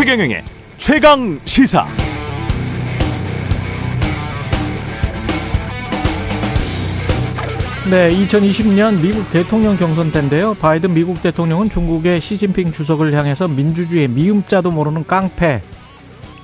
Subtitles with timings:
[0.00, 0.42] 최경영의
[0.78, 1.86] 최강 시사.
[7.90, 10.54] 네, 2020년 미국 대통령 경선 때인데요.
[10.54, 15.60] 바이든 미국 대통령은 중국의 시진핑 주석을 향해서 민주주의의 미음자도 모르는 깡패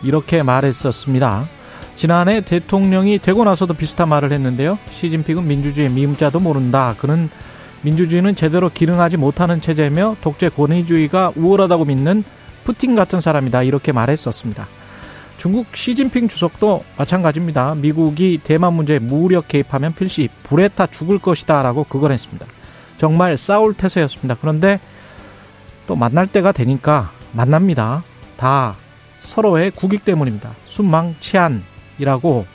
[0.02, 1.48] 이렇게 말했었습니다.
[1.94, 4.78] 지난해 대통령이 되고 나서도 비슷한 말을 했는데요.
[4.90, 6.94] 시진핑은 민주주의의 미음자도 모른다.
[6.98, 7.30] 그는
[7.80, 12.22] 민주주의는 제대로 기능하지 못하는 체제며 독재 권위주의가 우월하다고 믿는
[12.66, 13.62] 푸틴 같은 사람이다.
[13.62, 14.66] 이렇게 말했었습니다.
[15.38, 17.76] 중국 시진핑 주석도 마찬가지입니다.
[17.76, 21.62] 미국이 대만 문제에 무력 개입하면 필시 불에 타 죽을 것이다.
[21.62, 22.44] 라고 그건했습니다.
[22.98, 24.36] 정말 싸울 태세였습니다.
[24.40, 24.80] 그런데
[25.86, 28.02] 또 만날 때가 되니까 만납니다.
[28.36, 28.74] 다
[29.20, 30.50] 서로의 국익 때문입니다.
[30.66, 32.46] 순망 치안이라고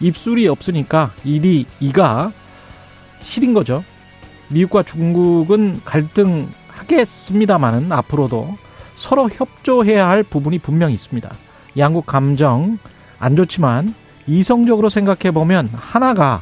[0.00, 2.32] 입술이 없으니까 일이 이가
[3.20, 3.84] 실인 거죠.
[4.48, 8.56] 미국과 중국은 갈등하겠습니다만은 앞으로도
[9.02, 11.28] 서로 협조해야 할 부분이 분명히 있습니다.
[11.76, 12.78] 양국 감정
[13.18, 13.94] 안 좋지만
[14.28, 16.40] 이성적으로 생각해 보면 하나가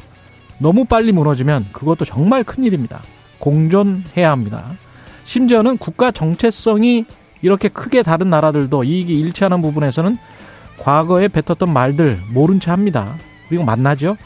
[0.58, 3.00] 너무 빨리 무너지면 그것도 정말 큰일입니다.
[3.38, 4.72] 공존해야 합니다.
[5.24, 7.06] 심지어는 국가 정체성이
[7.40, 10.18] 이렇게 크게 다른 나라들도 이익이 일치하는 부분에서는
[10.78, 13.14] 과거에 뱉었던 말들 모른 채 합니다.
[13.48, 14.18] 그리고 만나죠.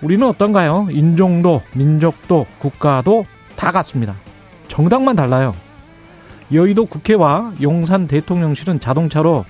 [0.00, 0.86] 우리는 어떤가요?
[0.92, 4.14] 인종도, 민족도, 국가도 다 같습니다.
[4.68, 5.56] 정당만 달라요.
[6.52, 9.44] 여의도 국회와 용산 대통령실은 자동차로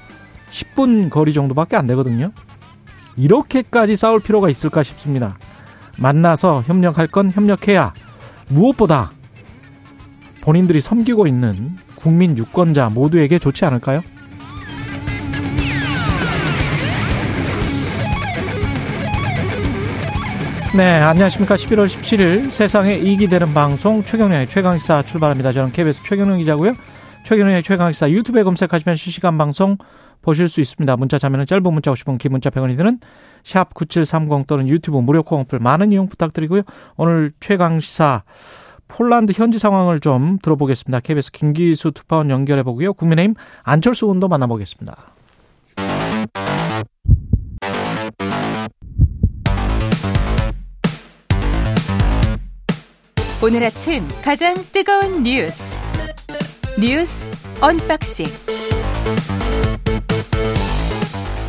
[0.51, 2.33] 10분 거리 정도밖에 안 되거든요.
[3.17, 5.37] 이렇게까지 싸울 필요가 있을까 싶습니다.
[5.99, 7.93] 만나서 협력할 건 협력해야
[8.49, 9.11] 무엇보다
[10.41, 14.03] 본인들이 섬기고 있는 국민 유권자 모두에게 좋지 않을까요?
[20.77, 21.57] 네, 안녕하십니까.
[21.57, 25.53] 11월 17일 세상에 이익이 되는 방송 최경련의 최강시사 출발합니다.
[25.53, 26.75] 저는 KBS 최경련 기자고요.
[27.25, 29.79] 최경련의 최강시사 유튜브에 검색하시면 실시간 방송
[30.21, 30.97] 보실 수 있습니다.
[30.99, 33.01] 문자 자면은 짧은 문자 50원, 긴 문자 100원이 드는
[33.45, 36.63] 샵 9730 또는 유튜브 무료 콩 어플 많은 이용 부탁드리고요.
[36.97, 38.25] 오늘 최강시사
[38.89, 41.01] 폴란드 현지 상황을 좀 들어보겠습니다.
[41.01, 42.93] KBS 김기수 특파원 연결해 보고요.
[42.93, 45.18] 국민의힘 안철수 의원도 만나보겠습니다.
[53.41, 55.79] 오늘 아침 가장 뜨거운 뉴스
[56.77, 57.29] 뉴스
[57.61, 58.27] 언박싱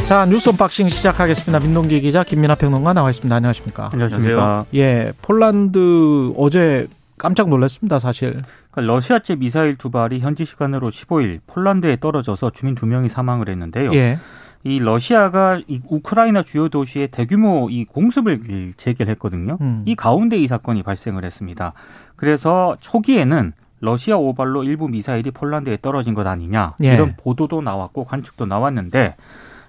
[0.08, 1.60] 자 뉴스 unboxing 시작하겠습니다.
[1.60, 3.36] 민동기 기자 김민아 평론가 나와 있습니다.
[3.36, 3.90] 안녕하십니까?
[3.92, 4.66] 안녕하십니까?
[4.76, 7.98] 예, 폴란드 어제 깜짝 놀랐습니다.
[7.98, 8.42] 사실.
[8.72, 13.92] 그러니까 러시아제 미사일 두 발이 현지 시간으로 15일 폴란드에 떨어져서 주민 두 명이 사망을 했는데요.
[13.94, 14.20] 예.
[14.64, 19.58] 이 러시아가 이 우크라이나 주요 도시에 대규모 이 공습을 재개했거든요.
[19.62, 19.84] 음.
[19.86, 21.74] 이 가운데 이 사건이 발생을 했습니다.
[22.16, 26.94] 그래서 초기에는 러시아 오발로 일부 미사일이 폴란드에 떨어진 것 아니냐 예.
[26.94, 29.16] 이런 보도도 나왔고 관측도 나왔는데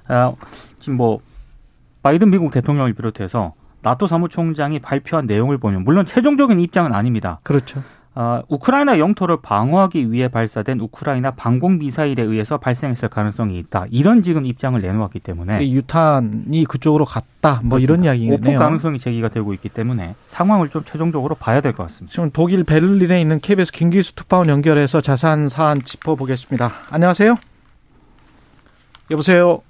[0.09, 0.33] 아,
[0.81, 1.21] 지금 뭐
[2.03, 7.39] 바이든 미국 대통령을 비롯해서 나토 사무총장이 발표한 내용을 보면 물론 최종적인 입장은 아닙니다.
[7.45, 7.83] 그렇죠.
[8.21, 13.87] 어, 우크라이나 영토를 방어하기 위해 발사된 우크라이나 방공 미사일에 의해서 발생했을 가능성이 있다.
[13.91, 17.63] 이런 지금 입장을 내놓았기 때문에 이 유탄이 그쪽으로 갔다.
[17.65, 18.59] 뭐 이런 오폭 이야기네요.
[18.59, 22.13] 가능성이 제기가 되고 있기 때문에 상황을 좀 최종적으로 봐야 될 것 같습니다.
[22.13, 26.71] 지금 독일 베를린에 있는 KBS 김기수 특파원 연결해서 자세한 사안 짚어보겠습니다.
[26.91, 27.37] 안녕하세요.
[29.13, 29.63] 여보세요.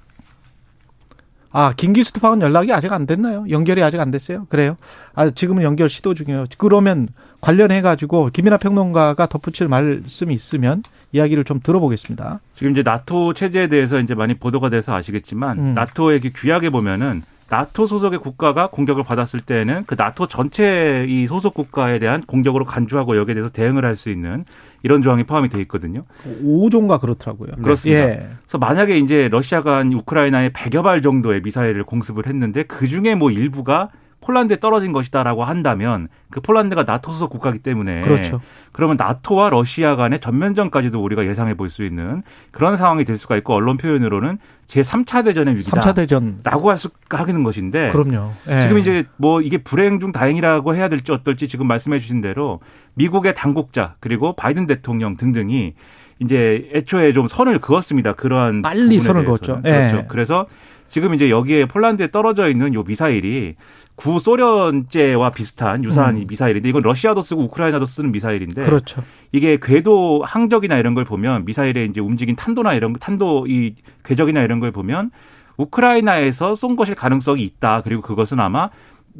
[1.52, 3.44] 아, 김기수 특파원 연락이 아직 안 됐나요?
[3.50, 4.46] 연결이 아직 안 됐어요?
[4.48, 4.76] 그래요?
[5.14, 6.46] 아, 지금은 연결 시도 중이에요.
[6.58, 7.08] 그러면
[7.40, 12.40] 관련해 가지고 김이나 평론가가 덧붙일 말씀이 있으면 이야기를 좀 들어보겠습니다.
[12.54, 15.74] 지금 이제 나토 체제에 대해서 이제 많이 보도가 돼서 아시겠지만 음.
[15.74, 21.52] 나토의 그 규약에 보면은 나토 소속의 국가가 공격을 받았을 때는 그 나토 전체 이 소속
[21.54, 24.44] 국가에 대한 공격으로 간주하고 여기에 대해서 대응을 할 수 있는
[24.84, 26.04] 이런 조항이 포함이 돼 있거든요.
[26.44, 27.50] 5조인가 그렇더라고요.
[27.60, 28.00] 그렇습니다.
[28.02, 28.28] 예.
[28.44, 33.90] 그래서 만약에 이제 러시아가 우크라이나에 100여 발 정도의 미사일을 공습을 했는데 그 중에 뭐 일부가
[34.30, 38.40] 폴란드에 떨어진 것이다라고 한다면 그 폴란드가 나토 소속 국가이기 때문에 그렇죠.
[38.72, 43.54] 그러면 나토와 러시아 간의 전면전까지도 우리가 예상해 볼 수 있는 그런 상황이 될 수가 있고
[43.54, 45.80] 언론 표현으로는 제 3차 대전의 위기다.
[45.80, 46.40] 3차 대전.
[46.42, 47.90] 라고 할 수, 하는 것인데.
[47.90, 48.32] 그럼요.
[48.48, 48.62] 예.
[48.62, 52.58] 지금 이제 뭐 이게 불행 중 다행이라고 해야 될지 어떨지 지금 말씀해 주신 대로
[52.94, 55.74] 미국의 당국자 그리고 바이든 대통령 등등이
[56.18, 58.14] 이제 애초에 좀 선을 그었습니다.
[58.14, 59.24] 그러한 빨리 선을 대해서는.
[59.24, 59.60] 그었죠.
[59.64, 59.70] 예.
[59.70, 60.04] 그렇죠.
[60.08, 60.46] 그래서
[60.90, 63.54] 지금 이제 여기에 폴란드에 떨어져 있는 요 미사일이
[63.94, 66.22] 구 소련제와 비슷한 유사한 음.
[66.22, 69.02] 이 미사일인데 이건 러시아도 쓰고 우크라이나도 쓰는 미사일인데 그렇죠.
[69.32, 74.58] 이게 궤도 항적이나 이런 걸 보면 미사일의 이제 움직인 탄도나 이런 탄도 이 궤적이나 이런
[74.58, 75.10] 걸 보면
[75.56, 77.82] 우크라이나에서 쏜 것일 가능성이 있다.
[77.82, 78.70] 그리고 그것은 아마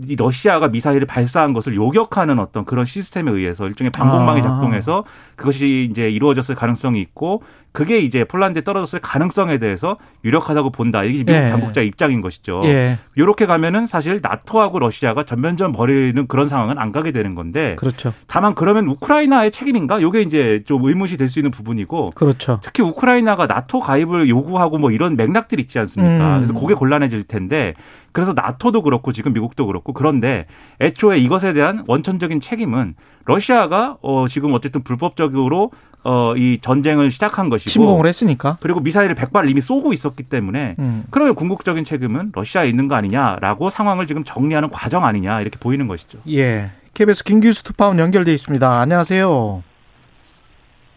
[0.09, 4.43] 이 러시아가 미사일을 발사한 것을 요격하는 어떤 그런 시스템에 의해서 일종의 방공망이 아.
[4.43, 5.05] 작동해서
[5.37, 11.03] 그것이 이제 이루어졌을 가능성이 있고 그게 이제 폴란드에 떨어졌을 가능성에 대해서 유력하다고 본다.
[11.05, 11.51] 이게 미국 예.
[11.51, 12.63] 당국자 입장인 것이죠.
[12.65, 12.99] 예.
[13.15, 18.13] 이렇게 가면은 사실 나토하고 러시아가 전면전 벌이는 그런 상황은 안 가게 되는 건데 그렇죠.
[18.27, 20.03] 다만 그러면 우크라이나의 책임인가?
[20.03, 22.59] 요게 이제 좀 의문이 될 수 있는 부분이고 그렇죠.
[22.63, 26.39] 특히 우크라이나가 나토 가입을 요구하고 뭐 이런 맥락들이 있지 않습니까?
[26.39, 26.47] 음.
[26.47, 27.73] 그래서 그게 곤란해질 텐데
[28.13, 30.47] 그래서 나토도 그렇고 지금 미국도 그렇고 그런데
[30.81, 32.95] 애초에 이것에 대한 원천적인 책임은
[33.27, 35.71] 러시아가 어 지금 어쨌든 불법적으로
[36.03, 38.57] 어 이 전쟁을 시작한 것이고 침공을 했으니까.
[38.61, 41.05] 그리고 미사일을 백발 이미 쏘고 있었기 때문에 음.
[41.11, 46.19] 그러면 궁극적인 책임은 러시아에 있는 거 아니냐라고 상황을 지금 정리하는 과정 아니냐 이렇게 보이는 것이죠.
[46.29, 46.71] 예.
[46.95, 48.81] KBS 김규수 특파원 연결돼 있습니다.
[48.81, 49.63] 안녕하세요.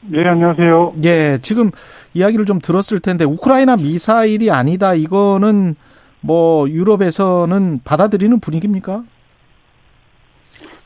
[0.06, 0.94] 네, 안녕하세요.
[1.06, 1.72] 예, 지금
[2.14, 4.94] 이야기를 좀 들었을 텐데 우크라이나 미사일이 아니다.
[4.94, 5.76] 이거는
[6.20, 9.04] 뭐 유럽에서는 받아들이는 분위기입니까?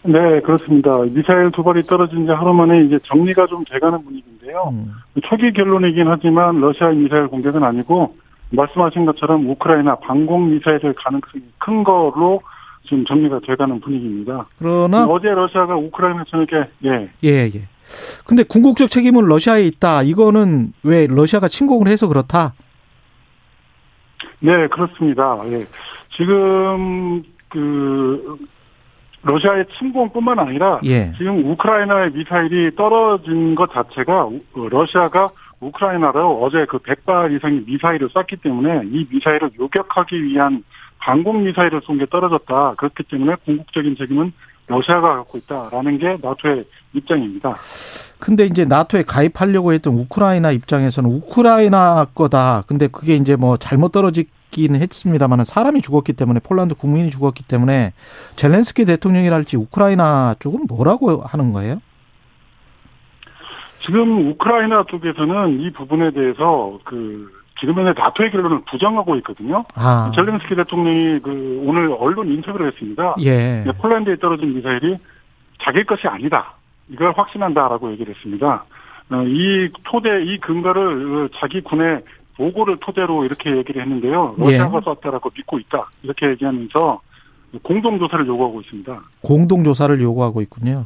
[0.04, 0.92] 네, 그렇습니다.
[1.14, 4.70] 미사일 두 발이 떨어진 지 하루 만에 이제 정리가 좀 돼가는 분위기인데요.
[4.72, 4.94] 음.
[5.24, 8.16] 초기 결론이긴 하지만 러시아 미사일 공격은 아니고
[8.52, 12.42] 말씀하신 것처럼 우크라이나 방공 미사일을 가능성이 큰 걸로
[12.84, 14.46] 지금 정리가 돼가는 분위기입니다.
[14.58, 17.68] 그러나 어제 러시아가 우크라이나 전역에 예, 예, 예.
[18.26, 20.04] 근데 궁극적 책임은 러시아에 있다.
[20.04, 22.54] 이거는 왜 러시아가 침공을 해서 그렇다?
[24.40, 25.40] 네, 그렇습니다.
[25.48, 25.66] 예.
[26.16, 28.38] 지금 그
[29.28, 31.12] 러시아의 침공뿐만 아니라 예.
[31.18, 35.30] 지금 우크라이나의 미사일이 떨어진 것 자체가 우- 어, 러시아가
[35.60, 40.64] 우크라이나로 어제 그 100발 이상의 미사일을 쐈기 때문에 이 미사일을 요격하기 위한
[41.00, 42.76] 방공 미사일을 쏜 게 떨어졌다.
[42.78, 44.32] 그렇기 때문에 궁극적인 책임은
[44.68, 46.64] 러시아가 갖고 있다라는 게 나토의
[46.94, 47.56] 입장입니다.
[48.20, 52.64] 근데 이제 나토에 가입하려고 했던 우크라이나 입장에서는 우크라이나 거다.
[52.68, 54.12] 근데 그게 이제 뭐 잘못 떨어
[54.50, 57.94] 지긴 했습니다만 사람이 죽었기 때문에 폴란드 국민이 죽었기 때문에
[58.36, 61.82] 젤렌스키 대통령이랄지 우크라이나 쪽은 뭐라고 하는 거예요?
[63.86, 69.64] 지금 우크라이나 쪽에서는 이 부분에 대해서 그 지금 현재 나토의 결론을 부정하고 있거든요.
[69.76, 73.16] 아, 젤렌스키 대통령이 그 오늘 언론 인터뷰를 했습니다.
[73.22, 73.64] 예.
[73.66, 74.98] 네, 폴란드에 떨어진 미사일이
[75.60, 76.54] 자기 것이 아니다.
[76.90, 78.66] 이걸 확신한다라고 얘기를 했습니다.
[79.10, 82.04] 어, 이 토대, 이 근거를 어, 자기 군의
[82.38, 84.36] 보고를 토대로 이렇게 얘기를 했는데요.
[84.38, 85.90] 러시아가 쐈다라고 믿고 있다.
[86.04, 87.02] 이렇게 얘기하면서
[87.64, 89.02] 공동조사를 요구하고 있습니다.
[89.22, 90.86] 공동 조사를 요구하고 있군요.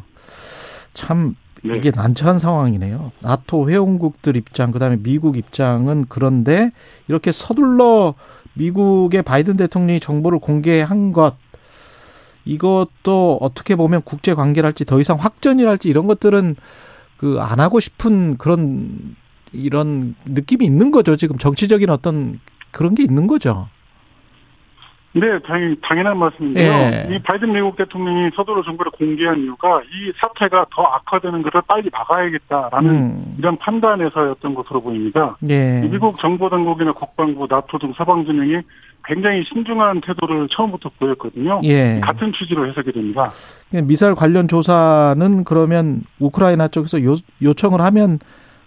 [0.93, 1.77] 참 네.
[1.77, 3.11] 이게 난처한 상황이네요.
[3.19, 6.71] 나토 회원국들 입장, 그다음에 미국 입장은 그런데
[7.07, 8.15] 이렇게 서둘러
[8.53, 11.35] 미국의 바이든 대통령이 정보를 공개한 것
[12.45, 16.55] 이것도 어떻게 보면 국제 관계랄지 더 이상 확전이랄지 이런 것들은
[17.17, 19.15] 그 안 하고 싶은 그런
[19.53, 21.15] 이런 느낌이 있는 거죠.
[21.15, 22.39] 지금 정치적인 어떤
[22.71, 23.67] 그런 게 있는 거죠.
[25.13, 26.71] 네, 당연, 당연한 말씀인데요.
[26.71, 27.07] 예.
[27.13, 32.89] 이 바이든 미국 대통령이 서둘러 정보를 공개한 이유가 이 사태가 더 악화되는 것을 빨리 막아야겠다라는
[32.89, 33.35] 음.
[33.37, 35.35] 이런 판단에서였던 것으로 보입니다.
[35.49, 35.81] 예.
[35.91, 38.61] 미국 정보 당국이나 국방부, 나토 등 서방 진영이
[39.03, 41.59] 굉장히 신중한 태도를 처음부터 보였거든요.
[41.65, 41.99] 예.
[42.01, 43.29] 같은 취지로 해석이 됩니다.
[43.83, 48.19] 미사일 관련 조사는 그러면 우크라이나 쪽에서 요, 요청을 하면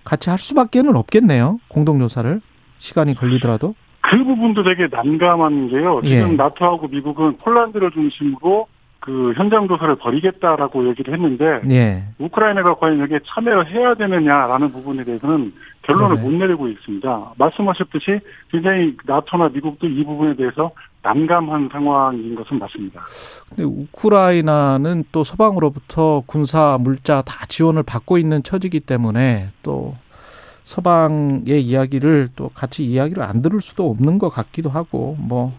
[0.05, 1.59] 같이 할 수밖에는 없겠네요.
[1.69, 2.41] 공동 조사를
[2.79, 3.75] 시간이 걸리더라도.
[4.03, 6.01] 그 부분도 되게 난감한 게요.
[6.05, 6.37] 지금 예.
[6.37, 8.67] 나토하고 미국은 폴란드를 중심으로
[9.01, 12.05] 그 현장 조사를 벌이겠다라고 얘기를 했는데 예.
[12.19, 15.53] 우크라이나가 과연 여기에 참여를 해야 되느냐라는 부분에 대해서는
[15.83, 16.23] 결론을 그러네.
[16.23, 17.33] 못 내리고 있습니다.
[17.37, 20.71] 말씀하셨듯이 굉장히 나토나 미국도 이 부분에 대해서
[21.03, 23.03] 난감한 상황인 것은 맞습니다.
[23.51, 29.97] 근데 우크라이나는 또 서방으로부터 군사 물자 다 지원을 받고 있는 처지기 때문에 또
[30.65, 35.57] 서방의 이야기를 또 같이 이야기를 안 들을 수도 없는 것 같기도 하고 뭐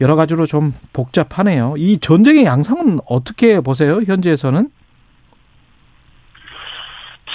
[0.00, 1.74] 여러 가지로 좀 복잡하네요.
[1.78, 4.00] 이 전쟁의 양상은 어떻게 보세요?
[4.06, 4.68] 현지에서는?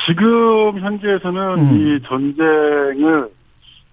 [0.07, 1.75] 지금 현재에서는 음.
[1.75, 3.29] 이 전쟁을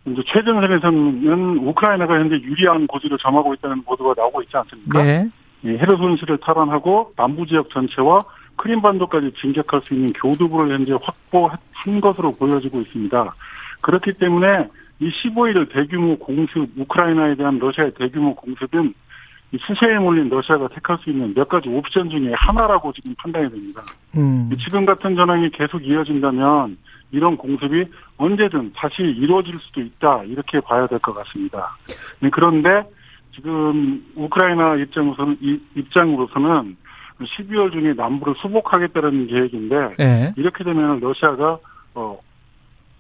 [0.07, 5.03] 이제 최전선에서는 우크라이나가 현재 유리한 고지를 점하고 있다는 보도가 나오고 있지 않습니까?
[5.03, 5.29] 네.
[5.65, 8.21] 이 헤르손시를 탈환하고 남부 지역 전체와
[8.59, 11.57] 크림반도까지 진격할 수 있는 교두부를 현재 확보한
[12.03, 13.35] 것으로 보여지고 있습니다.
[13.81, 14.69] 그렇기 때문에
[15.01, 18.93] 이 15일 대규모 공습, 우크라이나에 대한 러시아의 대규모 공습은
[19.53, 23.81] 이 수세에 몰린 러시아가 택할 수 있는 몇 가지 옵션 중에 하나라고 지금 판단이 됩니다.
[24.17, 24.51] 음.
[24.59, 26.77] 지금 같은 전황이 계속 이어진다면
[27.13, 27.87] 이런 공습이
[28.19, 31.75] 언제든 다시 이루어질 수도 있다 이렇게 봐야 될 것 같습니다.
[32.21, 32.83] 네, 그런데
[33.35, 36.77] 지금 우크라이나 입장으로서는 이- 입장으로서는
[37.21, 40.33] 12월 중에 남부를 수복하겠다는 계획인데 네.
[40.37, 41.59] 이렇게 되면 러시아가
[41.95, 42.19] 어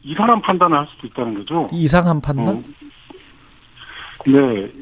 [0.02, 1.68] 이상한 판단을 할 수도 있다는 거죠.
[1.72, 2.48] 이상한 판단?
[2.48, 2.62] 어,
[4.26, 4.72] 네,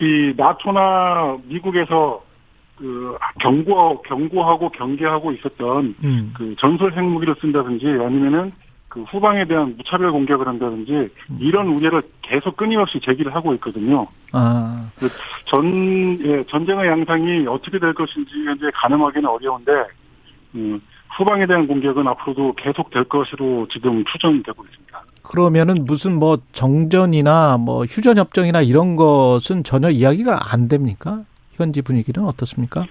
[0.00, 2.22] 이 나토나 미국에서
[2.76, 6.34] 그 경고 경고하고 경계하고 있었던 음.
[6.36, 8.52] 그 전술 핵무기를 쓴다든지 아니면은
[8.92, 11.08] 그 후방에 대한 무차별 공격을 한다든지
[11.38, 14.06] 이런 우려를 계속 끊임없이 제기를 하고 있거든요.
[14.32, 14.86] 아,
[15.46, 19.72] 전 예, 전쟁의 양상이 어떻게 될 것인지 현재 가늠하기는 어려운데
[20.56, 20.78] 음,
[21.16, 25.02] 후방에 대한 공격은 앞으로도 계속 될 것으로 지금 추정되고 있습니다.
[25.22, 31.22] 그러면은 무슨 뭐 정전이나 뭐 휴전 협정이나 이런 것은 전혀 이야기가 안 됩니까?
[31.54, 32.84] 현지 분위기는 어떻습니까?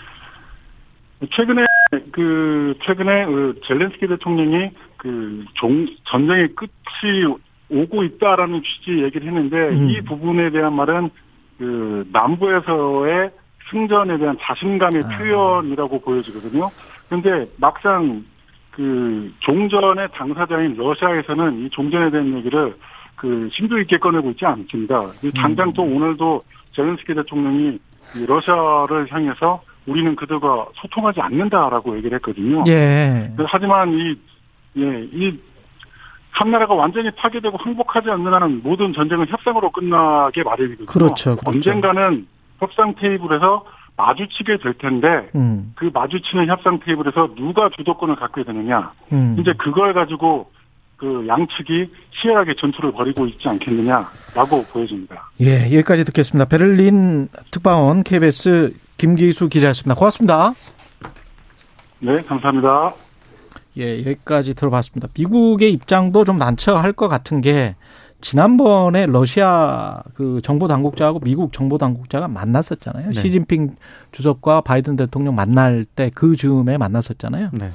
[1.31, 1.65] 최근에
[2.11, 7.25] 그 최근에 그 젤렌스키 대통령이 그 종, 전쟁의 끝이
[7.71, 9.89] 오고 있다라는 취지 얘기를 했는데 음.
[9.89, 11.09] 이 부분에 대한 말은
[11.57, 13.31] 그 남부에서의
[13.71, 15.17] 승전에 대한 자신감의 아.
[15.17, 16.69] 표현이라고 보여지거든요.
[17.09, 18.23] 그런데 막상
[18.69, 22.75] 그 종전의 당사자인 러시아에서는 이 종전에 대한 얘기를
[23.15, 25.01] 그 심도 있게 꺼내고 있지 않습니다.
[25.23, 26.41] 이 당장 또 오늘도
[26.73, 27.79] 젤렌스키 대통령이
[28.17, 32.63] 이 러시아를 향해서 우리는 그들과 소통하지 않는다라고 얘기를 했거든요.
[32.67, 33.31] 예.
[33.47, 34.15] 하지만 이,
[34.77, 35.39] 예, 이,
[36.31, 40.85] 한 나라가 완전히 파괴되고 항복하지 않는 한은 모든 전쟁은 협상으로 끝나게 마련이거든요.
[40.85, 41.41] 그렇죠, 그렇죠.
[41.45, 42.25] 언젠가는
[42.59, 43.65] 협상 테이블에서
[43.97, 48.91] 마주치게 될 텐데, 음, 그 마주치는 협상 테이블에서 누가 주도권을 갖게 되느냐.
[49.11, 49.35] 음.
[49.39, 50.49] 이제 그걸 가지고
[51.01, 55.29] 그 양측이 치열하게 전투를 벌이고 있지 않겠느냐라고 보여집니다.
[55.41, 56.47] 예, 여기까지 듣겠습니다.
[56.47, 59.95] 베를린 특파원 KBS 김기수 기자였습니다.
[59.95, 60.53] 고맙습니다.
[61.99, 62.93] 네, 감사합니다.
[63.77, 65.07] 예, 여기까지 들어봤습니다.
[65.13, 67.75] 미국의 입장도 좀 난처할 것 같은 게
[68.21, 73.09] 지난번에 러시아 그 정보 당국자하고 미국 정보 당국자가 만났었잖아요.
[73.09, 73.19] 네.
[73.19, 73.75] 시진핑
[74.11, 77.49] 주석과 바이든 대통령 만날 때 그 즈음에 만났었잖아요.
[77.53, 77.71] 네.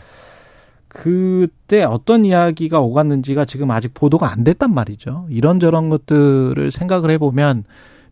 [0.89, 5.27] 그때 어떤 이야기가 오갔는지가 지금 아직 보도가 안 됐단 말이죠.
[5.31, 7.65] 이런저런 것들을 생각을 해보면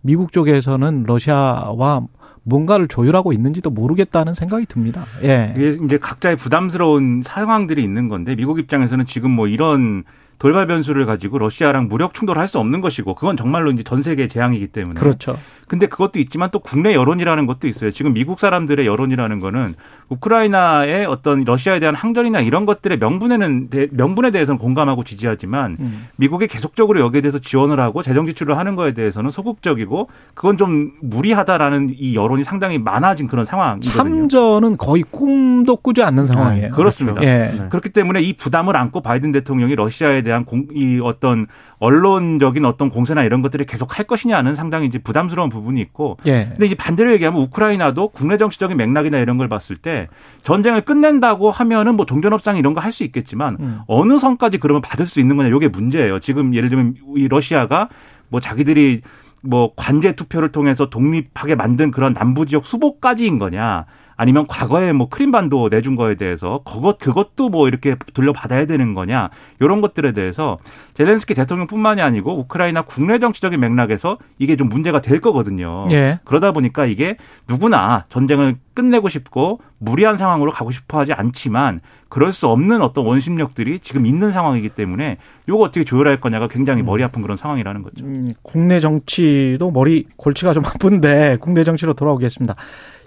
[0.03, 2.07] 미국 쪽에서는 러시아와
[2.45, 5.05] 뭔가를 조율하고 있는지도 모르겠다는 생각이 듭니다.
[5.23, 5.53] 예.
[5.57, 10.05] 이게 이제 각자의 부담스러운 상황들이 있는 건데 미국 입장에서는 지금 뭐 이런
[10.39, 14.69] 돌발 변수를 가지고 러시아랑 무력 충돌을 할수 없는 것이고 그건 정말로 이제 전 세계 재앙이기
[14.69, 15.39] 때문에 그렇죠.
[15.69, 17.91] 근데 그것도 있지만 또 국내 여론이라는 것도 있어요.
[17.91, 19.75] 지금 미국 사람들의 여론이라는 거는
[20.09, 26.07] 우크라이나의 어떤 러시아에 대한 항전이나 이런 것들의 명분에는 대- 명분에 대해서는 공감하고 지지하지만 음.
[26.17, 31.95] 미국이 계속적으로 여기에 대해서 지원을 하고 재정 지출을 하는 거에 대해서는 소극적이고 그건 좀 무리하다라는
[31.99, 33.93] 이 여론이 상당히 많아진 그런 상황이거든요.
[33.93, 36.71] 참전은 거의 꿈도 꾸지 않는 상황이에요.
[36.75, 37.23] 그렇습니다.
[37.23, 37.27] 예.
[37.59, 37.67] 네.
[37.71, 41.47] 그렇기 때문에 이 부담을 안고 바이든 대통령이 러시아에 대한 공, 이 어떤
[41.79, 46.49] 언론적인 어떤 공세나 이런 것들을 계속 할 것이냐는 상당히 이제 부담스러운 부분이 있고 예.
[46.51, 50.09] 근데 이제 반대로 얘기하면 우크라이나도 국내 정치적인 맥락이나 이런 걸 봤을 때
[50.43, 53.79] 전쟁을 끝낸다고 하면은 뭐 종전협상 이런 거 할 수 있겠지만 음.
[53.87, 56.19] 어느 선까지 그러면 받을 수 있는 거냐 이게 문제예요.
[56.21, 57.89] 지금 예를 들면 이 러시아가
[58.29, 59.01] 뭐 자기들이
[59.43, 65.69] 뭐 관제 투표를 통해서 독립하게 만든 그런 남부 지역 수복까지인 거냐 아니면 과거에 뭐 크림반도
[65.71, 69.31] 내준 거에 대해서 그것 그것도 뭐 이렇게 돌려받아야 되는 거냐
[69.61, 70.59] 이런 것들에 대해서
[70.95, 75.85] 젤렌스키 대통령뿐만이 아니고 우크라이나 국내 정치적인 맥락에서 이게 좀 문제가 될 거거든요.
[75.91, 76.21] 예.
[76.25, 77.17] 그러다 보니까 이게
[77.49, 83.81] 누구나 전쟁을 끝내고 싶고 무리한 상황으로 가고 싶어 하지 않지만 그럴 수 없는 어떤 원심력들이
[83.81, 85.19] 지금 있는 상황이기 때문에
[85.49, 88.05] 이거 어떻게 조율할 거냐가 굉장히 머리 아픈 그런 상황이라는 거죠.
[88.05, 92.55] 음, 국내 정치도 머리 골치가 좀 아픈데 국내 정치로 돌아오겠습니다.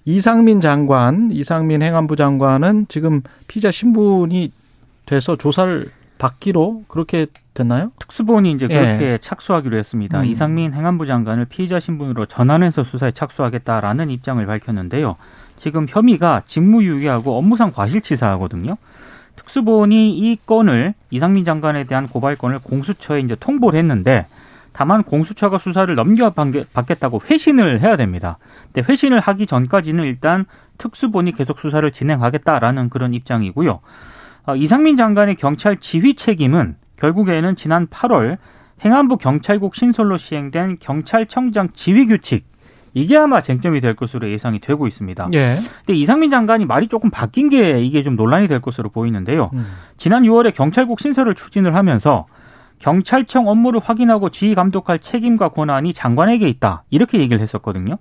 [0.08, 4.54] 이상민 장관, 이상민 행안부 장관은 지금 피자 신분이
[5.06, 7.92] 돼서 조사를 받기로 그렇게 됐나요?
[8.00, 8.80] 특수본이 이제 예.
[8.80, 10.22] 그렇게 착수하기로 했습니다.
[10.22, 10.26] 음.
[10.26, 15.18] 이상민 행안부 장관을 피의자 신분으로 전환해서 수사에 착수하겠다라는 입장을 밝혔는데요.
[15.58, 18.78] 지금 혐의가 직무유기하고 업무상 과실치사하거든요.
[19.36, 24.28] 특수본이 이 건을 이상민 장관에 대한 고발건을 공수처에 이제 통보를 했는데
[24.78, 28.38] 다만 공수처가 수사를 넘겨받겠다고 회신을 해야 됩니다.
[28.72, 30.46] 근데 회신을 하기 전까지는 일단
[30.78, 33.80] 특수본이 계속 수사를 진행하겠다라는 그런 입장이고요.
[34.46, 38.38] 어, 이상민 장관의 경찰 지휘 책임은 결국에는 지난 8월
[38.86, 42.46] 행안부 경찰국 신설로 시행된 경찰청장 지휘 규칙
[42.94, 45.30] 이게 아마 쟁점이 될 것으로 예상이 되고 있습니다.
[45.34, 45.58] 예.
[45.88, 49.50] 근데 이상민 장관이 말이 조금 바뀐 게 이게 좀 논란이 될 것으로 보이는데요.
[49.54, 49.66] 음.
[49.98, 52.28] 지난 6월에 경찰국 신설을 추진을 하면서
[52.80, 56.84] 경찰청 업무를 확인하고 지휘 감독할 책임과 권한이 장관에게 있다.
[56.90, 57.98] 이렇게 얘기를 했었거든요.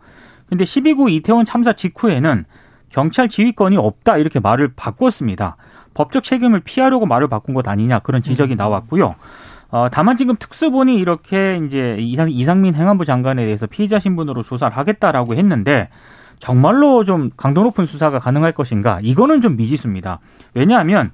[0.49, 2.45] 근데 12구 이태원 참사 직후에는
[2.89, 4.19] 경찰 지휘권이 없다.
[4.19, 5.57] 이렇게 말을 바꿨습니다.
[5.95, 8.01] 법적 책임을 피하려고 말을 바꾼 것 아니냐.
[8.01, 9.17] 그런 지적이 나왔고요.
[9.71, 15.35] 어, 다만 지금 특수본이 이렇게 이제 이상, 이상민 행안부 장관에 대해서 피의자 신분으로 조사를 하겠다라고
[15.35, 15.89] 했는데
[16.39, 19.01] 정말로 좀 강도 높은 수사가 가능할 것인가?
[19.03, 20.21] 이거는 좀 미지수입니다.
[20.55, 21.11] 왜냐하면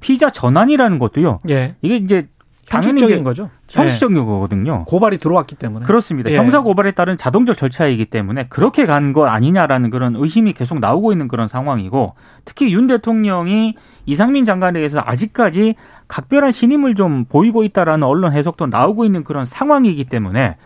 [0.00, 1.40] 피의자 전환이라는 것도요.
[1.48, 1.74] 예.
[1.82, 2.28] 이게 이제
[2.68, 3.48] 형식적인 거죠.
[3.68, 4.24] 형식적인 네.
[4.24, 4.84] 거거든요.
[4.86, 5.86] 고발이 들어왔기 때문에.
[5.86, 6.30] 그렇습니다.
[6.30, 6.36] 예.
[6.36, 11.28] 형사 고발에 따른 자동적 절차이기 때문에 그렇게 간 거 아니냐라는 그런 의심이 계속 나오고 있는
[11.28, 15.74] 그런 상황이고 특히 윤 대통령이 이상민 장관에 대해서 아직까지
[16.08, 20.56] 각별한 신임을 좀 보이고 있다라는 언론 해석도 나오고 있는 그런 상황이기 때문에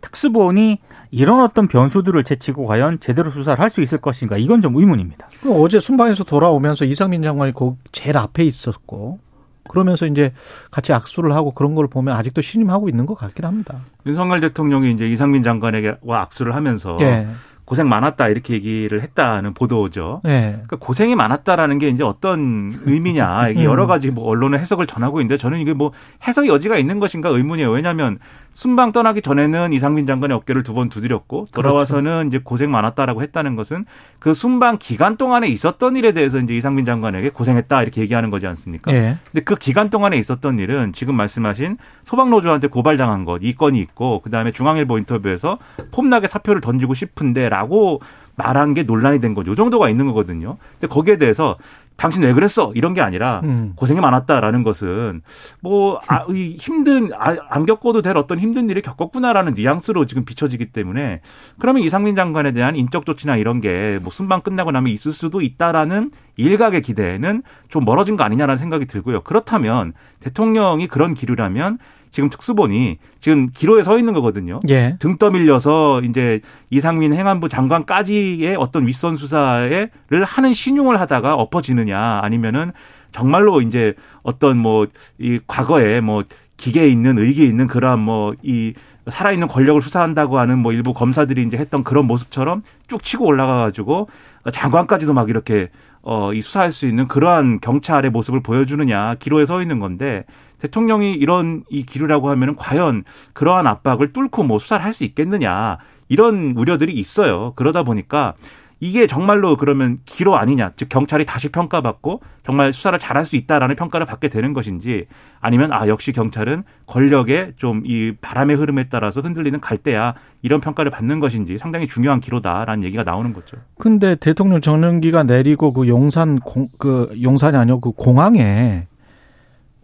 [0.00, 0.78] 특수본이
[1.10, 5.28] 이런 어떤 변수들을 제치고 과연 제대로 수사를 할 수 있을 것인가 이건 좀 의문입니다.
[5.48, 7.52] 어제 순방에서 돌아오면서 이상민 장관이
[7.92, 9.20] 제일 앞에 있었고
[9.68, 10.32] 그러면서 이제
[10.70, 13.78] 같이 악수를 하고 그런 걸 보면 아직도 신임하고 있는 것 같긴 합니다.
[14.06, 17.28] 윤석열 대통령이 이제 이상민 장관에게와 악수를 하면서 예.
[17.70, 20.22] 고생 많았다 이렇게 얘기를 했다는 보도죠.
[20.24, 20.50] 네.
[20.50, 25.36] 그러니까 고생이 많았다라는 게 이제 어떤 의미냐 이게 여러 가지 뭐 언론의 해석을 전하고 있는데
[25.36, 25.92] 저는 이게 뭐
[26.26, 27.70] 해석 여지가 있는 것인가 의문이에요.
[27.70, 28.18] 왜냐하면
[28.60, 31.52] 순방 떠나기 전에는 이상민 장관의 어깨를 두 번 두드렸고 그렇죠.
[31.52, 32.28] 돌아와서는 그렇죠.
[32.28, 33.86] 이제 고생 많았다라고 했다는 것은
[34.18, 38.92] 그 순방 기간 동안에 있었던 일에 대해서 이제 이상민 장관에게 고생했다 이렇게 얘기하는 거지 않습니까?
[38.92, 39.16] 예.
[39.32, 44.52] 근데 그 기간 동안에 있었던 일은 지금 말씀하신 소방노조한테 고발당한 것 이 건이 있고 그다음에
[44.52, 45.56] 중앙일보 인터뷰에서
[45.92, 48.02] 폼나게 사표를 던지고 싶은데라고
[48.36, 49.52] 말한 게 논란이 된 거죠.
[49.52, 50.58] 이 정도가 있는 거거든요.
[50.78, 51.56] 근데 거기에 대해서
[52.00, 52.72] 당신 왜 그랬어?
[52.74, 53.74] 이런 게 아니라 음.
[53.76, 55.20] 고생이 많았다라는 것은
[55.60, 60.72] 뭐 아, 이 힘든 아, 안 겪어도 될 어떤 힘든 일을 겪었구나라는 뉘앙스로 지금 비춰지기
[60.72, 61.20] 때문에
[61.58, 66.10] 그러면 이상민 장관에 대한 인적 조치나 이런 게 뭐 순방 끝나고 나면 있을 수도 있다라는
[66.36, 69.22] 일각의 기대는 좀 멀어진 거 아니냐라는 생각이 들고요.
[69.22, 71.78] 그렇다면 대통령이 그런 기류라면
[72.10, 74.60] 지금 특수본이 지금 기로에 서 있는 거거든요.
[74.68, 74.96] 예.
[74.98, 76.40] 등 떠밀려서 이제
[76.70, 79.90] 이상민 행안부 장관까지의 어떤 윗선 수사를
[80.24, 82.72] 하는 신용을 하다가 엎어지느냐 아니면은
[83.12, 84.86] 정말로 이제 어떤 뭐
[85.18, 86.24] 이 과거에 뭐
[86.56, 88.74] 기계에 있는 의기에 있는 그러한 뭐이
[89.08, 94.08] 살아있는 권력을 수사한다고 하는 뭐 일부 검사들이 이제 했던 그런 모습처럼 쭉 치고 올라가 가지고
[94.52, 95.68] 장관까지도 막 이렇게
[96.02, 100.24] 어, 이 수사할 수 있는 그러한 경찰의 모습을 보여주느냐 기로에 서 있는 건데
[100.60, 106.54] 대통령이 이런 이 기류라고 하면은 과연 그러한 압박을 뚫고 뭐 수사를 할 수 있겠느냐 이런
[106.56, 107.52] 우려들이 있어요.
[107.54, 108.34] 그러다 보니까
[108.82, 114.06] 이게 정말로 그러면 기로 아니냐, 즉 경찰이 다시 평가받고 정말 수사를 잘할 수 있다라는 평가를
[114.06, 115.04] 받게 되는 것인지
[115.40, 121.20] 아니면 아 역시 경찰은 권력의 좀 이 바람의 흐름에 따라서 흔들리는 갈대야 이런 평가를 받는
[121.20, 123.58] 것인지 상당히 중요한 기로다라는 얘기가 나오는 거죠.
[123.78, 128.86] 근데 대통령 전용기가 내리고 그 용산 공, 그 용산이 아니고 그 공항에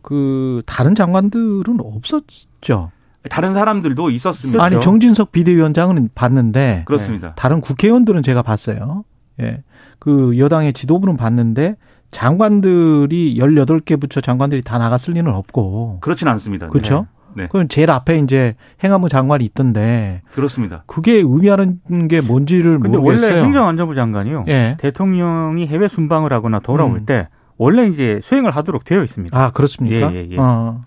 [0.07, 2.93] 그 다른 장관들은 없었죠.
[3.29, 4.63] 다른 사람들도 있었습니다.
[4.63, 7.35] 아니 정진석 비대위원장은 봤는데 그렇습니다.
[7.35, 9.03] 다른 국회의원들은 제가 봤어요.
[9.41, 9.65] 예.
[9.99, 11.75] 그 여당의 지도부는 봤는데
[12.13, 15.99] 장관들이 18개 부처 장관들이 다 나갔을 리는 없고.
[16.03, 16.69] 그렇진 않습니다.
[16.69, 17.09] 그렇죠?
[17.35, 17.43] 네.
[17.43, 17.49] 네.
[17.51, 20.23] 그럼 제일 앞에 이제 행안부 장관이 있던데.
[20.31, 20.85] 그렇습니다.
[20.87, 23.31] 그게 의미하는 게 뭔지를 모르겠어요.
[23.33, 24.45] 원래 행정안전부 장관이요.
[24.47, 24.77] 예.
[24.79, 27.07] 대통령이 해외 순방을 하거나 돌아올 음.
[27.07, 27.27] 때
[27.59, 29.37] 원래 이제 수행을 하도록 되어 있습니다.
[29.39, 30.13] 아 그렇습니까?
[30.13, 30.37] 예, 예, 예.
[30.39, 30.83] 어.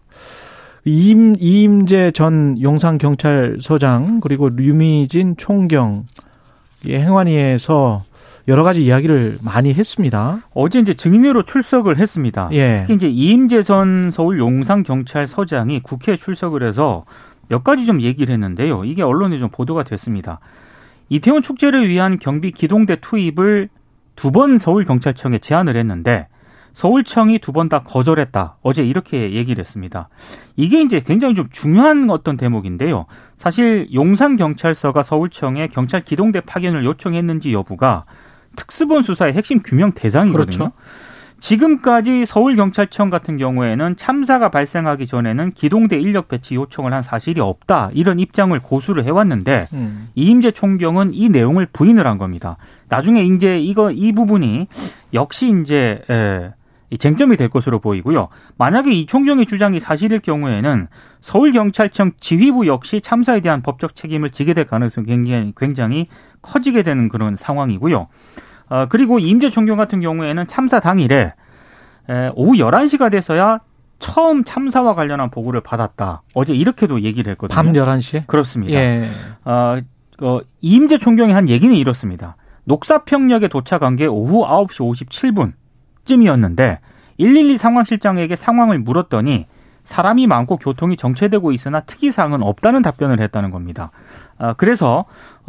[0.86, 6.06] 임 이임재 전 용산경찰서장 그리고 류미진 총경
[6.86, 8.04] 행안위에서
[8.48, 10.40] 여러 가지 이야기를 많이 했습니다.
[10.54, 12.50] 어제 이제 증인으로 출석을 했습니다.
[12.54, 12.80] 예.
[12.82, 17.06] 특히 이제 이임재 전 서울 용산경찰서장이 국회에 출석을 해서
[17.48, 18.86] 몇 가지 좀 얘기를 했는데요.
[18.86, 20.40] 이게 언론에 좀 보도가 됐습니다.
[21.10, 23.70] 이태원 축제를 위한 경비 기동대 투입을
[24.16, 26.28] 두 번 서울경찰청에 제안을 했는데
[26.74, 28.58] 서울청이 두 번 다 거절했다.
[28.62, 30.10] 어제 이렇게 얘기를 했습니다.
[30.56, 33.06] 이게 이제 굉장히 좀 중요한 어떤 대목인데요.
[33.38, 38.06] 사실 용산경찰서가 서울청에 경찰 기동대 파견을 요청했는지 여부가
[38.56, 40.58] 특수본 수사의 핵심 규명 대상이거든요.
[40.58, 40.72] 그렇죠.
[41.40, 47.92] 지금까지 서울경찰청 같은 경우에는 참사가 발생하기 전에는 기동대 인력 배치 요청을 한 사실이 없다.
[47.94, 50.10] 이런 입장을 고수를 해왔는데 음.
[50.16, 52.58] 이임재 총경은 이 내용을 부인을 한 겁니다.
[52.90, 54.68] 나중에 이제 이거 이 부분이
[55.14, 56.52] 역시 이제 에,
[56.98, 58.30] 쟁점이 될 것으로 보이고요.
[58.58, 60.88] 만약에 이 총경의 주장이 사실일 경우에는
[61.22, 66.08] 서울경찰청 지휘부 역시 참사에 대한 법적 책임을 지게 될 가능성이 굉장히, 굉장히
[66.42, 68.08] 커지게 되는 그런 상황이고요.
[68.70, 71.34] 어, 그리고 임재 총경 같은 경우에는 참사 당일에
[72.10, 73.60] 에, 오후 11시가 돼서야
[74.00, 76.24] 처음 참사와 관련한 보고를 받았다.
[76.34, 77.56] 어제 이렇게도 얘기를 했거든요.
[77.56, 78.26] 밤 11시에?
[78.28, 78.74] 그렇습니다.
[78.74, 79.06] 예.
[79.46, 79.80] 어,
[80.22, 82.36] 어, 임재 총경이 한 얘기는 이렇습니다.
[82.64, 85.54] 녹사평역에 도착한 게 오후 9시 57분.
[86.10, 86.80] 쯤이었는데
[87.20, 89.46] 112 상황실장에게 상황을 물었더니
[89.84, 93.92] 사람이 많고 교통이 정체되고 있으나 특이사항은 없다는 답변을 했다는 겁니다.
[94.38, 95.06] 아, 그래서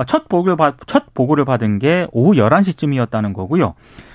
[0.07, 3.75] 첫 보고를, 받, 첫 보고를 받은 게 오후 11시쯤이었다는 거고요.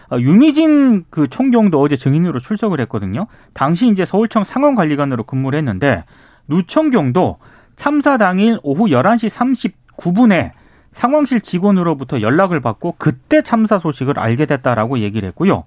[0.10, 3.28] 아, 유미진 그 총경도 어제 증인으로 출석을 했거든요.
[3.54, 6.04] 당시 이제 서울청 상황관리관으로 근무를 했는데
[6.48, 7.38] 누총경도
[7.76, 9.64] 참사 당일 오후 11시
[9.98, 10.52] 39분에
[10.92, 15.66] 상황실 직원으로부터 연락을 받고 그때 참사 소식을 알게 됐다라고 얘기를 했고요.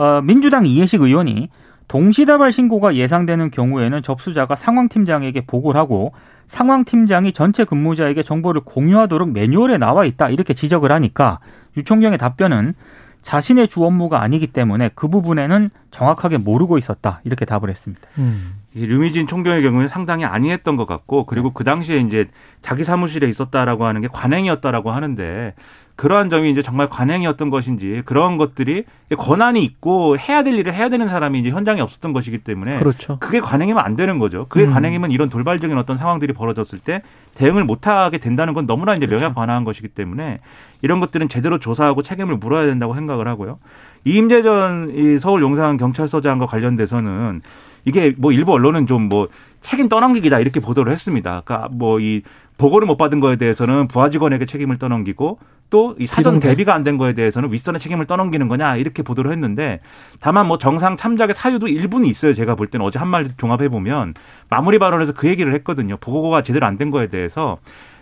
[0.00, 1.50] 어, 민주당 이해식 의원이
[1.86, 6.14] 동시다발 신고가 예상되는 경우에는 접수자가 상황팀장에게 보고를 하고
[6.46, 11.40] 상황팀장이 전체 근무자에게 정보를 공유하도록 매뉴얼에 나와 있다 이렇게 지적을 하니까
[11.76, 12.72] 유총경의 답변은
[13.20, 18.08] 자신의 주 업무가 아니기 때문에 그 부분에는 정확하게 모르고 있었다 이렇게 답을 했습니다.
[18.16, 18.54] 음.
[18.74, 22.28] 이 류미진 총경의 경우는 상당히 아니했던 것 같고 그리고 그 당시에 이제
[22.62, 25.54] 자기 사무실에 있었다라고 하는 게 관행이었다라고 하는데
[26.00, 28.84] 그러한 점이 이제 정말 관행이었던 것인지 그런 것들이
[29.18, 33.18] 권한이 있고 해야 될 일을 해야 되는 사람이 이제 현장에 없었던 것이기 때문에 그렇죠.
[33.20, 34.46] 그게 관행이면 안 되는 거죠.
[34.48, 34.72] 그게 음.
[34.72, 37.02] 관행이면 이런 돌발적인 어떤 상황들이 벌어졌을 때
[37.34, 39.24] 대응을 못하게 된다는 건 너무나 이제 그렇죠.
[39.24, 40.40] 명약 반항한 것이기 때문에
[40.80, 43.58] 이런 것들은 제대로 조사하고 책임을 물어야 된다고 생각을 하고요.
[44.06, 47.42] 이임재 전이 서울 용산 경찰서장과 관련돼서는
[47.84, 49.28] 이게 뭐 일부 언론은 좀 뭐
[49.60, 51.42] 책임 떠넘기기다 이렇게 보도를 했습니다.
[51.44, 52.22] 그러니까 뭐 이
[52.60, 55.38] 보고를 못 받은 거에 대해서는 부하 직원에게 책임을 떠넘기고
[55.70, 56.40] 또 이 사전.
[56.40, 59.78] 대비가 안 된 거에 대해서는 윗선의 책임을 떠넘기는 거냐 이렇게 보도를 했는데
[60.20, 62.32] 다만 뭐 정상 참작의 사유도 일부는 있어요.
[62.34, 64.14] 제가 볼 때는 어제 한 말 종합해 보면
[64.48, 65.96] 마무리 발언에서 그 얘기를 했거든요.
[65.98, 67.58] 보고가 제대로 안 된 거에 대해서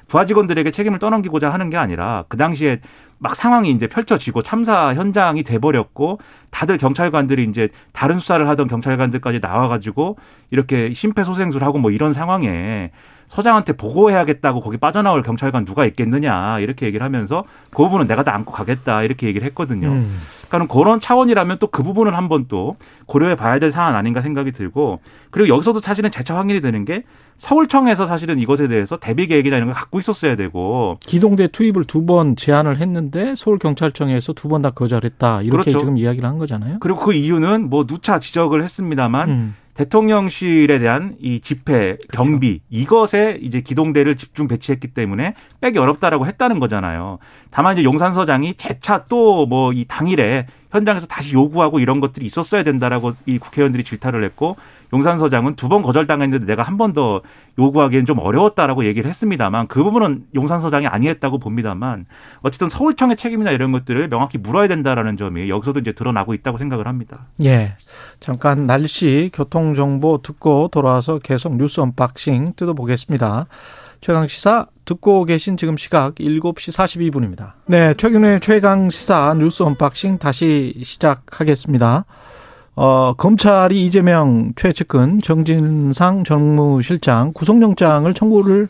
[0.09, 2.81] 부하 직원들에게 책임을 떠넘기고자 하는 게 아니라 그 당시에
[3.19, 10.17] 막 상황이 이제 펼쳐지고 참사 현장이 돼버렸고 다들 경찰관들이 이제 다른 수사를 하던 경찰관들까지 나와가지고
[10.51, 12.93] 이렇게 심폐소생술 하고 뭐 이런 상황에
[13.29, 18.53] 서장한테 보고해야겠다고 거기 빠져나올 경찰관 누가 있겠느냐 이렇게 얘기를 하면서 그 부분은 내가 다 안고
[18.53, 19.89] 가겠다 이렇게 얘기를 했거든요.
[19.89, 20.19] 음.
[20.49, 25.01] 그러니까 그런 차원이라면 또 그 부분을 한번 또 고려해 봐야 될 사안 아닌가 생각이 들고
[25.31, 27.05] 그리고 여기서도 사실은 재차 확인이 되는 게
[27.37, 32.35] 서울청에서 사실은 이것에 대해서 대비 계획이나 이런 걸 갖고 있었어야 되고 기동대 투입을 두 번
[32.37, 35.43] 제안을 했는데 서울경찰청에서 두 번 다 거절했다.
[35.43, 35.79] 이렇게 그렇죠.
[35.79, 36.79] 지금 이야기를 한 거잖아요.
[36.81, 39.55] 그리고 그 이유는 뭐 누차 지적을 했습니다만 음.
[39.79, 47.19] 대통령실에 대한 이 집회 경비 이것에 이제 기동대를 집중 배치했기 때문에 빼기 어렵다라고 했다는 거잖아요.
[47.53, 53.13] 다만 이제 용산서장이 재차 또 뭐 이 당일에 현장에서 다시 요구하고 이런 것들이 있었어야 된다라고
[53.27, 54.57] 이 국회의원들이 질타를 했고
[54.93, 57.21] 용산서장은 두 번 거절당했는데 내가 한 번 더
[57.59, 62.07] 요구하기엔 좀 어려웠다라고 얘기를 했습니다만 그 부분은 용산서장이 안이했다고 봅니다만
[62.41, 67.27] 어쨌든 서울청의 책임이나 이런 것들을 명확히 물어야 된다라는 점이 여기서도 이제 드러나고 있다고 생각을 합니다.
[67.45, 67.75] 예.
[68.21, 73.47] 잠깐 날씨 교통 정보 듣고 돌아와서 계속 뉴스 unboxing 뜯어보겠습니다.
[74.01, 77.53] 최강 시사 듣고 계신 지금 시각 7시 42분입니다.
[77.67, 82.05] 네, 최경영의 최강 시사 뉴스 unboxing 다시 시작하겠습니다.
[82.77, 88.69] 어, 검찰이 이재명 최측근 정진상 정무실장 구속영장을 청구를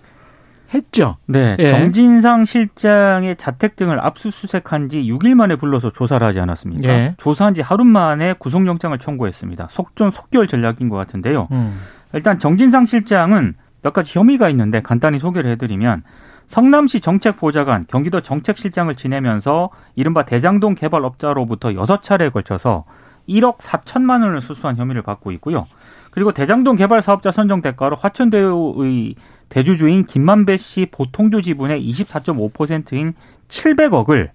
[0.72, 1.16] 했죠.
[1.26, 1.68] 네, 예.
[1.70, 6.88] 정진상 실장의 자택 등을 압수수색한 지 6일 만에 불러서 조사를 하지 않았습니까?
[6.88, 7.14] 예.
[7.18, 9.68] 조사한 지 하루 만에 구속영장을 청구했습니다.
[9.70, 11.48] 속전 속결 전략인 것 같은데요.
[11.52, 11.80] 음.
[12.12, 16.02] 일단 정진상 실장은 몇 가지 혐의가 있는데 간단히 소개를 해드리면
[16.46, 22.84] 성남시 정책보좌관, 경기도 정책실장을 지내면서 이른바 대장동 개발업자로부터 6차례에 걸쳐서
[23.28, 25.66] 1억 4천만 원을 수수한 혐의를 받고 있고요.
[26.10, 29.14] 그리고 대장동 개발 사업자 선정 대가로 화천대유의
[29.50, 33.12] 대주주인 김만배 씨 보통주 지분의 24.5%인
[33.48, 34.30] 700억을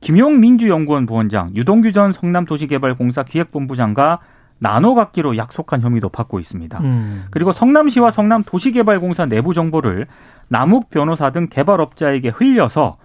[0.00, 4.20] 김용 민주연구원 부원장, 유동규 전 성남도시개발공사 기획본부장과
[4.58, 6.78] 나눠 갖기로 약속한 혐의도 받고 있습니다.
[6.80, 7.24] 음.
[7.30, 10.06] 그리고 성남시와 성남도시개발공사 내부 정보를
[10.48, 12.96] 남욱 변호사 등 개발업자에게 흘려서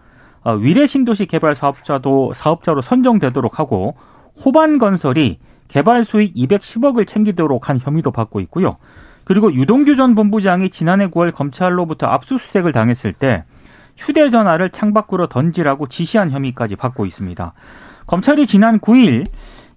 [0.44, 3.96] 어, 위례 신도시 개발 사업자도 사업자로 선정되도록 하고
[4.44, 8.78] 호반 건설이 개발 수익 210억을 챙기도록 한 혐의도 받고 있고요.
[9.24, 13.44] 그리고 유동규 전 본부장이 지난해 9월 검찰로부터 압수수색을 당했을 때
[13.98, 17.54] 휴대전화를 창밖으로 던지라고 지시한 혐의까지 받고 있습니다.
[18.08, 19.26] 검찰이 지난 9일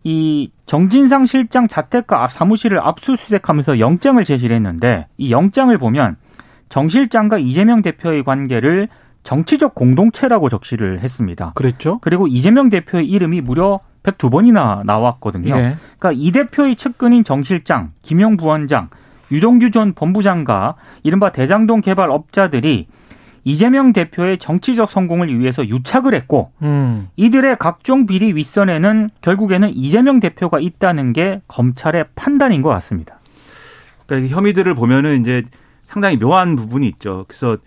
[0.02, 6.16] 이 정진상 실장 자택과 앞 사무실을 압수수색하면서 영장을 제시를 했는데 이 영장을 보면
[6.68, 8.88] 정 실장과 이재명 대표의 관계를
[9.22, 11.52] 정치적 공동체라고 적시를 했습니다.
[11.54, 11.98] 그랬죠?
[12.02, 15.54] 그리고 이재명 대표의 이름이 무려 102번이나 나왔거든요.
[15.56, 15.76] 예.
[15.98, 18.90] 그러니까 이 대표의 측근인 정 실장, 김용 부원장,
[19.32, 22.86] 유동규 전 본부장과 이른바 대장동 개발 업자들이
[23.44, 27.08] 이재명 대표의 정치적 성공을 위해서 유착을 했고 음.
[27.16, 33.18] 이들의 각종 비리 윗선에는 결국에는 이재명 대표가 있다는 게 검찰의 판단인 것 같습니다.
[34.06, 35.42] 그러니까 이 혐의들을 보면은 이제
[35.86, 37.24] 상당히 묘한 부분이 있죠.
[37.28, 37.58] 그래서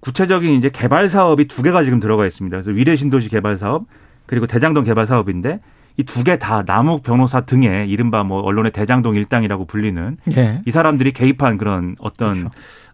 [0.00, 2.56] 구체적인 이제 개발 사업이 두 개가 지금 들어가 있습니다.
[2.56, 3.84] 그래서 위례 신도시 개발 사업
[4.26, 5.60] 그리고 대장동 개발 사업인데
[5.96, 10.62] 이 두 개 다 남욱 변호사 등의 이른바 뭐 언론의 대장동 일당이라고 불리는 예.
[10.64, 12.50] 이 사람들이 개입한 그런 어떤 그렇죠.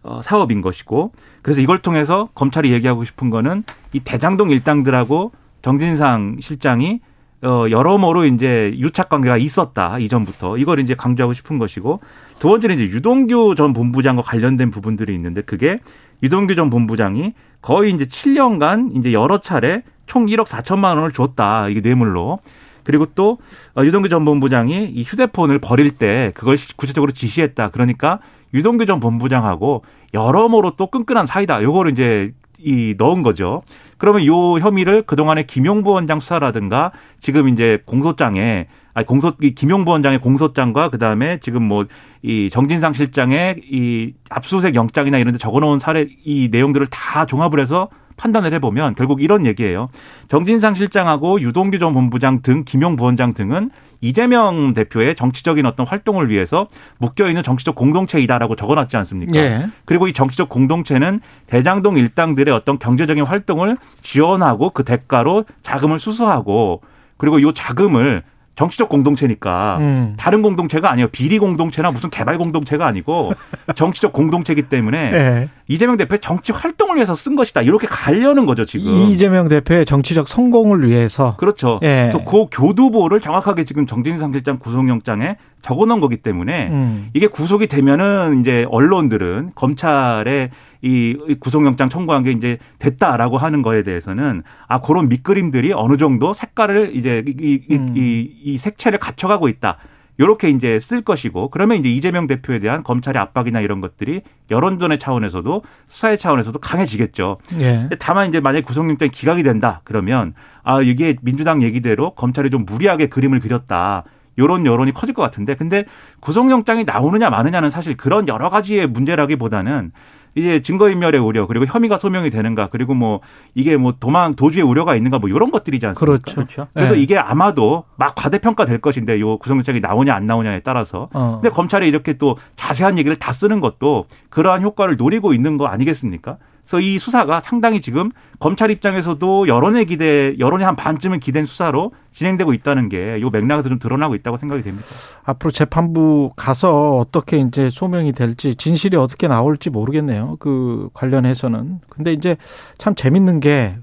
[0.07, 7.01] 어, 사업인 것이고 그래서 이걸 통해서 검찰이 얘기하고 싶은 거는 이 대장동 일당들하고 정진상 실장이
[7.43, 11.99] 어, 여러모로 이제 유착 관계가 있었다 이전부터 이걸 이제 강조하고 싶은 것이고
[12.39, 15.79] 두 번째는 이제 유동규 전 본부장과 관련된 부분들이 있는데 그게
[16.23, 21.81] 유동규 전 본부장이 거의 이제 7년간 이제 여러 차례 총 1억 4천만 원을 줬다 이게
[21.81, 22.39] 뇌물로
[22.87, 23.37] 그리고 또
[23.75, 27.69] 어, 유동규 전 본부장이 이 휴대폰을 버릴 때 그걸 구체적으로 지시했다.
[27.71, 28.19] 그러니까
[28.53, 29.83] 유동규 전 본부장하고
[30.13, 31.61] 여러모로 또 끈끈한 사이다.
[31.63, 33.61] 요거를 이제 이 넣은 거죠.
[33.97, 40.21] 그러면 요 혐의를 그동안에 김용부 원장 수사라든가 지금 이제 공소장에 아니 공소 이 김용부 원장의
[40.21, 41.85] 공소장과 그다음에 지금 뭐
[42.27, 47.59] 이 정진상 실장의 이 압수수색 영장이나 이런 데 적어 놓은 사례 이 내용들을 다 종합을
[47.59, 49.89] 해서 판단을 해보면 결국 이런 얘기예요.
[50.27, 53.69] 정진상 실장하고 유동규 전 본부장 등 김용 부원장 등은
[54.01, 56.67] 이재명 대표의 정치적인 어떤 활동을 위해서
[56.99, 59.35] 묶여 있는 정치적 공동체이다라고 적어놨지 않습니까?
[59.37, 59.67] 예.
[59.85, 66.81] 그리고 이 정치적 공동체는 대장동 일당들의 어떤 경제적인 활동을 지원하고 그 대가로 자금을 수수하고
[67.17, 68.23] 그리고 이 자금을
[68.57, 70.13] 정치적 공동체니까 음.
[70.17, 71.09] 다른 공동체가 아니에요.
[71.09, 73.31] 비리 공동체나 무슨 개발 공동체가 아니고
[73.75, 75.49] 정치적 공동체이기 때문에 예.
[75.67, 77.61] 이재명 대표의 정치 활동을 위해서 쓴 것이다.
[77.61, 78.91] 이렇게 가려는 거죠, 지금.
[79.09, 81.79] 이재명 대표의 정치적 성공을 위해서 그렇죠.
[81.83, 82.09] 예.
[82.11, 87.09] 그래서 그 교두보를 정확하게 지금 정진상 실장 구속영장에 적어 놓은 거기 때문에 음.
[87.13, 94.43] 이게 구속이 되면은 이제 언론들은 검찰에 이 구속영장 청구한 게 이제 됐다라고 하는 거에 대해서는
[94.67, 97.93] 아 그런 밑그림들이 어느 정도 색깔을 이제 이, 이, 음.
[97.95, 99.77] 이, 이 색채를 갖춰가고 있다.
[100.19, 105.63] 요렇게 이제 쓸 것이고 그러면 이제 이재명 대표에 대한 검찰의 압박이나 이런 것들이 여론전의 차원에서도
[105.87, 107.37] 수사의 차원에서도 강해지겠죠.
[107.59, 107.89] 예.
[107.99, 113.39] 다만 이제 만약에 구속영장이 기각이 된다 그러면 아 이게 민주당 얘기대로 검찰이 좀 무리하게 그림을
[113.39, 114.03] 그렸다.
[114.37, 115.85] 요런 여론이 커질 것 같은데 근데
[116.19, 119.91] 구속영장이 나오느냐 마느냐는 사실 그런 여러 가지의 문제라기보다는
[120.37, 123.21] 이제 증거인멸의 우려 그리고 혐의가 소명이 되는가 그리고 뭐
[123.55, 126.05] 이게 뭐 도망 도주의 우려가 있는가 뭐 이런 것들이지 않습니까?
[126.05, 126.35] 그렇죠.
[126.35, 126.67] 그렇죠.
[126.73, 127.01] 그래서 예.
[127.01, 131.39] 이게 아마도 막 과대평가 될 것인데 요 구속영장이 나오냐 안 나오냐에 따라서 어.
[131.41, 136.37] 근데 검찰이 이렇게 또 자세한 얘기를 다 쓰는 것도 그러한 효과를 노리고 있는 거 아니겠습니까?
[136.67, 142.51] 그래서 이 수사가 상당히 지금 검찰 입장에서도 여론의 기대, 여론의 한 반쯤은 기댄 수사로 진행되고
[142.53, 144.85] 있다는 게요 맥락에서 좀 드러나고 있다고 생각이 됩니다.
[145.23, 150.35] 앞으로 재판부 가서 어떻게 이제 소명이 될지 진실이 어떻게 나올지 모르겠네요.
[150.39, 151.79] 그 관련해서는.
[151.89, 152.35] 근데 이제
[152.77, 153.77] 참 재밌는 게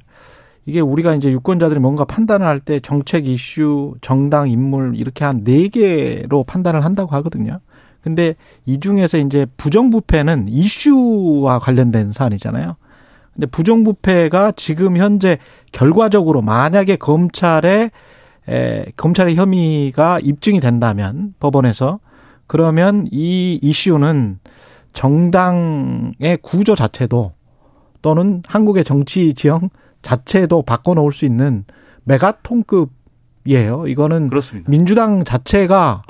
[0.66, 5.68] 이게 우리가 이제 유권자들이 뭔가 판단을 할 때 정책 이슈, 정당 인물 이렇게 한 네
[5.68, 7.61] 개로 판단을 한다고 하거든요.
[8.05, 8.35] 근데
[8.67, 12.77] 이 중에서 이제 부정부패는 이슈와 관련된 사안이잖아요.
[13.33, 15.38] 근데 부정부패가 지금 현재
[15.73, 17.90] 결과적으로 만약에 검찰에
[18.47, 21.99] 에, 검찰의 혐의가 입증이 된다면 법원에서
[22.47, 24.38] 그러면 이 이슈는
[24.93, 27.33] 정당의 구조 자체도
[28.03, 29.71] 또는 한국의 정치 지형
[30.03, 31.64] 자체도 바꿔놓을 수 있는
[32.05, 33.87] 메가톤급이에요.
[33.88, 34.71] 이거는 그렇습니다.
[34.71, 36.03] 민주당 자체가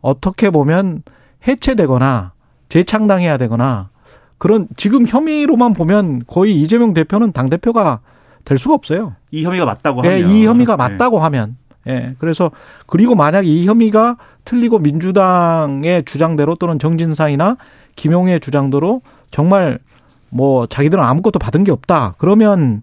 [0.00, 1.02] 어떻게 보면
[1.46, 2.32] 해체되거나
[2.68, 3.90] 재창당해야 되거나
[4.38, 8.00] 그런 지금 혐의로만 보면 거의 이재명 대표는 당 대표가
[8.44, 9.14] 될 수가 없어요.
[9.30, 10.76] 이 혐의가 맞다고 네, 하면 이 혐의가 네.
[10.76, 12.14] 맞다고 하면 예.
[12.18, 12.50] 그래서
[12.86, 17.56] 그리고 만약 이 혐의가 틀리고 민주당의 주장대로 또는 정진상이나
[17.96, 19.78] 김용의 주장대로 정말
[20.30, 22.14] 뭐 자기들은 아무것도 받은 게 없다.
[22.18, 22.82] 그러면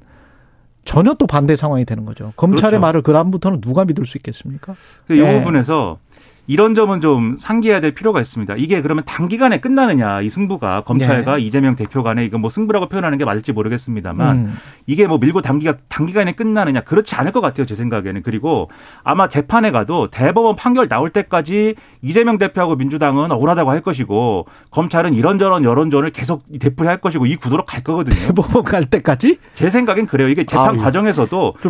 [0.85, 2.33] 전혀 또 반대 상황이 되는 거죠.
[2.37, 2.79] 검찰의 그렇죠.
[2.79, 4.73] 말을 그 다음부터는 누가 믿을 수 있겠습니까?
[5.09, 5.39] 이 예.
[5.39, 5.99] 부분에서
[6.47, 8.55] 이런 점은 좀 상기해야 될 필요가 있습니다.
[8.57, 13.25] 이게 그러면 단기간에 끝나느냐 이 승부가 검찰과 이재명 대표 간에 이거 뭐 승부라고 표현하는 게
[13.25, 14.57] 맞을지 모르겠습니다만 음.
[14.87, 18.69] 이게 뭐 밀고 단기가 단기간에 끝나느냐 그렇지 않을 것 같아요 제 생각에는 그리고
[19.03, 25.63] 아마 재판에 가도 대법원 판결 나올 때까지 이재명 대표하고 민주당은 억울하다고 할 것이고 검찰은 이런저런
[25.63, 28.27] 여론전을 계속 되풀이할 것이고 이 구도로 갈 거거든요.
[28.27, 30.27] 대법원 갈 때까지 제 생각엔 그래요.
[30.27, 30.77] 이게 재판 아유.
[30.79, 31.69] 과정에서도 이-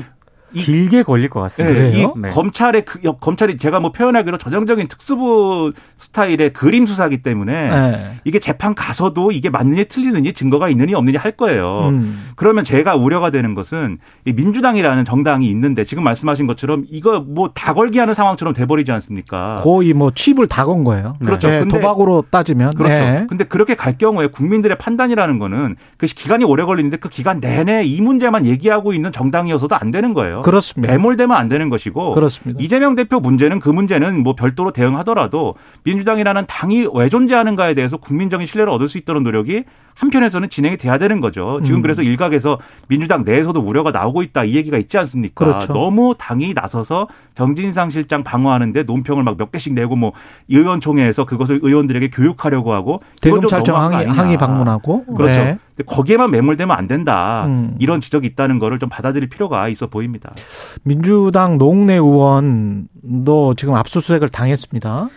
[0.54, 1.80] 길게 걸릴 것 같습니다.
[1.80, 2.02] 네?
[2.02, 2.30] 이 네.
[2.30, 8.12] 검찰의 그, 여- 검찰이 제가 뭐 표현하기로 전형적인 특수부 스타일의 그림 수사기 때문에 네.
[8.26, 11.90] 이게 재판 가서도 이게 맞느냐 틀리느냐 증거가 있느냐 없느냐 할 거예요.
[11.90, 12.30] 음.
[12.36, 17.74] 그러면 제가 우려가 되는 것은 이 민주당이라는 정당이 있는데 지금 말씀하신 것처럼 이거 뭐 다
[17.74, 19.58] 걸기 하는 상황처럼 돼버리지 않습니까?
[19.60, 21.16] 거의 뭐 칩을 다 건 거예요.
[21.24, 21.48] 그렇죠.
[21.50, 22.74] 네, 근데- 도박으로 따지면.
[22.76, 22.94] 그렇죠.
[22.94, 23.26] 네.
[23.28, 28.00] 근데 그렇게 갈 경우에 국민들의 판단이라는 거는 그 기간이 오래 걸리는데 그 기간 내내 이
[28.02, 30.41] 문제만 얘기하고 있는 정당이어서도 안 되는 거예요.
[30.42, 30.92] 그렇습니다.
[30.92, 32.62] 배몰되면 안 되는 것이고 그렇습니다.
[32.62, 38.72] 이재명 대표 문제는 그 문제는 뭐 별도로 대응하더라도 민주당이라는 당이 왜 존재하는가에 대해서 국민적인 신뢰를
[38.72, 39.64] 얻을 수 있도록 노력이
[39.96, 41.60] 한편에서는 진행이 돼야 되는 거죠.
[41.64, 41.82] 지금 음.
[41.82, 45.46] 그래서 일각에서 민주당 내에서도 우려가 나오고 있다 이 얘기가 있지 않습니까?
[45.46, 45.74] 그렇죠.
[45.74, 50.12] 너무 당이 나서서 정진상 실장 방어하는데 논평을 막 몇 개씩 내고 뭐
[50.50, 54.06] 의원총회에서 그것을 의원들에게 교육하려고 하고 대검찰청 항의.
[54.08, 55.06] 항의 방문하고.
[55.06, 55.34] 그렇죠.
[55.34, 55.58] 네.
[55.76, 57.46] 근데 거기에만 매몰되면 안 된다.
[57.48, 57.76] 음.
[57.80, 60.30] 이런 지적이 있다는 거를 좀 받아들일 필요가 있어 보입니다.
[60.84, 65.10] 민주당 노웅래 의원도 지금 압수수색을 당했습니다.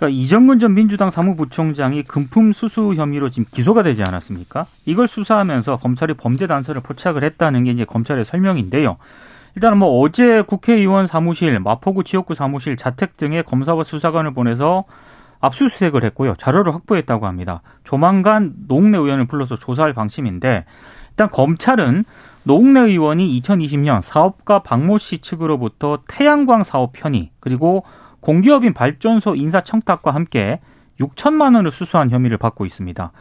[0.00, 4.64] 그러니까 이정근 전 민주당 사무부총장이 금품 수수 혐의로 지금 기소가 되지 않았습니까?
[4.86, 8.96] 이걸 수사하면서 검찰이 범죄 단서를 포착을 했다는 게 이제 검찰의 설명인데요.
[9.56, 14.84] 일단은 뭐 어제 국회의원 사무실, 마포구 지역구 사무실, 자택 등의 검사와 수사관을 보내서
[15.40, 16.32] 압수수색을 했고요.
[16.34, 17.60] 자료를 확보했다고 합니다.
[17.84, 20.64] 조만간 노웅래 의원을 불러서 조사할 방침인데
[21.10, 22.06] 일단 검찰은
[22.44, 27.84] 노웅래 의원이 2020년 사업가 박모 씨 측으로부터 태양광 사업 편의 그리고
[28.20, 30.60] 공기업인 발전소 인사 청탁과 함께
[31.00, 33.12] 6천만 원을 수수한 혐의를 받고 있습니다.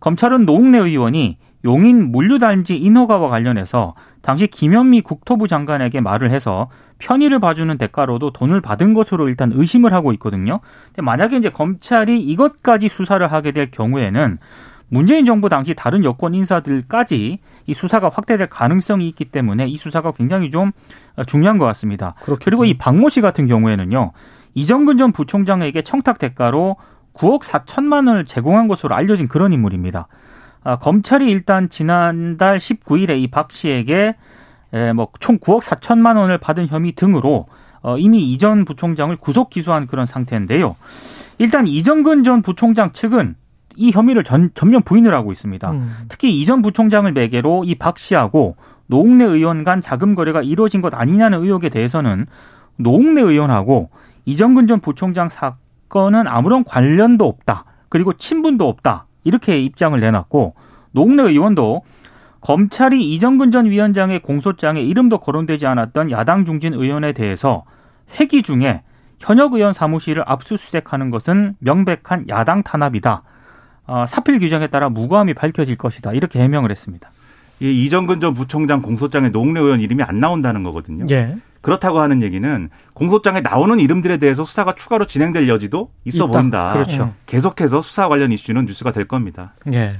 [0.00, 7.76] 검찰은 노웅래 의원이 용인 물류단지 인허가와 관련해서 당시 김현미 국토부 장관에게 말을 해서 편의를 봐주는
[7.76, 10.60] 대가로도 돈을 받은 것으로 일단 의심을 하고 있거든요.
[10.86, 14.38] 근데 만약에 이제 검찰이 이것까지 수사를 하게 될 경우에는
[14.88, 20.50] 문재인 정부 당시 다른 여권 인사들까지 이 수사가 확대될 가능성이 있기 때문에 이 수사가 굉장히
[20.50, 20.70] 좀
[21.26, 22.14] 중요한 것 같습니다.
[22.22, 22.38] 그렇겠군요.
[22.44, 24.12] 그리고 이 박모 씨 같은 경우에는요.
[24.56, 26.76] 이정근 전 부총장에게 청탁 대가로
[27.14, 30.08] 9억 4천만 원을 제공한 것으로 알려진 그런 인물입니다.
[30.64, 34.16] 아, 검찰이 일단 지난달 19일에 이 박 씨에게
[34.94, 37.46] 뭐총 9억 4천만 원을 받은 혐의 등으로
[37.82, 40.74] 어, 이미 이전 부총장을 구속 기소한 그런 상태인데요.
[41.38, 43.36] 일단 이정근 전 부총장 측은
[43.76, 45.70] 이 혐의를 전, 전면 부인을 하고 있습니다.
[45.70, 45.94] 음.
[46.08, 51.42] 특히 이전 부총장을 매개로 이 박 씨하고 노웅래 의원 간 자금 거래가 이루어진 것 아니냐는
[51.42, 52.26] 의혹에 대해서는
[52.76, 53.90] 노웅래 의원하고
[54.26, 57.64] 이정근 전 부총장 사건은 아무런 관련도 없다.
[57.88, 59.06] 그리고 친분도 없다.
[59.24, 60.54] 이렇게 입장을 내놨고
[60.92, 61.82] 노웅래 의원도
[62.40, 67.64] 검찰이 이정근 전 위원장의 공소장에 이름도 거론되지 않았던 야당 중진 의원에 대해서
[68.20, 68.82] 회기 중에
[69.18, 73.22] 현역 의원 사무실을 압수수색하는 것은 명백한 야당 탄압이다.
[73.86, 76.12] 어, 사필 규정에 따라 무고함이 밝혀질 것이다.
[76.12, 77.10] 이렇게 해명을 했습니다.
[77.60, 81.06] 이 이정근 전 부총장 공소장에 노웅래 의원 이름이 안 나온다는 거거든요.
[81.10, 81.36] 예.
[81.66, 86.38] 그렇다고 하는 얘기는 공소장에 나오는 이름들에 대해서 수사가 추가로 진행될 여지도 있어 있다.
[86.38, 86.72] 보인다.
[86.72, 87.12] 그렇죠.
[87.26, 89.52] 계속해서 수사 관련 이슈는 뉴스가 될 겁니다.
[89.72, 89.96] 예.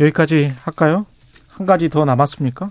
[0.00, 1.04] 여기까지 할까요?
[1.50, 2.70] 한 가지 더 남았습니까?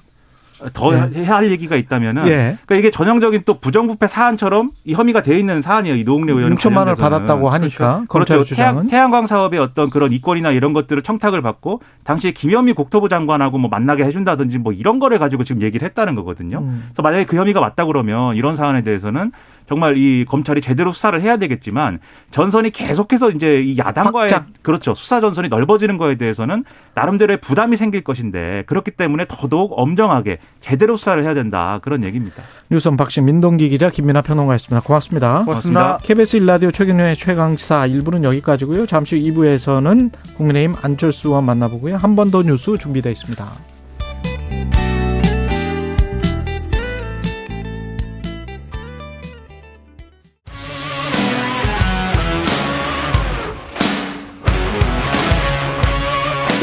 [0.72, 1.24] 더 네.
[1.24, 2.58] 해야 할 얘기가 있다면은 예.
[2.66, 5.96] 그러니까 이게 전형적인 또 부정부패 사안처럼 이 혐의가 되어 있는 사안이에요.
[5.96, 8.36] 이 노웅래 의원 6천만 원을 받았다고 하니까 그렇죠.
[8.36, 8.56] 그렇죠.
[8.56, 13.70] 태양, 태양광 사업의 어떤 그런 이권이나 이런 것들을 청탁을 받고 당시에 김현미 국토부 장관하고 뭐
[13.70, 16.60] 만나게 해준다든지 뭐 이런 거를 가지고 지금 얘기를 했다는 거거든요.
[16.60, 16.84] 음.
[16.88, 19.32] 그래서 만약에 그 혐의가 맞다 그러면 이런 사안에 대해서는
[19.74, 21.98] 정말 이 검찰이 제대로 수사를 해야 되겠지만
[22.30, 24.54] 전선이 계속해서 이제 이 야당과의 확장.
[24.62, 30.96] 그렇죠 수사 전선이 넓어지는 거에 대해서는 나름대로의 부담이 생길 것인데 그렇기 때문에 더더욱 엄정하게 제대로
[30.96, 32.44] 수사를 해야 된다 그런 얘기입니다.
[32.70, 34.86] 뉴선 박신 민동기 기자 김민아 평론가였습니다.
[34.86, 35.44] 고맙습니다.
[35.44, 35.98] 고맙습니다.
[36.04, 38.86] KBS 일라디오 최경련의 최강시사 1부는 여기까지고요.
[38.86, 41.98] 잠시 후 2부에서는 국민의힘 안철수 의원 만나보고요.
[41.98, 43.73] 한 번 더 뉴스 준비되어 있습니다.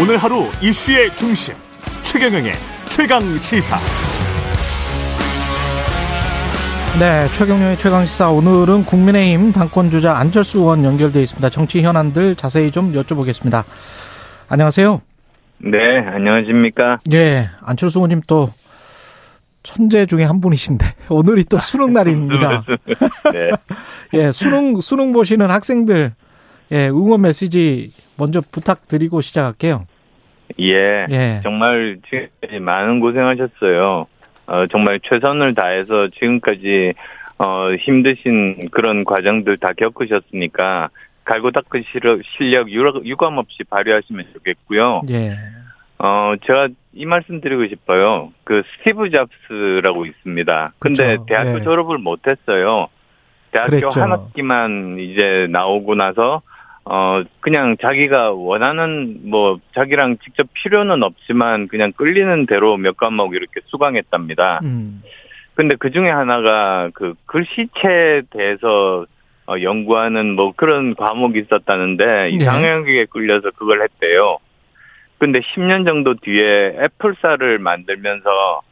[0.00, 1.54] 오늘 하루 이슈의 중심
[2.02, 2.52] 최경영의
[2.88, 3.76] 최강 시사.
[6.98, 11.50] 네, 최경영의 최강 시사 오늘은 국민의힘 당권 주자 안철수 의원 연결돼 있습니다.
[11.50, 13.64] 정치 현안들 자세히 좀 여쭤보겠습니다.
[14.48, 15.02] 안녕하세요.
[15.58, 17.00] 네, 안녕하십니까?
[17.12, 18.50] 예, 안철수 의원님 또
[19.62, 22.64] 천재 중에 한 분이신데 오늘이 또 수능 날입니다.
[23.34, 23.50] 네.
[24.14, 26.14] 예, 수능 수능 보시는 학생들
[26.72, 29.86] 예, 응원 메시지 먼저 부탁드리고 시작할게요.
[30.58, 31.40] 예, 예.
[31.42, 31.98] 정말
[32.60, 34.06] 많은 고생하셨어요.
[34.46, 36.94] 어, 정말 최선을 다해서 지금까지
[37.38, 40.90] 어, 힘드신 그런 과정들 다 겪으셨으니까
[41.24, 41.84] 갈고 닦은
[42.36, 45.02] 실력 유감 없이 발휘하시면 좋겠고요.
[45.10, 45.36] 예.
[45.98, 48.32] 어, 제가 이 말씀 드리고 싶어요.
[48.44, 50.72] 그 스티브 잡스라고 있습니다.
[50.78, 51.26] 근데 그렇죠.
[51.26, 51.62] 대학교 예.
[51.62, 52.88] 졸업을 못 했어요.
[53.52, 54.00] 대학교 그랬죠.
[54.00, 56.42] 한 학기만 이제 나오고 나서
[56.84, 63.60] 어, 그냥 자기가 원하는, 뭐, 자기랑 직접 필요는 없지만 그냥 끌리는 대로 몇 과목 이렇게
[63.66, 64.60] 수강했답니다.
[64.64, 65.02] 음.
[65.54, 69.06] 근데 그 중에 하나가 그 글씨체에 대해서
[69.46, 73.04] 어, 연구하는 뭐 그런 과목이 있었다는데 이상형에 네.
[73.06, 74.38] 끌려서 그걸 했대요.
[75.18, 78.62] 근데 10년 정도 뒤에 애플사를 만들면서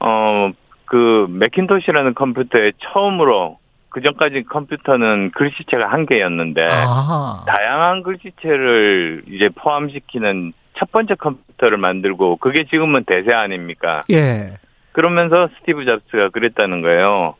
[0.00, 3.59] 어그 맥킨토시라는 컴퓨터에 처음으로
[3.90, 7.44] 그 전까지 컴퓨터는 글씨체가 한 개였는데 아.
[7.46, 14.02] 다양한 글씨체를 이제 포함시키는 첫 번째 컴퓨터를 만들고 그게 지금은 대세 아닙니까?
[14.10, 14.54] 예.
[14.92, 17.34] 그러면서 스티브 잡스가 그랬다는 거예요.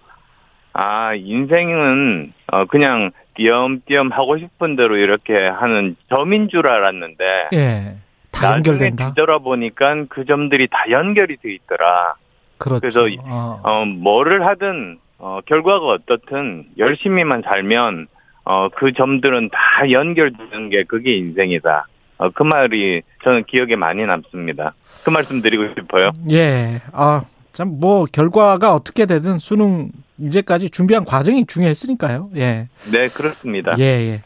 [0.73, 7.97] 아 인생은 어 그냥 띄엄띄엄 하고 싶은 대로 이렇게 하는 점인 줄 알았는데 예.
[8.31, 9.11] 다 연결된다.
[9.11, 12.15] 뒤돌아보니까 그 점들이 다 연결이 돼 있더라.
[12.59, 12.81] 그렇죠.
[12.81, 13.61] 그래서 어.
[13.63, 18.09] 어 뭐를 하든 어, 결과가 어떻든 열심히만 살면
[18.45, 21.87] 어, 그 점들은 다 연결되는 게 그게 인생이다.
[22.19, 24.75] 어, 그 말이 저는 기억에 많이 남습니다.
[25.05, 26.11] 그 말씀 드리고 싶어요.
[26.31, 26.81] 예.
[26.93, 32.31] 아, 참 뭐 결과가 어떻게 되든 수능 이제까지 준비한 과정이 중요했으니까요.
[32.37, 32.69] 예.
[32.91, 33.75] 네, 그렇습니다.
[33.79, 34.23] 예, 예.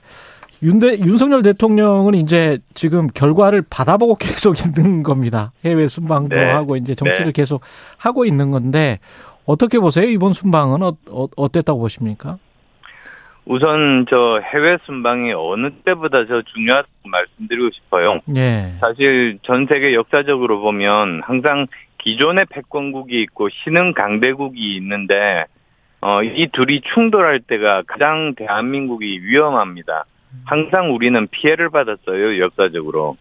[0.62, 5.52] 윤대, 윤석열 대통령은 이제 지금 결과를 받아보고 계속 있는 겁니다.
[5.64, 6.44] 해외 순방도 네.
[6.50, 7.32] 하고 이제 정치를 네.
[7.32, 7.60] 계속
[7.96, 8.98] 하고 있는 건데
[9.46, 10.08] 어떻게 보세요?
[10.08, 12.38] 이번 순방은 어, 어, 어땠다고 보십니까?
[13.46, 18.20] 우선 저 해외 순방이 어느 때보다 저 중요하다고 말씀드리고 싶어요.
[18.36, 18.74] 예.
[18.80, 21.66] 사실 전 세계 역사적으로 보면 항상
[21.98, 25.44] 기존의 패권국이 있고 신흥 강대국이 있는데
[26.00, 30.04] 어, 이 둘이 충돌할 때가 가장 대한민국이 위험합니다.
[30.44, 33.16] 항상 우리는 피해를 받았어요, 역사적으로.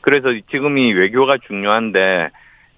[0.00, 2.30] 그래서 지금 이 외교가 중요한데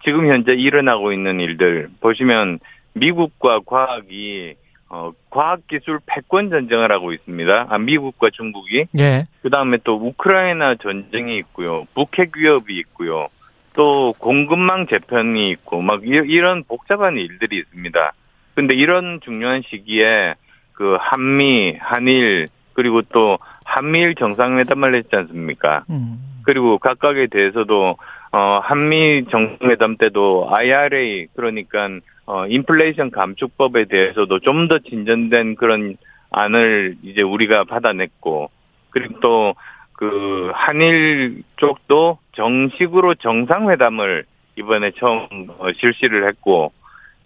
[0.05, 2.61] 지금 현재 일어나고 있는 일들 보시면
[2.95, 4.55] 미국과 과학이
[4.89, 7.67] 어, 과학기술 패권 전쟁을 하고 있습니다.
[7.71, 8.85] 아, 미국과 중국이.
[8.99, 9.27] 예.
[9.41, 11.87] 그 다음에 또 우크라이나 전쟁이 있고요.
[11.95, 13.29] 북핵 위협이 있고요.
[13.75, 18.13] 또 공급망 재편이 있고 막 이 런 복잡한 일들이 있습니다.
[18.55, 20.35] 근데 이런 중요한 시기에
[20.75, 25.85] 그 한미, 한일 그리고 또 한미일 정상회담을 했지 않습니까?
[25.89, 26.19] 음.
[26.45, 27.97] 그리고 각각에 대해서도
[28.33, 31.89] 어 한미 정상회담 때도 IRA 그러니까
[32.33, 35.97] 어, 인플레이션 감축법에 대해서도 좀 더 진전된 그런
[36.31, 38.51] 안을 이제 우리가 받아냈고,
[38.91, 39.55] 그리고 또
[39.95, 44.25] 그 한일 쪽도 정식으로 정상회담을
[44.57, 45.29] 이번에 처음
[45.59, 46.73] 어, 실시를 했고,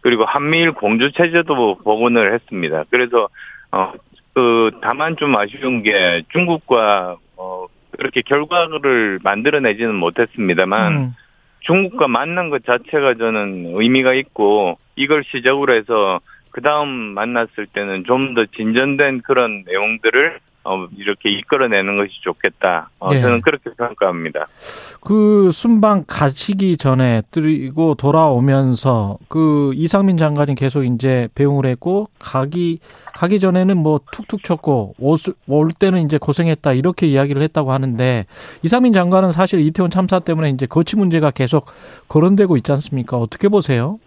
[0.02, 2.84] 그리고 한미일 공주 체제도 복원을 했습니다.
[2.90, 3.28] 그래서
[3.72, 3.92] 어,
[4.34, 10.92] 그 다만 좀 아쉬운 게 중국과 어, 그렇게 결과를 만들어내지는 못했습니다만.
[10.92, 11.14] 음.
[11.60, 18.34] 중국과 만난 것 자체가 저는 의미가 있고 이걸 시작으로 해서 그 다음 만났을 때는 좀
[18.34, 22.90] 더 진전된 그런 내용들을 어, 이렇게 이끌어내는 것이 좋겠다.
[22.98, 23.20] 어, 네.
[23.20, 24.46] 저는 그렇게 평가합니다.
[25.00, 32.80] 그 순방 가시기 전에 그리고 돌아오면서 그 이상민 장관이 계속 이제 배웅을 했고 가기
[33.14, 35.16] 가기 전에는 뭐 툭툭 쳤고 올,
[35.48, 38.26] 올 때는 이제 고생했다 이렇게 이야기를 했다고 하는데
[38.62, 41.66] 이상민 장관은 사실 이태원 참사 때문에 이제 거치 문제가 계속
[42.08, 43.16] 거론되고 있지 않습니까?
[43.16, 43.98] 어떻게 보세요?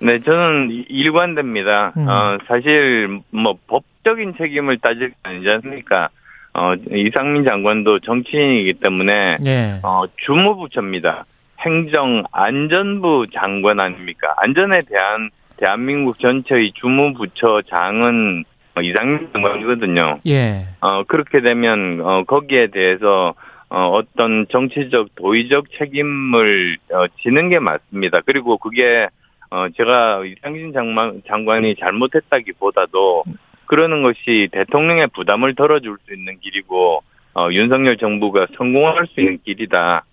[0.00, 1.92] 네, 저는 일관됩니다.
[1.96, 2.08] 음.
[2.08, 6.08] 어, 사실 뭐 법적인 책임을 따질 게 아니지 않습니까?
[6.54, 9.80] 어, 이상민 장관도 정치인이기 때문에 예.
[9.82, 11.24] 어, 주무부처입니다.
[11.60, 14.34] 행정 안전부 장관 아닙니까?
[14.38, 18.44] 안전에 대한 대한민국 전체의 주무부처 장은
[18.80, 20.20] 이상민 장관이거든요.
[20.28, 20.66] 예.
[20.80, 23.34] 어, 그렇게 되면 어, 거기에 대해서
[23.70, 28.20] 어, 어떤 정치적 도의적 책임을 어, 지는 게 맞습니다.
[28.24, 29.08] 그리고 그게
[29.50, 33.24] 어, 제가 이상진 장관, 장관이 잘못했다기보다도
[33.66, 37.02] 그러는 것이 대통령의 부담을 덜어줄 수 있는 길이고,
[37.34, 40.04] 어, 윤석열 정부가 성공할 수 있는 길이다.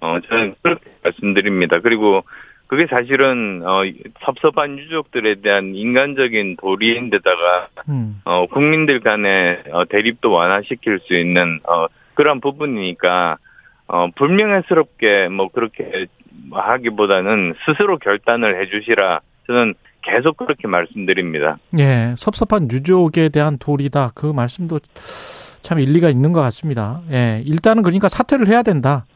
[0.00, 1.80] 어, 저는 그렇게 말씀드립니다.
[1.80, 2.24] 그리고
[2.66, 3.82] 그게 사실은, 어,
[4.24, 8.20] 섭섭한 유족들에 대한 인간적인 도리인데다가, 음.
[8.24, 13.36] 어, 국민들 간의 어, 대립도 완화시킬 수 있는, 어, 그런 부분이니까,
[13.86, 16.06] 어, 불명예스럽게 뭐 그렇게
[16.50, 21.56] 하기보다는 스스로 결단을 해주시라 저는 계속 그렇게 말씀드립니다.
[21.78, 24.12] 예, 섭섭한 유족에 대한 도리다.
[24.14, 24.80] 그 말씀도
[25.62, 27.00] 참 일리가 있는 것 같습니다.
[27.10, 29.06] 예, 일단은 그러니까 사퇴를 해야 된다.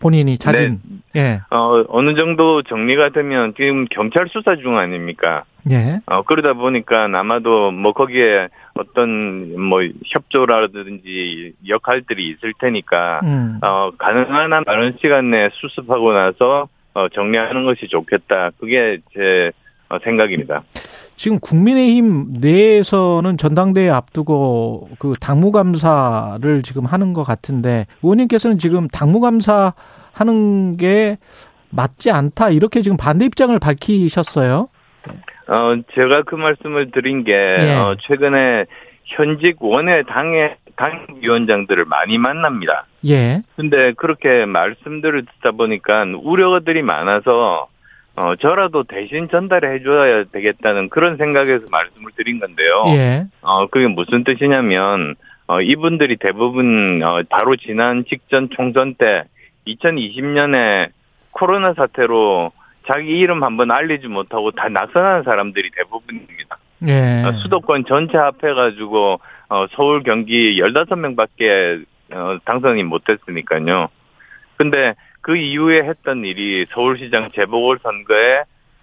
[0.00, 0.80] 본인이 자진.
[1.12, 1.20] 네.
[1.20, 1.40] 예.
[1.54, 5.44] 어, 어느 정도 정리가 되면 지금 경찰 수사 중 아닙니까?
[5.70, 6.00] 예.
[6.06, 13.60] 어, 그러다 보니까 아마도 뭐 거기에 어떤 뭐 협조라든지 역할들이 있을 테니까 음.
[13.62, 18.50] 어, 가능한 한 많은 시간 내에 수습하고 나서 어, 정리하는 것이 좋겠다.
[18.58, 20.62] 그게 제 어, 생각입니다.
[21.16, 29.74] 지금 국민의힘 내에서는 전당대회 앞두고 그 당무감사를 지금 하는 것 같은데 의원님께서는 지금 당무감사
[30.12, 31.18] 하는 게
[31.70, 34.68] 맞지 않다 이렇게 지금 반대 입장을 밝히셨어요.
[35.48, 37.74] 어, 제가 그 말씀을 드린 게, 예.
[37.74, 38.66] 어, 최근에
[39.04, 42.86] 현직 원외 당의 당위원장들을 많이 만납니다.
[43.06, 43.42] 예.
[43.56, 47.66] 근데 그렇게 말씀들을 듣다 보니까 우려들이 많아서,
[48.16, 52.84] 어, 저라도 대신 전달해 줘야 되겠다는 그런 생각에서 말씀을 드린 건데요.
[52.88, 53.26] 예.
[53.40, 55.14] 어, 그게 무슨 뜻이냐면,
[55.46, 59.24] 어, 이분들이 대부분, 어, 바로 지난 직전 총선 때
[59.66, 60.90] 2020년에
[61.30, 62.52] 코로나 사태로
[62.86, 66.58] 자기 이름 한번 알리지 못하고 다 낙선하는 사람들이 대부분입니다.
[66.88, 67.22] 예.
[67.24, 71.80] 어, 수도권 전체 합해가지고 어, 서울 경기 15명 밖에
[72.12, 73.88] 어, 당선이 못했으니까요.
[74.56, 78.42] 근데 그 이후에 했던 일이 서울시장 재보궐 선거에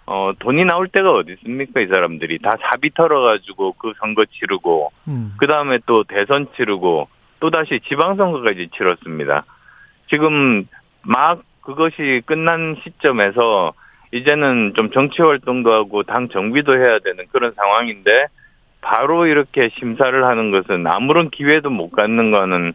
[0.10, 2.40] 어, 돈이 나올 때가 어디 있습니까, 이 사람들이.
[2.40, 5.34] 다 사비 털어가지고 그 선거 치르고, 음.
[5.38, 7.10] 그 다음에 또 대선 치르고,
[7.42, 9.44] 또다시 지방선거까지 치렀습니다.
[10.10, 10.66] 지금
[11.02, 13.74] 막 그것이 끝난 시점에서
[14.12, 18.28] 이제는 좀 정치 활동도 하고 당 정비도 해야 되는 그런 상황인데
[18.80, 22.74] 바로 이렇게 심사를 하는 것은 아무런 기회도 못 갖는 거는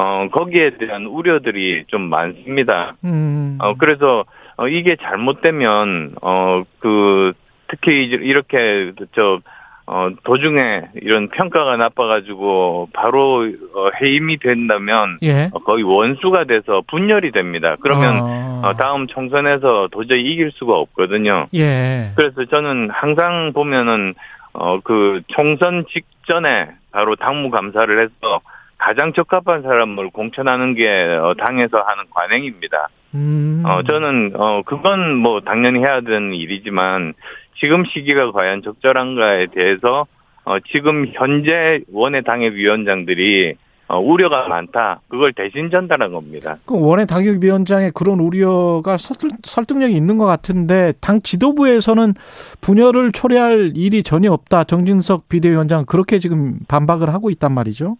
[0.00, 2.94] 어 거기에 대한 우려들이 좀 많습니다.
[3.04, 3.58] 음.
[3.60, 4.24] 어 그래서
[4.56, 7.32] 어 이게 잘못되면 어 그
[7.68, 9.40] 특히 이렇게 저
[9.86, 13.40] 어, 도중에 이런 평가가 나빠가지고 바로
[13.74, 15.50] 어, 해임이 된다면 예.
[15.52, 17.76] 어, 거의 원수가 돼서 분열이 됩니다.
[17.80, 18.62] 그러면 아.
[18.64, 21.48] 어, 다음 총선에서 도저히 이길 수가 없거든요.
[21.54, 22.12] 예.
[22.14, 24.14] 그래서 저는 항상 보면은
[24.52, 28.40] 어, 그 총선 직전에 바로 당무 감사를 해서
[28.80, 32.88] 가장 적합한 사람을 공천하는 게 어, 당에서 하는 관행입니다.
[33.14, 33.62] 음.
[33.66, 37.12] 어, 저는, 어, 그건 뭐 당연히 해야 되는 일이지만
[37.58, 40.06] 지금 시기가 과연 적절한가에 대해서
[40.44, 43.54] 어, 지금 현재 원외 당의 위원장들이
[43.88, 45.00] 어, 우려가 많다.
[45.08, 46.56] 그걸 대신 전달한 겁니다.
[46.64, 52.14] 그 원외 당협위원장의 그런 우려가 설득, 설득력이 있는 것 같은데 당 지도부에서는
[52.60, 54.64] 분열을 초래할 일이 전혀 없다.
[54.64, 57.96] 정진석 비대위원장 그렇게 지금 반박을 하고 있단 말이죠.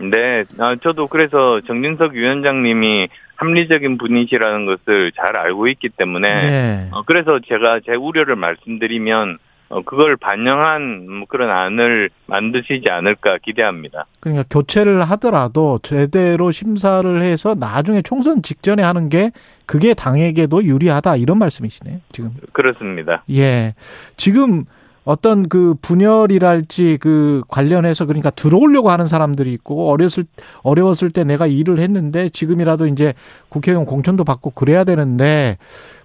[0.00, 6.88] 네, 아, 저도 그래서 정진석 위원장님이 합리적인 분이시라는 것을 잘 알고 있기 때문에 네.
[6.92, 9.38] 어, 그래서 제가 제 우려를 말씀드리면
[9.70, 14.06] 어, 그걸 반영한 뭐 그런 안을 만드시지 않을까 기대합니다.
[14.20, 19.32] 그러니까 교체를 하더라도 제대로 심사를 해서 나중에 총선 직전에 하는 게
[19.66, 21.98] 그게 당에게도 유리하다 이런 말씀이시네요.
[22.12, 23.24] 지금 그렇습니다.
[23.32, 23.74] 예,
[24.16, 24.64] 지금
[25.04, 30.24] 어떤 그 분열이랄지 그 관련해서 그러니까 들어오려고 하는 사람들이 있고 어렸을
[30.62, 33.12] 어려웠을 때 내가 일을 했는데 지금이라도 이제
[33.50, 35.58] 국회의원 공천도 받고 그래야 되는데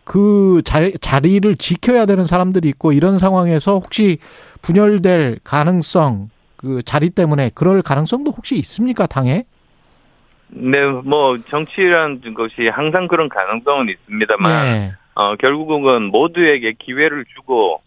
[0.03, 4.17] 그 자, 자리를 지켜야 되는 사람들이 있고 이런 상황에서 혹시
[4.61, 9.45] 분열될 가능성 그 자리 때문에 그럴 가능성도 혹시 있습니까 당에?
[10.49, 14.91] 네, 뭐 정치라는 것이 항상 그런 가능성은 있습니다만 네.
[15.13, 17.81] 어 결국은 모두에게 기회를 주고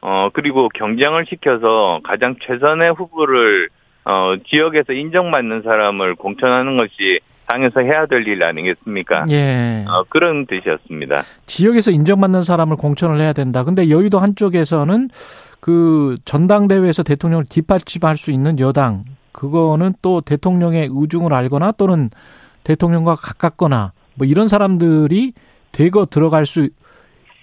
[0.00, 3.68] 어, 그리고 경쟁을 시켜서 가장 최선의 후보를,
[4.04, 9.26] 어, 지역에서 인정받는 사람을 공천하는 것이 당에서 해야 될 일 아니겠습니까?
[9.30, 9.84] 예.
[9.88, 11.22] 어, 그런 뜻이었습니다.
[11.46, 13.64] 지역에서 인정받는 사람을 공천을 해야 된다.
[13.64, 15.08] 근데 여의도 한쪽에서는
[15.60, 22.10] 그 전당대회에서 대통령을 뒷받침할 수 있는 여당, 그거는 또 대통령의 의중을 알거나 또는
[22.64, 25.32] 대통령과 가깝거나 뭐 이런 사람들이
[25.72, 26.68] 대거 들어갈 수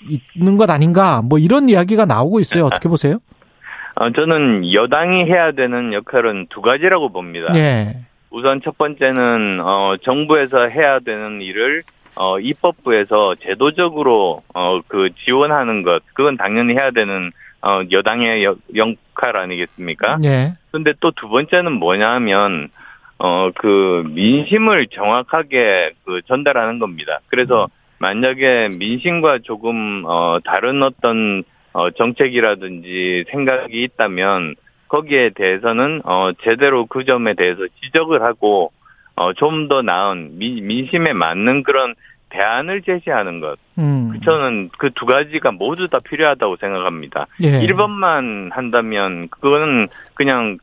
[0.07, 2.65] 있는 것 아닌가 뭐 이런 이야기가 나오고 있어요.
[2.65, 3.19] 어떻게 보세요?
[3.95, 7.53] 어, 저는 여당이 해야 되는 역할은 두 가지라고 봅니다.
[7.55, 7.97] 예.
[8.29, 11.83] 우선 첫 번째는 어, 정부에서 해야 되는 일을
[12.17, 17.31] 어, 입법부에서 제도적으로 어, 그 지원하는 것 그건 당연히 해야 되는
[17.61, 20.19] 어, 여당의 여, 역할 아니겠습니까?
[20.23, 20.53] 예.
[20.71, 22.69] 근데 또 두 번째는 뭐냐면
[23.17, 27.21] 어, 그 민심을 정확하게 그 전달하는 겁니다.
[27.27, 27.84] 그래서 음.
[27.99, 31.43] 만약에 민심과 조금 어 다른 어떤
[31.73, 34.55] 어 정책이라든지 생각이 있다면
[34.87, 38.71] 거기에 대해서는 어 제대로 그 점에 대해서 지적을 하고
[39.15, 41.95] 어좀 더 나은 민, 민심에 맞는 그런
[42.29, 43.57] 대안을 제시하는 것.
[43.77, 44.11] 음.
[44.23, 47.27] 저는 그 두 가지가 모두 다 필요하다고 생각합니다.
[47.43, 47.59] 예.
[47.65, 50.57] 1번만 한다면 그거는 그냥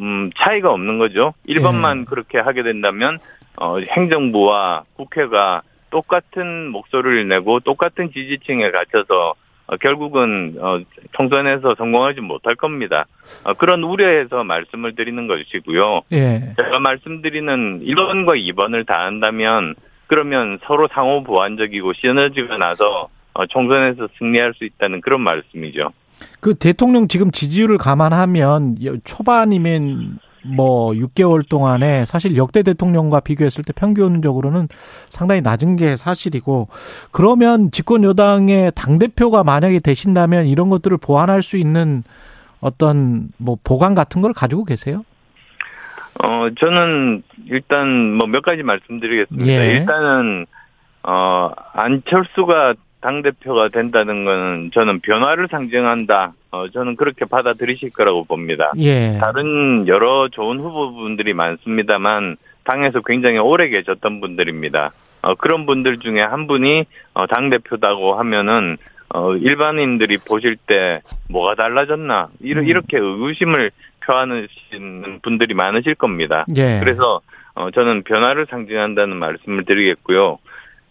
[0.00, 1.34] 음 차이가 없는 거죠.
[1.48, 2.04] 1번만 예.
[2.04, 3.18] 그렇게 하게 된다면
[3.56, 9.34] 어 행정부와 국회가 똑같은 목소리를 내고 똑같은 지지층에 갇혀서
[9.68, 10.80] 어, 결국은 어,
[11.12, 13.06] 총선에서 성공하지 못할 겁니다.
[13.44, 16.02] 어, 그런 우려에서 말씀을 드리는 것이고요.
[16.12, 16.54] 예.
[16.56, 19.74] 제가 말씀드리는 1번과 2번을 다 한다면
[20.06, 25.92] 그러면 서로 상호 보완적이고 시너지가 나서 어, 총선에서 승리할 수 있다는 그런 말씀이죠.
[26.40, 30.18] 그 대통령 지금 지지율을 감안하면 초반이면
[30.54, 34.68] 뭐 6개월 동안에 사실 역대 대통령과 비교했을 때 평균적으로는
[35.10, 36.68] 상당히 낮은 게 사실이고
[37.10, 42.02] 그러면 집권 여당의 당 대표가 만약에 되신다면 이런 것들을 보완할 수 있는
[42.60, 45.04] 어떤 뭐 보강 같은 걸 가지고 계세요?
[46.22, 49.46] 어 저는 일단 뭐 몇 가지 말씀드리겠습니다.
[49.52, 49.72] 예.
[49.76, 50.46] 일단은
[51.02, 56.32] 어 안철수가 당 대표가 된다는 것은 저는 변화를 상징한다.
[56.56, 58.72] 어, 저는 그렇게 받아들이실 거라고 봅니다.
[58.78, 59.18] 예.
[59.20, 64.92] 다른 여러 좋은 후보분들이 많습니다만 당에서 굉장히 오래 계셨던 분들입니다.
[65.22, 68.76] 어, 그런 분들 중에 한 분이 어, 당 대표다고 하면은
[69.08, 72.66] 어, 일반인들이 보실 때 뭐가 달라졌나 이러, 음.
[72.66, 73.70] 이렇게 의구심을
[74.04, 74.48] 표하는
[75.22, 76.44] 분들이 많으실 겁니다.
[76.56, 76.80] 예.
[76.80, 77.20] 그래서
[77.54, 80.38] 어, 저는 변화를 상징한다는 말씀을 드리겠고요.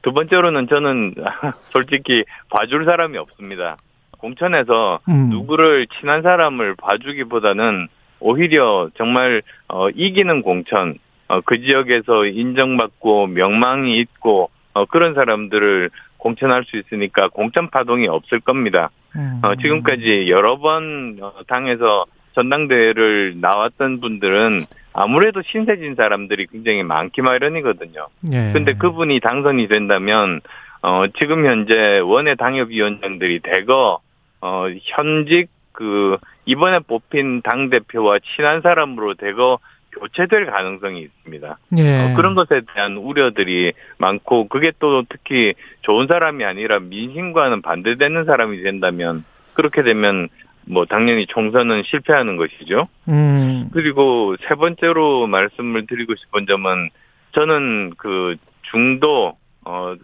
[0.01, 1.15] 두 번째로는 저는
[1.71, 3.77] 솔직히 봐줄 사람이 없습니다.
[4.25, 5.29] 공천에서 음.
[5.29, 7.87] 누구를 친한 사람을 봐주기보다는
[8.19, 10.95] 오히려 정말 어, 이기는 공천,
[11.27, 18.39] 어, 그 지역에서 인정받고 명망이 있고 어, 그런 사람들을 공천할 수 있으니까 공천 파동이 없을
[18.39, 18.89] 겁니다.
[19.15, 19.41] 음.
[19.43, 28.07] 어, 지금까지 여러 번 어, 당에서 전당대회를 나왔던 분들은 아무래도 신세진 사람들이 굉장히 많기 마련이거든요.
[28.33, 28.51] 예.
[28.53, 30.41] 근데 그분이 당선이 된다면
[30.81, 33.99] 어 지금 현재 원외 당협위원장들이 대거
[34.41, 39.59] 어 현직 그 이번에 뽑힌 당 대표와 친한 사람으로 대거
[39.99, 41.57] 교체될 가능성이 있습니다.
[41.77, 41.99] 예.
[41.99, 48.61] 어, 그런 것에 대한 우려들이 많고 그게 또 특히 좋은 사람이 아니라 민심과는 반대되는 사람이
[48.61, 49.23] 된다면
[49.53, 50.27] 그렇게 되면
[50.67, 52.83] 뭐 당연히 총선은 실패하는 것이죠.
[53.07, 53.69] 음.
[53.71, 56.89] 그리고 세 번째로 말씀을 드리고 싶은 점은
[57.33, 58.35] 저는 그
[58.71, 59.95] 중도 어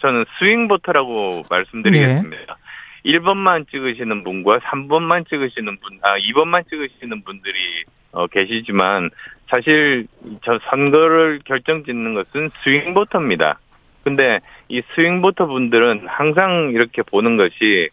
[0.00, 2.36] 저는 스윙 보터라고 말씀드리겠습니다.
[2.46, 2.59] 네.
[3.04, 7.54] 1번만 찍으시는 분과 3번만 찍으시는 분, 아 2번만 찍으시는 분들이
[8.12, 9.10] 어 계시지만
[9.48, 10.06] 사실
[10.44, 13.58] 저 선거를 결정 짓는 것은 스윙 보터입니다.
[14.04, 17.90] 근데 이 스윙 보터 분들은 항상 이렇게 보는 것이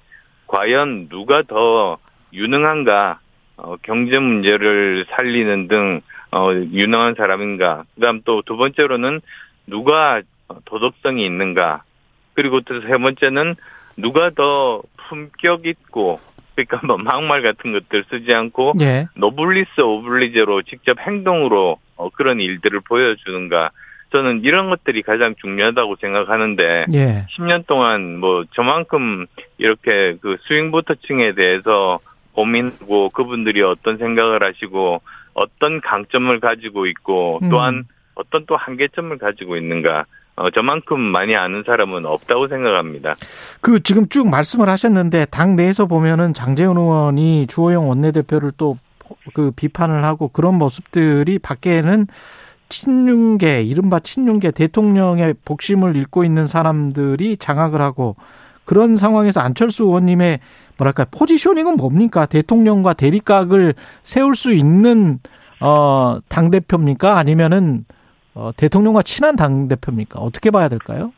[0.48, 1.98] 과연 누가 더
[2.34, 3.20] 유능한가,
[3.58, 6.02] 어, 경제 문제를 살리는 등
[6.32, 7.84] 어, 유능한 사람인가.
[7.96, 9.22] 그다음 또 두 번째로는
[9.66, 10.22] 누가
[10.66, 11.84] 도덕성이 있는가.
[12.34, 13.56] 그리고 또 세 번째는
[13.98, 16.20] 누가 더 품격 있고
[16.56, 19.08] 그러니까 뭐 막말 같은 것들 쓰지 않고 예.
[19.16, 23.72] 노블리스 오블리제로 직접 행동으로 어, 그런 일들을 보여주는가.
[24.12, 27.26] 저는 이런 것들이 가장 중요하다고 생각하는데 예.
[27.38, 29.28] 10년 동안 뭐 저만큼
[29.58, 32.00] 이렇게 그 swing voter층에 대해서
[32.32, 35.02] 고민하고 그분들이 어떤 생각을 하시고
[35.34, 37.50] 어떤 강점을 가지고 있고 음.
[37.50, 37.84] 또한
[38.16, 40.06] 어떤 또 한계점을 가지고 있는가
[40.38, 43.16] 어, 저만큼 많이 아는 사람은 없다고 생각합니다.
[43.60, 48.78] 그 지금 쭉 말씀을 하셨는데 당 내에서 보면은 장재훈 의원이 주호영 원내대표를 또
[49.34, 52.08] 그 비판을 하고 그런 모습들이 밖에는
[52.70, 58.18] 친윤계, 이른바 친윤계 대통령의 복심을 읽고 있는 사람들이 장악을 하고
[58.66, 60.40] 그런 상황에서 안철수 의원님의
[60.78, 62.26] 뭐랄까 포지셔닝은 뭡니까?
[62.26, 63.74] 대통령과 대립각을
[64.04, 65.20] 세울 수 있는
[65.62, 67.18] 어 당 대표입니까?
[67.18, 67.86] 아니면은
[68.38, 70.20] 어 대통령과 친한 당 대표입니까?
[70.20, 71.12] 어떻게 봐야 될까요?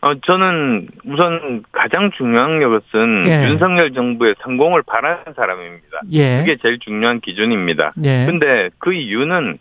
[0.00, 3.48] 어 저는 우선 가장 중요한 것은 예.
[3.48, 6.00] 윤석열 정부의 성공을 바라는 사람입니다.
[6.10, 6.38] 예.
[6.38, 7.92] 그게 제일 중요한 기준입니다.
[8.02, 8.26] 예.
[8.26, 9.58] 근데 그 이유는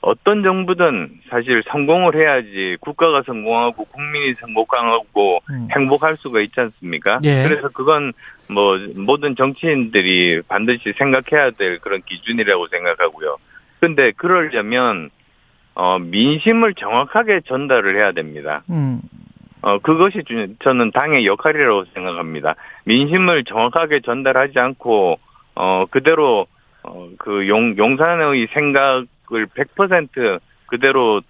[0.00, 5.68] 어떤 정부든 사실 성공을 해야지 국가가 성공하고 국민이 성공하고 음.
[5.76, 7.20] 행복할 수가 있지 않습니까?
[7.24, 7.42] 예.
[7.46, 8.14] 그래서 그건
[8.48, 13.36] 뭐 모든 정치인들이 반드시 생각해야 될 그런 기준이라고 생각하고요.
[13.80, 15.10] 근데 그러려면
[15.78, 18.62] 어 민심을 정확하게 전달을 해야 됩니다.
[18.68, 19.00] 음.
[19.62, 20.22] 어 그것이
[20.62, 22.56] 저는 당의 역할이라고 생각합니다.
[22.84, 25.20] 민심을 정확하게 전달하지 않고
[25.54, 26.46] 어 그대로
[26.82, 31.20] 어 그 용 용산의 생각 그걸 100% 그대로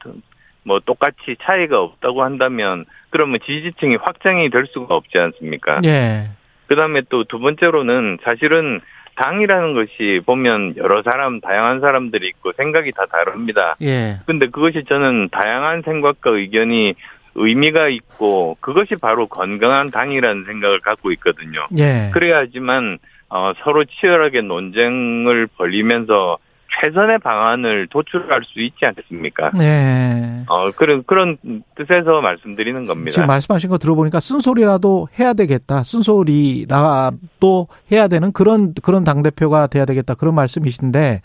[0.62, 5.80] 뭐 똑같이 차이가 없다고 한다면 그러면 지지층이 확장이 될 수가 없지 않습니까?
[5.84, 6.30] 예.
[6.68, 8.80] 그 다음에 또 두 번째로는 사실은
[9.18, 13.74] 당이라는 것이 보면 여러 사람 다양한 사람들이 있고 생각이 다 다릅니다.
[13.82, 14.18] 예.
[14.26, 16.94] 근데 그것이 저는 다양한 생각과 의견이
[17.34, 21.66] 의미가 있고 그것이 바로 건강한 당이라는 생각을 갖고 있거든요.
[21.76, 22.10] 예.
[22.12, 22.98] 그래야지만
[23.30, 26.38] 어, 서로 치열하게 논쟁을 벌리면서
[26.80, 29.50] 최선의 방안을 도출할 수 있지 않겠습니까?
[29.58, 30.44] 네.
[30.48, 31.36] 어, 그런, 그런
[31.76, 33.10] 뜻에서 말씀드리는 겁니다.
[33.12, 35.82] 지금 말씀하신 거 들어보니까 쓴소리라도 해야 되겠다.
[35.82, 40.14] 쓴소리라도 해야 되는 그런, 그런 당대표가 돼야 되겠다.
[40.14, 41.22] 그런 말씀이신데,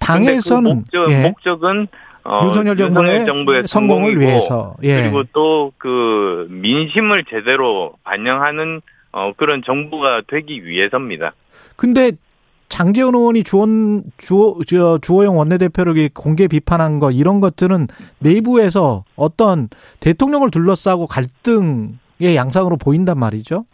[0.00, 0.84] 당에서는.
[0.90, 1.22] 그 목적, 예.
[1.22, 1.88] 목적은
[2.24, 4.74] 어, 윤석열 정부의, 정부의 성공을 위해서.
[4.82, 5.02] 예.
[5.02, 8.80] 그리고 또 그 민심을 제대로 반영하는
[9.12, 11.32] 어, 그런 정부가 되기 위해서입니다.
[11.76, 12.10] 근데
[12.68, 17.86] 장재원 의원이 주원 주호 저 주호영 원내대표를 공개 비판한 거 이런 것들은
[18.18, 19.68] 내부에서 어떤
[20.00, 23.64] 대통령을 둘러싸고 갈등의 양상으로 보인단 말이죠.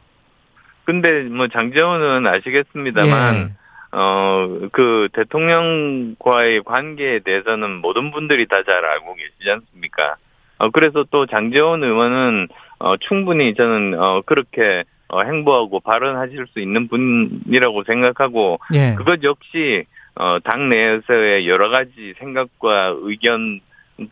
[0.85, 3.63] 근데 뭐 장재원은 아시겠습니다만 예.
[3.95, 10.17] 어그 대통령과의 관계에 대해서는 모든 분들이 다 잘 알고 계시지 않습니까?
[10.59, 16.89] 어 그래서 또 장재원 의원은 어 충분히 저는 어 그렇게 어, 행보하고 발언하실 수 있는
[16.89, 18.95] 분이라고 생각하고 예.
[18.97, 19.85] 그것 역시
[20.15, 23.61] 어, 당 내에서의 여러 가지 생각과 의견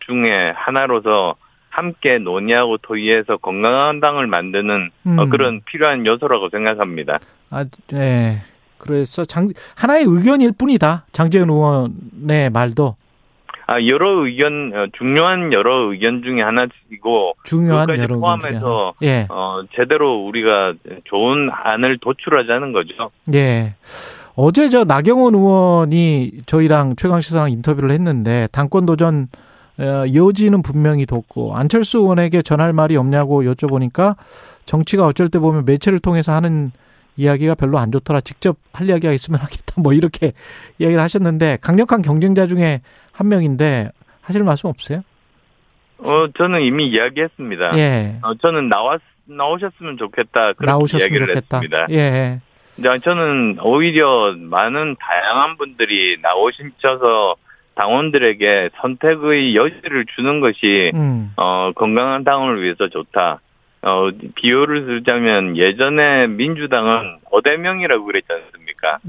[0.05, 1.35] 중에 하나로서
[1.69, 5.19] 함께 논의하고 토의해서 건강한 당을 만드는 어, 음.
[5.19, 7.19] 어, 그런 필요한 요소라고 생각합니다.
[7.49, 8.43] 아, 네.
[8.77, 11.05] 그래서 장, 하나의 의견일 뿐이다.
[11.13, 12.95] 장재현 의원의 말도.
[13.67, 19.27] 아, 여러 의견 어, 중요한 여러 의견 중에 하나이고 중요한 여러 포함해서 예.
[19.29, 20.73] 어, 제대로 우리가
[21.05, 23.11] 좋은 안을 도출하자는 거죠.
[23.33, 23.75] 예.
[24.35, 29.27] 어제 저 나경원 의원이 저희랑 최강 시사랑 인터뷰를 했는데 당권 도전
[29.77, 34.15] 어, 여지는 분명히 뒀고 안철수 의원에게 전할 말이 없냐고 여쭤보니까
[34.65, 36.71] 정치가 어쩔 때 보면 매체를 통해서 하는
[37.17, 38.21] 이야기가 별로 안 좋더라.
[38.21, 39.73] 직접 할 이야기가 있으면 하겠다.
[39.77, 40.33] 뭐 이렇게
[40.79, 42.81] 이야기를 하셨는데 강력한 경쟁자 중에
[43.21, 43.91] 한 명인데
[44.21, 45.03] 하실 말씀 없으세요?
[45.99, 47.77] 어, 저는 이미 이야기했습니다.
[47.77, 48.15] 예.
[48.23, 50.53] 어, 저는 나왔 나오셨으면 좋겠다.
[50.53, 51.57] 그렇게 나오셨으면 이야기를 좋겠다.
[51.57, 51.87] 했습니다.
[51.91, 52.39] 예.
[53.03, 57.35] 저는 오히려 많은 다양한 분들이 나오셔서
[57.75, 61.31] 당원들에게 선택의 여지를 주는 것이 음.
[61.37, 63.39] 어, 건강한 당원을 위해서 좋다.
[63.83, 68.60] 어, 비유를 쓰자면 예전에 민주당은 어대명이라고 그랬지 않습니까?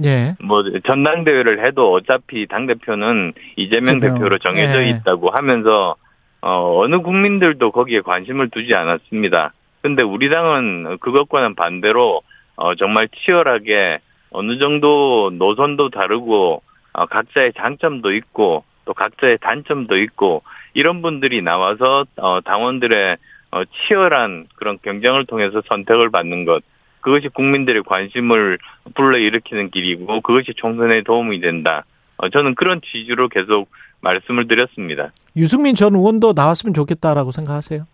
[0.04, 0.34] 예.
[0.42, 4.14] 뭐 전당대회를 해도 어차피 당 대표는 이재명 그렇죠.
[4.14, 4.90] 대표로 정해져 예.
[4.90, 5.96] 있다고 하면서
[6.40, 9.52] 어, 어느 국민들도 거기에 관심을 두지 않았습니다.
[9.80, 12.22] 근데 우리 당은 그것과는 반대로
[12.56, 14.00] 어, 정말 치열하게
[14.30, 16.62] 어느 정도 노선도 다르고
[16.92, 20.42] 어, 각자의 장점도 있고 또 각자의 단점도 있고
[20.74, 23.16] 이런 분들이 나와서 어, 당원들의
[23.52, 26.62] 어, 치열한 그런 경쟁을 통해서 선택을 받는 것
[27.02, 28.58] 그것이 국민들의 관심을
[28.94, 31.84] 불러일으키는 길이고 그것이 총선에 도움이 된다.
[32.16, 33.68] 어, 저는 그런 취지로 계속
[34.00, 35.12] 말씀을 드렸습니다.
[35.36, 37.86] 유승민 전 의원도 나왔으면 좋겠다라고 생각하세요?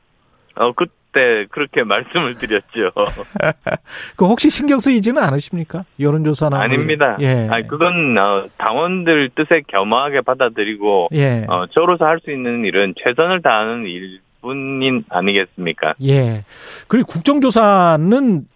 [0.57, 2.91] 어, 그때 그렇게 말씀을 드렸죠.
[4.17, 5.85] 그 혹시 신경 쓰이지는 않으십니까?
[5.99, 7.17] 여론조사나 뭐 아닙니다.
[7.19, 7.49] 뭐 예.
[7.51, 11.45] 아니 그건 어, 당원들 뜻에 겸허하게 받아들이고 예.
[11.49, 15.95] 어, 저로서 할 수 있는 일은 최선을 다하는 일 뿐인 아니겠습니까?
[16.05, 16.45] 예.
[16.89, 18.47] 그리고 국정조사는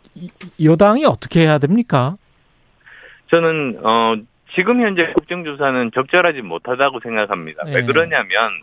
[0.62, 2.16] 여당이 어떻게 해야 됩니까?
[3.30, 4.16] 저는 어
[4.54, 7.64] 지금 현재 국정조사는 적절하지 못하다고 생각합니다.
[7.64, 7.76] 네.
[7.76, 8.62] 왜 그러냐면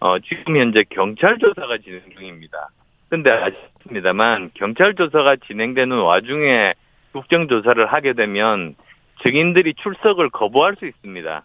[0.00, 2.70] 어, 지금 현재 경찰 조사가 진행 중입니다.
[3.08, 6.74] 근데 아쉽습니다만 경찰 조사가 진행되는 와중에
[7.12, 8.74] 국정조사를 하게 되면
[9.22, 11.42] 증인들이 출석을 거부할 수 있습니다.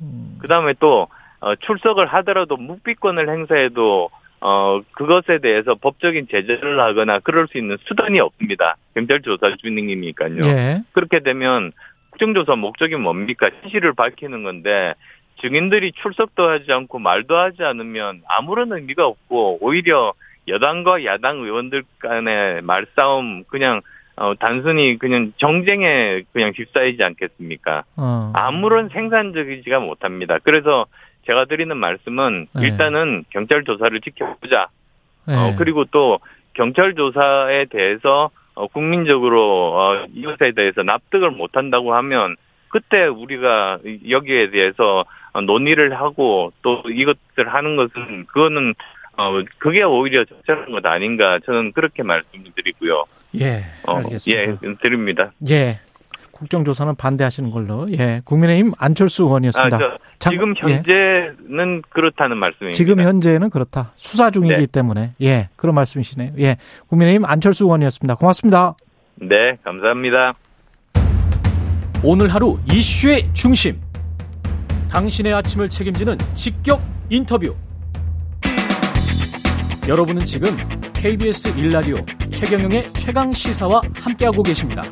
[0.00, 0.38] 음.
[0.40, 1.08] 그 다음에 또
[1.40, 4.10] 어, 출석을 하더라도 묵비권을 행사해도
[4.40, 8.76] 어, 그것에 대해서 법적인 제재를 하거나 그럴 수 있는 수단이 없습니다.
[8.94, 10.40] 경찰 조사 중이니까요.
[10.44, 10.82] 예.
[10.92, 11.72] 그렇게 되면
[12.10, 13.50] 국정조사 목적이 뭡니까?
[13.60, 14.94] 현실을 밝히는 건데
[15.40, 20.12] 증인들이 출석도 하지 않고 말도 하지 않으면 아무런 의미가 없고 오히려
[20.48, 23.80] 여당과 야당 의원들 간의 말싸움 그냥
[24.16, 27.84] 어, 단순히 그냥 정쟁에 그냥 휩싸이지 않겠습니까?
[27.96, 28.32] 어.
[28.34, 30.38] 아무런 생산적이지가 못합니다.
[30.42, 30.86] 그래서
[31.26, 32.66] 제가 드리는 말씀은 네.
[32.66, 34.68] 일단은 경찰 조사를 지켜보자.
[35.26, 35.34] 네.
[35.34, 36.18] 어, 그리고 또
[36.54, 42.36] 경찰 조사에 대해서 어, 국민적으로 어, 이것에 대해서 납득을 못한다고 하면
[42.68, 45.04] 그때 우리가 여기에 대해서
[45.44, 48.74] 논의를 하고 또 이것을 하는 것은 그거는
[49.16, 53.04] 어 그게 오히려 적절한 것 아닌가 저는 그렇게 말씀드리고요.
[53.40, 54.52] 예, 알겠습니다.
[54.52, 55.32] 어, 예, 드립니다.
[55.48, 55.80] 예.
[56.40, 57.86] 국정조사는 반대하시는 걸로.
[57.92, 58.22] 예.
[58.24, 59.76] 국민의힘 안철수 의원이었습니다.
[59.76, 60.76] 아, 장, 지금 예.
[60.76, 61.82] 현재는 예.
[61.90, 62.76] 그렇다는 말씀입니다.
[62.76, 63.92] 지금 현재는 그렇다.
[63.96, 64.66] 수사 중이기 네.
[64.66, 65.12] 때문에.
[65.22, 65.48] 예.
[65.56, 66.32] 그런 말씀이시네요.
[66.38, 66.56] 예.
[66.88, 68.14] 국민의힘 안철수 의원이었습니다.
[68.14, 68.74] 고맙습니다.
[69.16, 69.58] 네.
[69.62, 70.32] 감사합니다.
[72.02, 73.78] 오늘 하루 이슈의 중심.
[74.90, 76.80] 당신의 아침을 책임지는 직격
[77.10, 77.54] 인터뷰.
[79.86, 80.56] 여러분은 지금
[80.94, 81.96] KBS 일라디오
[82.30, 84.82] 최경영의 최강 시사와 함께하고 계십니다.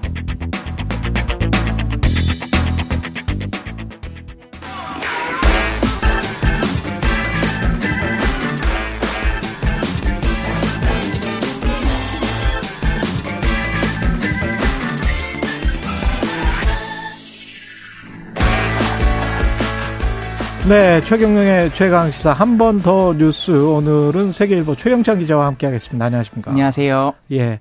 [20.68, 26.04] 네, 최경영의 최강 시사 한 번 더 뉴스 오늘은 세계일보 최영찬 기자와 함께하겠습니다.
[26.04, 26.50] 안녕하십니까?
[26.50, 27.12] 안녕하세요.
[27.32, 27.60] 예,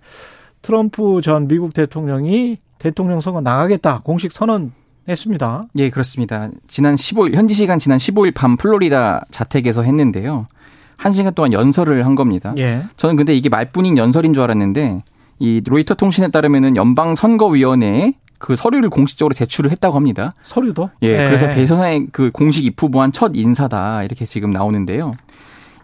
[0.62, 4.72] 트럼프 전 미국 대통령이 대통령 선거 나가겠다 공식 선언
[5.08, 5.66] 했습니다.
[5.78, 6.50] 예, 그렇습니다.
[6.68, 10.48] 지난 15일 현지 시간 지난 15일 밤 플로리다 자택에서 했는데요.
[10.98, 12.54] 한 시간 동안 연설을 한 겁니다.
[12.58, 12.82] 예.
[12.98, 15.04] 저는 근데 이게 말뿐인 연설인 줄 알았는데
[15.40, 20.32] 이 로이터 통신에 따르면은 연방 선거위원회에 그 서류를 공식적으로 제출을 했다고 합니다.
[20.44, 20.90] 서류도?
[21.02, 21.18] 예.
[21.18, 21.26] 네.
[21.28, 25.16] 그래서 대선에 그 공식 입후 보한 첫 인사다 이렇게 지금 나오는데요.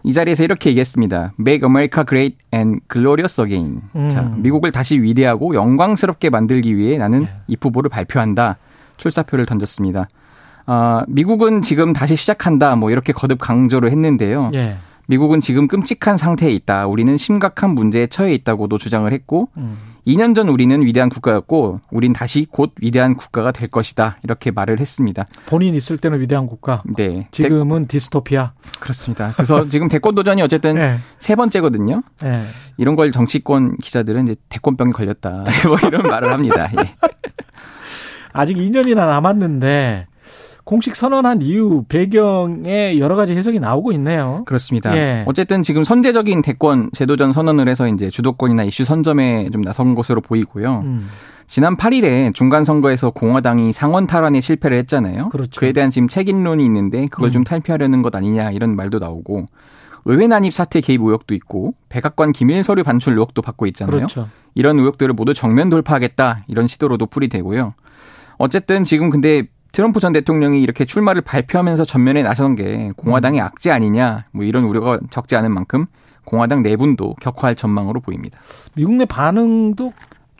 [0.03, 1.33] 이 자리에서 이렇게 얘기했습니다.
[1.39, 3.81] Make America Great and Glorious Again.
[3.95, 4.09] 음.
[4.09, 7.29] 자, 미국을 다시 위대하고 영광스럽게 만들기 위해 나는 네.
[7.47, 8.57] 입후보를 발표한다.
[8.97, 10.07] 출사표를 던졌습니다.
[10.65, 12.75] 아, 미국은 지금 다시 시작한다.
[12.75, 14.49] 뭐 이렇게 거듭 강조를 했는데요.
[14.51, 14.77] 네.
[15.07, 16.87] 미국은 지금 끔찍한 상태에 있다.
[16.87, 19.77] 우리는 심각한 문제에 처해 있다고도 주장을 했고 음.
[20.05, 24.17] 2년 전 우리는 위대한 국가였고 우린 다시 곧 위대한 국가가 될 것이다.
[24.23, 25.27] 이렇게 말을 했습니다.
[25.45, 26.83] 본인 있을 때는 위대한 국가.
[26.97, 27.27] 네.
[27.31, 27.97] 지금은 데...
[27.97, 28.53] 디스토피아.
[28.79, 29.33] 그렇습니다.
[29.35, 30.97] 그래서 지금 대권 도전이 어쨌든 네.
[31.19, 32.03] 세 번째거든요.
[32.21, 32.43] 네.
[32.77, 35.43] 이런 걸 정치권 기자들은 이제 대권병이 걸렸다.
[35.67, 36.69] 뭐 이런 말을 합니다.
[36.77, 36.95] 예.
[38.33, 40.07] 아직 2년이나 남았는데
[40.63, 44.43] 공식 선언한 이유 배경에 여러 가지 해석이 나오고 있네요.
[44.45, 44.95] 그렇습니다.
[44.95, 45.23] 예.
[45.27, 50.81] 어쨌든 지금 선제적인 대권 제도전 선언을 해서 이제 주도권이나 이슈 선점에 좀 나선 것으로 보이고요.
[50.85, 51.07] 음.
[51.47, 55.29] 지난 8일에 중간 선거에서 공화당이 상원 탈환에 실패를 했잖아요.
[55.29, 55.59] 그렇죠.
[55.59, 57.31] 그에 대한 지금 책임론이 있는데 그걸 음.
[57.31, 59.45] 좀 탈피하려는 것 아니냐 이런 말도 나오고
[60.05, 63.97] 의회 난입 사태 개입 의혹도 있고 백악관 기밀 서류 반출 의혹도 받고 있잖아요.
[63.97, 64.29] 그렇죠.
[64.55, 67.73] 이런 의혹들을 모두 정면 돌파하겠다 이런 시도로도 풀이되고요.
[68.37, 69.43] 어쨌든 지금 근데
[69.73, 73.45] 트럼프 전 대통령이 이렇게 출마를 발표하면서 전면에 나선 게 공화당의 음.
[73.45, 75.87] 악재 아니냐 뭐 이런 우려가 적지 않은 만큼
[76.23, 78.39] 공화당 내분도 격화할 전망으로 보입니다.
[78.75, 79.91] 미국 내 반응도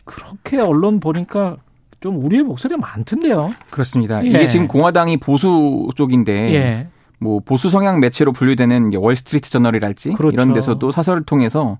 [0.05, 1.57] 그렇게 언론 보니까
[1.99, 3.53] 좀 우리의 목소리가 많던데요.
[3.71, 4.23] 그렇습니다.
[4.23, 4.29] 예.
[4.29, 6.88] 이게 지금 공화당이 보수 쪽인데 예.
[7.19, 10.34] 뭐 보수 성향 매체로 분류되는 월스트리트 저널이랄지 그렇죠.
[10.34, 11.79] 이런 데서도 사설을 통해서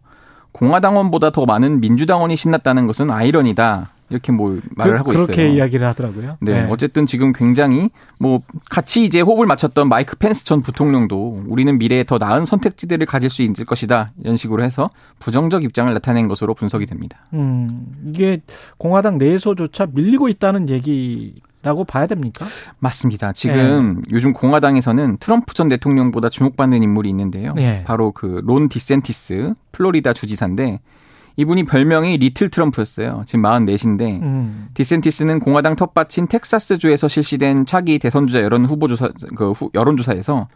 [0.54, 3.93] 공화당원보다 더 많은 민주당원이 신났다는 것은 아이러니다.
[4.10, 5.26] 이렇게 뭐 말을 그, 하고 있어요.
[5.26, 6.38] 그렇게 이야기를 하더라고요.
[6.42, 7.90] 네, 네, 어쨌든 지금 굉장히
[8.20, 13.30] 뭐 같이 이제 호흡을 맞췄던 마이크 펜스 전 부통령도 우리는 미래에 더 나은 선택지들을 가질
[13.30, 14.90] 수 있을 것이다 이런 식으로 해서
[15.20, 17.26] 부정적 입장을 나타낸 것으로 분석이 됩니다.
[17.34, 18.42] 음, 이게
[18.78, 21.34] 공화당 내에서조차 밀리고 있다는 얘기.
[21.66, 22.46] 라고 봐야 됩니까?
[22.80, 23.32] 맞습니다.
[23.32, 24.02] 지금 네.
[24.12, 27.54] 요즘 공화당에서는 트럼프 전 대통령보다 주목받는 인물이 있는데요.
[27.54, 27.86] 네.
[27.86, 30.82] 바로 그 론 디센티스 플로리다 주지사인데
[31.36, 33.24] 이분이 별명이 little 트럼프였어요.
[33.26, 34.68] 지금 44인데 음.
[34.74, 40.48] 디센티스는 공화당 텃밭인 텍사스주에서 실시된 차기 대선주자 여론 후보조사 그 후, 여론조사에서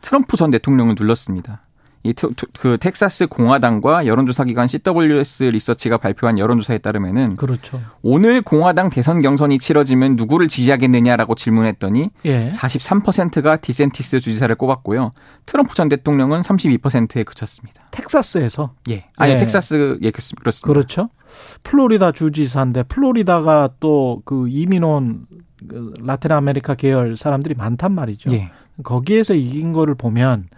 [0.00, 1.62] 트럼프 전 대통령을 눌렀습니다.
[2.04, 7.80] 이그 텍사스 공화당과 여론조사 기관 CWS 리서치가 발표한 여론조사에 따르면은 그렇죠.
[8.02, 12.50] 오늘 공화당 대선 경선이 치러지면 누구를 지지하겠느냐라고 질문했더니 예.
[12.50, 15.12] 43%가 디센티스 주지사를 꼽았고요.
[15.46, 17.84] 트럼프 전 대통령은 32%에 그쳤습니다.
[17.90, 19.06] 텍사스에서 예.
[19.16, 19.36] 아니 예.
[19.38, 20.68] 텍사스 예 그렇습니다.
[20.68, 21.08] 그렇죠.
[21.62, 25.26] 플로리다 주지사인데 플로리다가 또 그 이민온
[25.68, 28.30] 그 라틴 아메리카 계열 사람들이 많단 말이죠.
[28.32, 28.50] 예.
[28.82, 30.48] 거기에서 이긴 거를 보면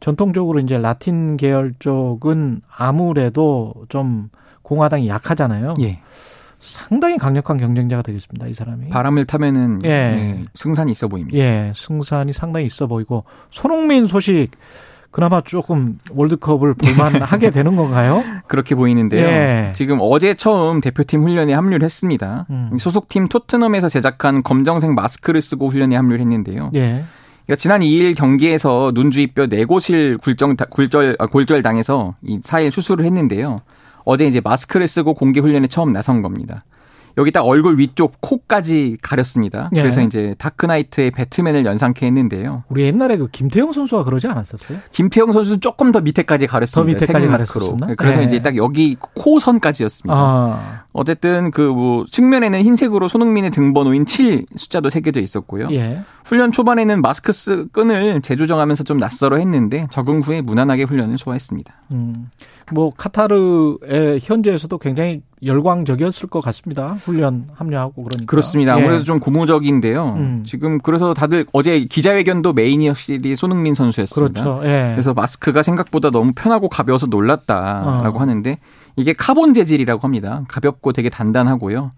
[0.00, 4.28] 전통적으로 이제 라틴 계열 쪽은 아무래도 좀
[4.62, 5.74] 공화당이 약하잖아요.
[5.80, 6.00] 예.
[6.58, 8.46] 상당히 강력한 경쟁자가 되겠습니다.
[8.48, 8.88] 이 사람이.
[8.88, 9.88] 바람을 타면은 예.
[9.90, 11.38] 예, 승산이 있어 보입니다.
[11.38, 14.50] 예, 승산이 상당히 있어 보이고 손흥민 소식
[15.10, 18.22] 그나마 조금 월드컵을 볼만하게 되는 건가요?
[18.48, 19.26] 그렇게 보이는데요.
[19.26, 19.72] 예.
[19.74, 22.46] 지금 어제 처음 대표팀 훈련에 합류를 했습니다.
[22.50, 22.76] 음.
[22.78, 26.70] 소속팀 토트넘에서 제작한 검정색 마스크를 쓰고 훈련에 합류를 했는데요.
[26.74, 27.04] 예.
[27.46, 33.56] 그러니까 지난 2일 경기에서 눈주입뼈 네곳을 굴정 굴절 아, 골절 당해서 이 사이에 수술을 했는데요.
[34.04, 36.64] 어제 이제 마스크를 쓰고 공개 훈련에 처음 나선 겁니다.
[37.18, 39.70] 여기 딱 얼굴 위쪽 코까지 가렸습니다.
[39.74, 39.80] 예.
[39.82, 42.64] 그래서 이제 다크나이트의 배트맨을 연상케 했는데요.
[42.68, 44.78] 우리 옛날에 그 김태형 선수가 그러지 않았었어요?
[44.90, 46.98] 김태형 선수는 조금 더 밑에까지 가렸습니다.
[46.98, 47.94] 더 밑에까지 가렸었나?
[47.96, 48.24] 그래서 예.
[48.26, 50.14] 이제 딱 여기 코선까지였습니다.
[50.18, 50.84] 아.
[50.92, 55.68] 어쨌든 그 뭐 측면에는 흰색으로 손흥민의 등번호인 7 숫자도 새겨져 있었고요.
[55.72, 56.00] 예.
[56.24, 61.74] 훈련 초반에는 마스크 쓰 끈을 재조정하면서 좀 낯설어 했는데 적응 후에 무난하게 훈련을 소화했습니다.
[61.92, 62.30] 음.
[62.72, 66.94] 뭐 카타르의 현지에서도 굉장히 열광적이었을 것 같습니다.
[66.94, 68.30] 훈련 합류하고 그러니까.
[68.30, 68.74] 그렇습니다.
[68.74, 69.04] 아무래도 예.
[69.04, 70.14] 좀 고무적인데요.
[70.16, 70.44] 음.
[70.46, 74.42] 지금 그래서 다들 어제 기자회견도 메인이 확실히 손흥민 선수였습니다.
[74.42, 74.66] 그렇죠.
[74.66, 74.92] 예.
[74.94, 78.20] 그래서 마스크가 생각보다 너무 편하고 가벼워서 놀랐다라고 어.
[78.20, 78.58] 하는데
[78.96, 80.44] 이게 카본 재질이라고 합니다.
[80.48, 81.90] 가볍고 되게 단단하고요.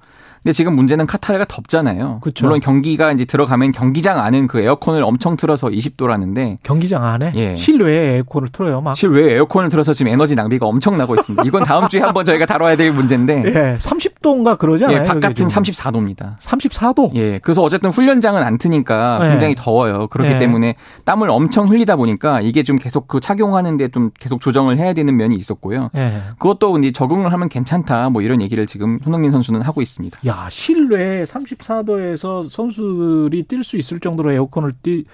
[0.42, 2.20] 근데 지금 문제는 카타르가 덥잖아요.
[2.22, 2.46] 그쵸.
[2.46, 7.54] 물론 경기가 이제 들어가면 경기장 안은 그 에어컨을 엄청 틀어서 20도라는데 경기장 안에 예.
[7.54, 8.96] 실외에 에어컨을 틀어요, 막.
[8.96, 11.42] 실외에 에어컨을 틀어서 지금 에너지 낭비가 엄청 나고 있습니다.
[11.44, 13.42] 이건 다음 주에 한번 저희가 다뤄야 될 문제인데.
[13.46, 13.76] 예.
[13.78, 15.00] 30도인가 그러지 않아요?
[15.00, 16.38] 예, 바깥은 34도입니다.
[16.38, 17.14] 34도?
[17.16, 17.38] 예.
[17.38, 19.30] 그래서 어쨌든 훈련장은 안 트니까 예.
[19.30, 20.06] 굉장히 더워요.
[20.08, 20.38] 그렇기 예.
[20.38, 20.74] 때문에
[21.04, 25.36] 땀을 엄청 흘리다 보니까 이게 좀 계속 그 착용하는데 좀 계속 조정을 해야 되는 면이
[25.36, 25.90] 있었고요.
[25.96, 26.22] 예.
[26.38, 30.18] 그것도 이제 적응을 하면 괜찮다 뭐 이런 얘기를 지금 손흥민 선수는 하고 있습니다.
[30.28, 35.04] 야, 실외 34도에서 선수들이 뛸 수 있을 정도로 에어컨을 띄,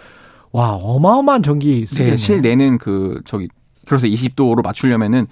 [0.53, 2.13] 와, 어마어마한 전기 쓰겠네요.
[2.13, 3.49] 네, 실내는 그, 저기,
[3.87, 5.27] 그래서 20도로 맞추려면은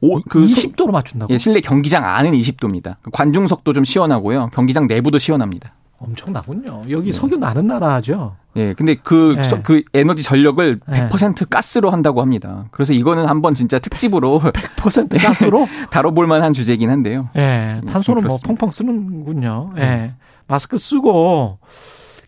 [0.00, 1.32] 오, 그 20도로 맞춘다고?
[1.32, 2.96] 예, 실내 경기장 안은 20도입니다.
[3.12, 4.50] 관중석도 좀 시원하고요.
[4.52, 5.74] 경기장 내부도 시원합니다.
[5.98, 6.82] 엄청나군요.
[6.90, 7.12] 여기 네.
[7.12, 8.36] 석유 나는 나라죠.
[8.56, 9.62] 예, 근데 그, 네.
[9.62, 11.44] 그 에너지 전력을 100% 네.
[11.48, 12.66] 가스로 한다고 합니다.
[12.70, 14.40] 그래서 이거는 한번 진짜 특집으로
[14.76, 17.28] 100% 가스로 다뤄볼 만한 주제긴 한데요.
[17.36, 19.72] 예, 탄소는 뭐 펑펑 쓰는군요.
[19.76, 19.80] 예.
[19.80, 20.14] 네.
[20.46, 21.58] 마스크 쓰고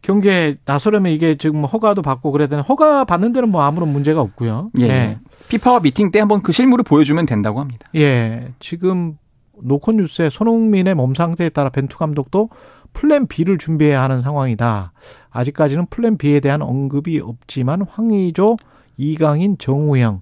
[0.02, 4.70] 경기에 나서려면 이게 지금 허가도 받고 그래야 되는 허가 받는 데는 뭐 아무런 문제가 없고요.
[4.80, 4.84] 예.
[4.84, 5.18] 예.
[5.48, 7.86] 피파와 미팅 때 한번 그 실물을 보여주면 된다고 합니다.
[7.96, 8.52] 예.
[8.60, 9.16] 지금
[9.62, 12.48] 노컷 뉴스에 손흥민의 몸 상태에 따라 벤투 감독도
[12.92, 14.92] 플랜 B를 준비해야 하는 상황이다.
[15.30, 18.56] 아직까지는 플랜 B에 대한 언급이 없지만 황의조,
[18.96, 20.20] 이강인, 정우영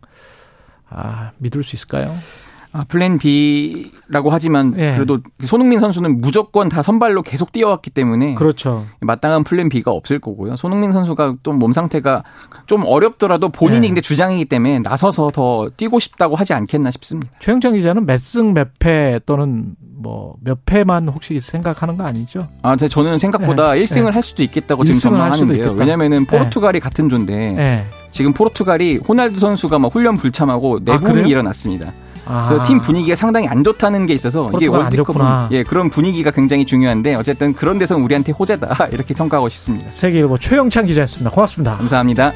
[0.91, 2.15] 아, 믿을 수 있을까요?
[2.71, 4.93] 아, 플랜 B라고 하지만 예.
[4.95, 8.87] 그래도 손흥민 선수는 무조건 다 선발로 계속 뛰어왔기 때문에 그렇죠.
[9.01, 10.57] 마땅한 플랜 B가 없을 거고요.
[10.57, 12.25] 손흥민 선수가 또몸 상태가
[12.67, 13.89] 좀 어렵더라도 본인이 예.
[13.89, 17.33] 근데 주장이기 때문에 나서서 더 뛰고 싶다고 하지 않겠나 싶습니다.
[17.41, 22.47] 최영창 기자는 몇승 몇패 또는 뭐몇 패만 혹시 생각하는 거 아니죠?
[22.63, 23.85] 아, 저는 생각보다 예.
[23.85, 24.11] 1승을 예.
[24.11, 25.73] 할 수도 있겠다고 지금 전망하는데요.
[25.73, 26.27] 왜냐면은 예.
[26.27, 27.87] 포르투갈이 같은 조인데 예.
[28.11, 31.93] 지금 포르투갈이 호날두 선수가 막 훈련 불참하고 내분이 아, 일어났습니다.
[32.25, 32.49] 아.
[32.51, 35.17] 그팀 분위기가 상당히 안 좋다는 게 있어서 이게 월드컵
[35.51, 39.91] 예 그런 분위기가 굉장히 중요한데 어쨌든 그런 데서 우리한테 호재다 이렇게 평가하고 싶습니다.
[39.91, 41.31] 세계 일보 최영찬 기자였습니다.
[41.31, 41.79] 고맙습니다.
[41.79, 42.33] 감사합니다.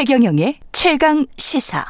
[0.00, 1.84] 최경영의 최강 시사.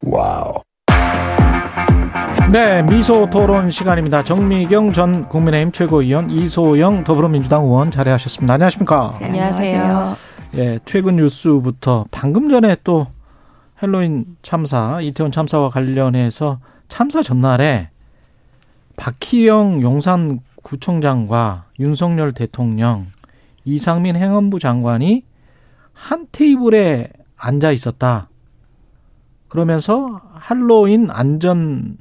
[0.00, 0.62] 와우.
[2.50, 4.24] 네, 미소 토론 시간입니다.
[4.24, 8.54] 정미경 전 국민의힘 최고위원, 이소영 더불어민주당 의원 자리하셨습니다.
[8.54, 9.18] 안녕하십니까?
[9.20, 10.33] 네, 안녕하세요.
[10.56, 13.08] 예, 최근 뉴스부터 방금 전에 또
[13.82, 17.90] 헬로윈 참사, 이태원 참사와 관련해서 참사 전날에
[18.96, 23.08] 박희영 용산 구청장과 윤석열 대통령,
[23.64, 25.24] 이상민 행안부 장관이
[25.92, 28.28] 한 테이블에 앉아 있었다.
[29.48, 31.96] 그러면서 할로윈 안전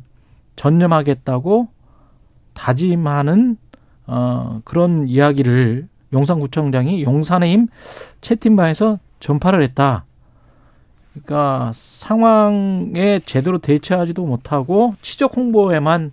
[0.58, 1.70] 전념하겠다고
[2.54, 3.58] 다짐하는
[4.06, 7.68] 어 그런 이야기를 용산구청장이 용산의 힘
[8.24, 10.06] 채팅방에서 전파를 했다.
[11.12, 16.12] 그러니까 상황에 제대로 대처하지도 못하고 치적 홍보에만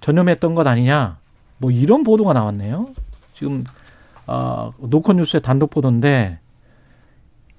[0.00, 1.18] 전념했던 것 아니냐.
[1.58, 2.90] 뭐 이런 보도가 나왔네요.
[3.34, 3.64] 지금
[4.26, 6.38] 아 노컷 뉴스의 단독 보도인데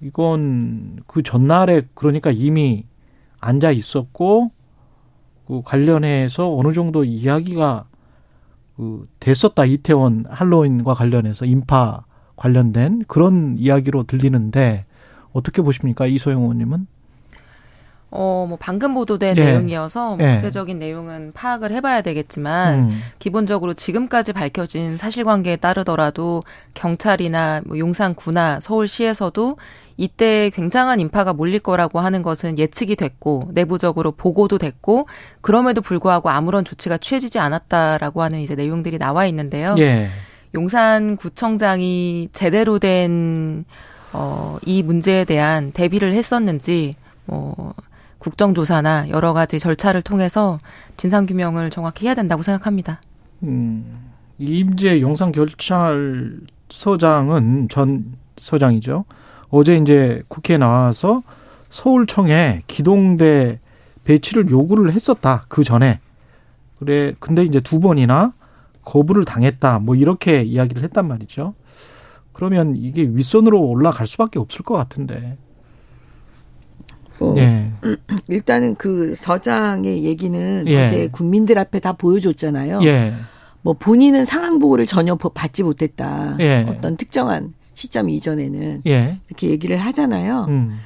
[0.01, 2.85] 이건 그 전날에 그러니까 이미
[3.41, 4.51] 앉아 있었고
[5.47, 7.85] 그 관련해서 어느 정도 이야기가
[8.77, 12.05] 그 됐었다 이태원 할로윈과 관련해서 인파
[12.39, 14.85] 관련된 그런 이야기로 들리는데
[15.33, 16.87] 어떻게 보십니까 이소영 의원님은?
[18.11, 19.45] 어, 뭐 방금 보도된 네.
[19.45, 20.35] 내용이어서 뭐 네.
[20.35, 23.01] 구체적인 내용은 파악을 해봐야 되겠지만 음.
[23.19, 29.57] 기본적으로 지금까지 밝혀진 사실관계에 따르더라도 경찰이나 뭐 용산구나 서울시에서도
[29.97, 35.07] 이때 굉장한 인파가 몰릴 거라고 하는 것은 예측이 됐고 내부적으로 보고도 됐고
[35.41, 39.75] 그럼에도 불구하고 아무런 조치가 취해지지 않았다라고 하는 이제 내용들이 나와 있는데요.
[39.77, 40.09] 예.
[40.54, 43.66] 용산구청장이 제대로 된
[44.14, 46.95] 어, 이 문제에 대한 대비를 했었는지
[47.26, 47.74] 뭐
[48.18, 50.58] 국정조사나 여러 가지 절차를 통해서
[50.97, 53.00] 진상규명을 정확히 해야 된다고 생각합니다.
[53.43, 59.06] 음, 임재 용산경찰서장은 전 서장이죠.
[59.50, 61.22] 어제 이제 국회에 나와서
[61.70, 63.60] 서울청에 기동대
[64.04, 65.45] 배치를 요구를 했었다.
[65.47, 66.00] 그 전에.
[66.80, 68.34] 그래, 근데 이제 두 번이나
[68.89, 69.79] 거부를 당했다.
[69.79, 71.53] 뭐 이렇게 이야기를 했단 말이죠.
[72.33, 75.37] 그러면 이게 윗선으로 올라갈 수밖에 없을 것 같은데.
[77.19, 77.71] 어, 예.
[78.29, 80.83] 일단은 그 서장의 얘기는 예.
[80.83, 82.81] 어제 국민들 앞에 다 보여줬잖아요.
[82.83, 83.13] 예.
[83.61, 86.37] 뭐 본인은 상황 보고를 전혀 받지 못했다.
[86.39, 86.65] 예.
[86.67, 89.19] 어떤 특정한 시점 이전에는 예.
[89.27, 90.45] 이렇게 얘기를 하잖아요.
[90.49, 90.79] 음.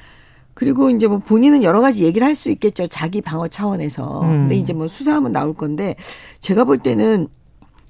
[0.55, 2.87] 그리고 이제 뭐 본인은 여러 가지 얘기를 할 수 있겠죠.
[2.87, 4.21] 자기 방어 차원에서.
[4.23, 4.27] 음.
[4.41, 5.95] 근데 이제 뭐 수사하면 나올 건데
[6.39, 7.27] 제가 볼 때는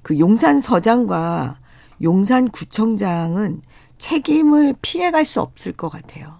[0.04, 1.58] 그 용산 서장과
[2.02, 3.62] 용산 구청장은
[3.98, 6.34] 책임을 피해갈 수 없을 것 같아요.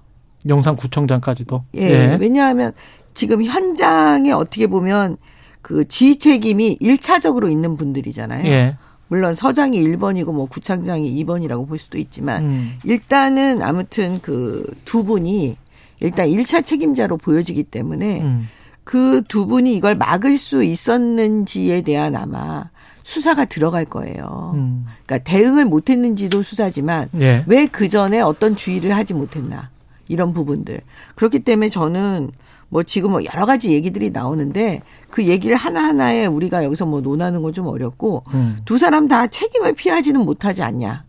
[0.49, 1.65] 용산 구청장까지도.
[1.77, 1.81] 예.
[1.81, 2.19] 예.
[2.21, 2.73] 왜냐하면
[3.15, 5.17] 지금 현장에 어떻게 보면
[5.63, 8.47] 그 지휘 책임이 1차적으로 있는 분들이잖아요.
[8.47, 8.77] 예.
[9.09, 12.79] 물론 서장이 1번이고 뭐 구청장이 2번이라고 볼 수도 있지만 음.
[12.85, 15.57] 일단은 아무튼 그 두 분이
[16.01, 18.49] 일단 1차 책임자로 보여지기 때문에 음.
[18.85, 22.71] 그두 분이 이걸 막을 수 있었는지에 대한 아마
[23.05, 24.53] 수사가 들어갈 거예요.
[24.55, 24.87] 음.
[25.07, 27.45] 그러니까 대응을 못했는지도 수사지만 예.
[27.47, 29.71] 왜그 전에 어떤 주의를 하지 못했나
[30.09, 30.81] 이런 부분들
[31.15, 32.33] 그렇기 때문에 저는
[32.71, 34.81] 뭐 지금 뭐 여러 가지 얘기들이 나오는데
[35.11, 38.59] 그 얘기를 하나하나에 우리가 여기서 뭐 논하는 건 좀 어렵고 음.
[38.65, 41.05] 두 사람 다 책임을 피하지는 못하지 않냐.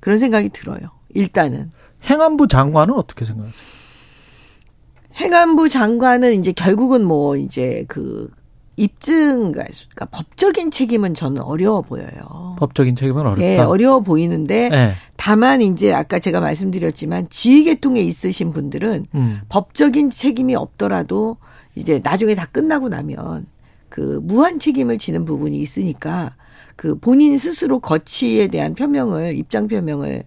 [0.00, 0.78] 그런 생각이 들어요.
[1.14, 1.70] 일단은.
[2.08, 3.60] 행안부 장관은 어떻게 생각하세요?
[5.16, 8.30] 행안부 장관은 이제 결국은 뭐 이제 그
[8.76, 12.56] 입증, 그러니까 법적인 책임은 저는 어려워 보여요.
[12.58, 13.40] 법적인 책임은 어렵다.
[13.40, 14.92] 네, 어려워 보이는데 네.
[15.16, 19.40] 다만 이제 아까 제가 말씀드렸지만 지휘계통에 있으신 분들은 음.
[19.48, 21.38] 법적인 책임이 없더라도
[21.74, 23.46] 이제 나중에 다 끝나고 나면
[23.88, 26.34] 그 무한 책임을 지는 부분이 있으니까
[26.76, 30.24] 그 본인 스스로 거치에 대한 표명을 입장 표명을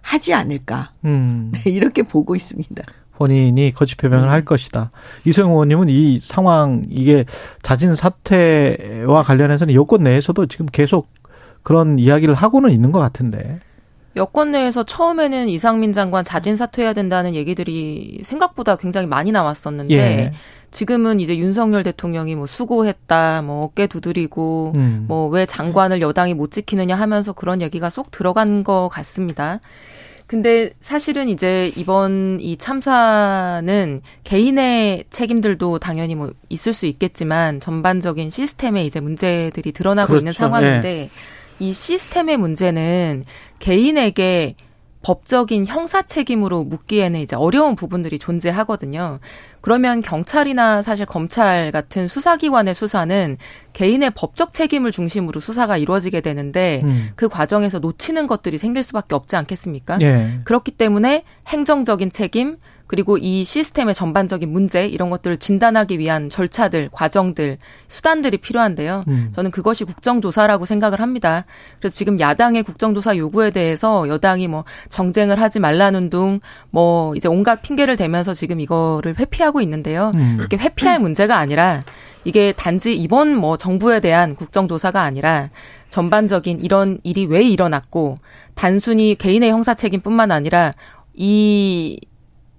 [0.00, 1.52] 하지 않을까 음.
[1.64, 2.82] 네, 이렇게 보고 있습니다.
[3.16, 4.30] 본인이 거치 표명을 음.
[4.30, 4.90] 할 것이다.
[5.24, 7.24] 이소영 의원님은 이 상황 이게
[7.62, 11.08] 자진 사퇴와 관련해서는 여권 내에서도 지금 계속
[11.62, 13.60] 그런 이야기를 하고는 있는 것 같은데.
[14.14, 20.32] 여권 내에서 처음에는 이상민 장관 자진 사퇴해야 된다는 얘기들이 생각보다 굉장히 많이 나왔었는데 예.
[20.70, 25.04] 지금은 이제 윤석열 대통령이 뭐 수고했다, 뭐 어깨 두드리고 음.
[25.08, 29.60] 뭐왜 장관을 여당이 못 지키느냐 하면서 그런 얘기가 쏙 들어간 것 같습니다.
[30.32, 38.86] 근데 사실은 이제 이번 이 참사는 개인의 책임들도 당연히 뭐 있을 수 있겠지만 전반적인 시스템에
[38.86, 40.22] 이제 문제들이 드러나고 그렇죠.
[40.22, 41.10] 있는 상황인데 네.
[41.60, 43.26] 이 시스템의 문제는
[43.58, 44.54] 개인에게
[45.02, 49.18] 법적인 형사 책임으로 묻기에는 이제 어려운 부분들이 존재하거든요.
[49.60, 53.36] 그러면 경찰이나 사실 검찰 같은 수사기관의 수사는
[53.72, 57.10] 개인의 법적 책임을 중심으로 수사가 이루어지게 되는데 음.
[57.16, 59.98] 그 과정에서 놓치는 것들이 생길 수밖에 없지 않겠습니까?
[60.00, 60.40] 예.
[60.44, 62.56] 그렇기 때문에 행정적인 책임,
[62.92, 67.56] 그리고 이 시스템의 전반적인 문제 이런 것들을 진단하기 위한 절차들, 과정들,
[67.88, 69.04] 수단들이 필요한데요.
[69.08, 69.32] 음.
[69.34, 71.46] 저는 그것이 국정조사라고 생각을 합니다.
[71.78, 77.62] 그래서 지금 야당의 국정조사 요구에 대해서 여당이 뭐 정쟁을 하지 말라는 둥, 뭐 이제 온갖
[77.62, 80.12] 핑계를 대면서 지금 이거를 회피하고 있는데요.
[80.14, 80.36] 음.
[80.38, 81.84] 이렇게 회피할 문제가 아니라
[82.26, 85.48] 이게 단지 이번 뭐 정부에 대한 국정조사가 아니라
[85.88, 88.16] 전반적인 이런 일이 왜 일어났고
[88.54, 90.74] 단순히 개인의 형사 책임뿐만 아니라
[91.14, 91.98] 이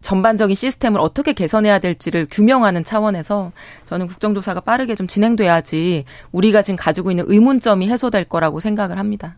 [0.03, 3.51] 전반적인 시스템을 어떻게 개선해야 될지를 규명하는 차원에서
[3.87, 9.37] 저는 국정조사가 빠르게 좀 진행돼야지 우리가 지금 가지고 있는 의문점이 해소될 거라고 생각을 합니다.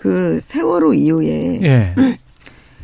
[0.00, 1.94] 그 세월호 이후에 예.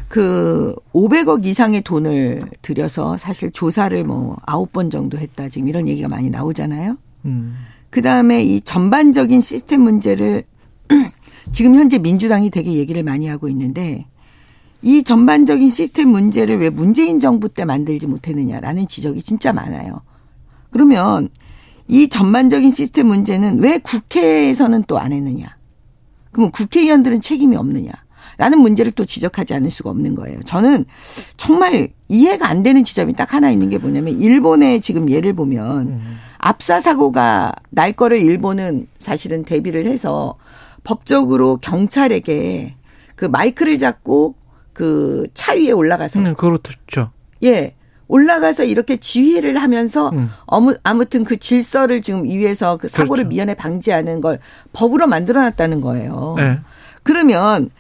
[0.09, 6.31] 그 500억 이상의 돈을 들여서 사실 조사를 뭐 9번 정도 했다 지금 이런 얘기가 많이
[6.31, 6.97] 나오잖아요.
[7.27, 7.57] 음.
[7.91, 10.43] 그 다음에 이 전반적인 시스템 문제를
[11.53, 14.07] 지금 현재 민주당이 되게 얘기를 많이 하고 있는데
[14.83, 20.01] 이 전반적인 시스템 문제를 왜 문재인 정부 때 만들지 못했느냐라는 지적이 진짜 많아요.
[20.71, 21.29] 그러면
[21.89, 25.57] 이 전반적인 시스템 문제는 왜 국회에서는 또 안 했느냐?
[26.33, 27.91] 그러면 국회의원들은 책임이 없느냐?
[28.39, 30.41] 라는 문제를 또 지적하지 않을 수가 없는 거예요.
[30.45, 30.87] 저는
[31.37, 36.19] 정말 이해가 안 되는 지점이 딱 하나 있는 게 뭐냐면 일본의 지금 예를 보면 음.
[36.39, 40.37] 압사 사고가 날 거를 일본은 사실은 대비를 해서
[40.85, 42.77] 법적으로 경찰에게
[43.15, 44.37] 그 마이크를 잡고
[44.81, 46.21] 그 차 위에 올라가서.
[46.21, 47.11] 음, 그렇죠.
[47.45, 47.75] 예.
[48.09, 50.31] 올라가서 이렇게 지휘를 하면서 음.
[50.47, 53.29] 어무, 아무튼 그 질서를 지금 위해서 그 사고를 그렇죠.
[53.29, 54.41] 미연에 방지하는 걸
[54.73, 56.35] 법으로 만들어 놨다는 거예요.
[56.37, 56.59] 네.
[57.05, 57.71] 그러면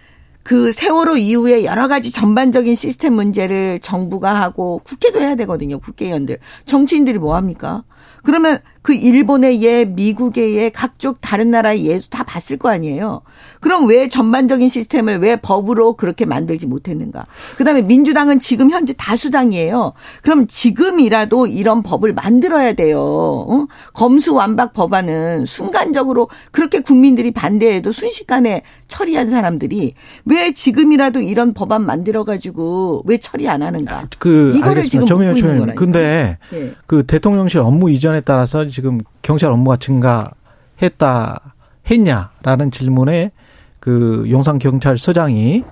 [0.44, 5.78] 그 세월호 이후에 여러 가지 전반적인 시스템 문제를 정부가 하고 국회도 해야 되거든요.
[5.80, 6.38] 국회의원들.
[6.64, 7.82] 정치인들이 뭐 합니까?
[8.22, 13.20] 그러면 그 일본의 예, 미국의 예, 각종 다른 나라의 예도 다 봤을 거 아니에요.
[13.60, 17.26] 그럼 왜 전반적인 시스템을 왜 법으로 그렇게 만들지 못했는가?
[17.58, 19.92] 그다음에 민주당은 지금 현재 다수당이에요.
[20.22, 23.00] 그럼 지금이라도 이런 법을 만들어야 돼요.
[23.00, 23.66] 어?
[23.92, 32.24] 검수 완박 법안은 순간적으로 그렇게 국민들이 반대해도 순식간에 처리한 사람들이 왜 지금이라도 이런 법안 만들어
[32.24, 34.08] 가지고 왜 처리 안 하는가?
[34.18, 35.06] 그 이거를 알겠습니다.
[35.06, 35.74] 지금 있는 거라니까.
[35.74, 36.72] 근데 네.
[36.86, 41.54] 그 대통령실 업무 이전에 따라서 지금 경찰 업무가 증가했다
[41.90, 43.32] 했냐라는 질문에
[43.80, 45.64] 그 용산 경찰서장이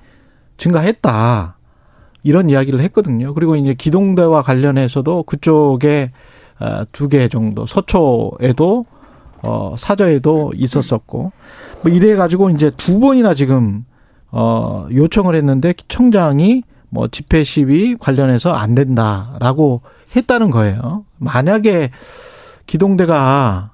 [0.57, 1.57] 증가했다
[2.23, 3.35] 이런 이야기를 했거든요.
[3.35, 6.11] 그리고 이제 기동대와 관련해서도 그쪽에
[6.61, 8.85] 어, 두개 정도 서초에도
[9.43, 11.33] 어 사저에도 있었었고
[11.83, 13.85] 뭐 이래 가지고 이제 두 번이나 지금
[14.33, 19.83] 어 요청을 했는데 청장이 뭐 집회 시위 관련해서 안 된다라고
[20.17, 21.05] 했다는 거예요.
[21.19, 21.91] 만약에
[22.69, 23.73] 기동대가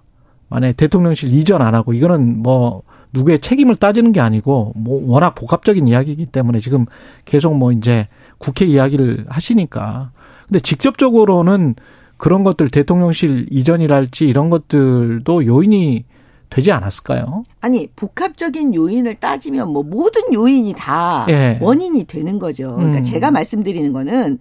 [0.49, 5.87] 만약에 대통령실 이전 안 하고 이거는 뭐 누구의 책임을 따지는 게 아니고 뭐 워낙 복합적인
[5.87, 6.87] 이야기이기 때문에 지금
[7.27, 8.09] 계속 뭐 이제
[8.39, 10.12] 국회 이야기를 하시니까
[10.47, 11.75] 근데 직접적으로는
[12.16, 16.05] 그런 것들 대통령실 이전이랄지 이런 것들도 요인이
[16.51, 17.43] 되지 않았을까요?
[17.61, 21.59] 아니 복합적인 요인을 따지면 뭐 모든 요인이 다 예.
[21.61, 22.77] 원인이 되는 거죠.
[22.77, 23.03] 그러니까 음.
[23.03, 24.39] 제가 말씀드리는 거는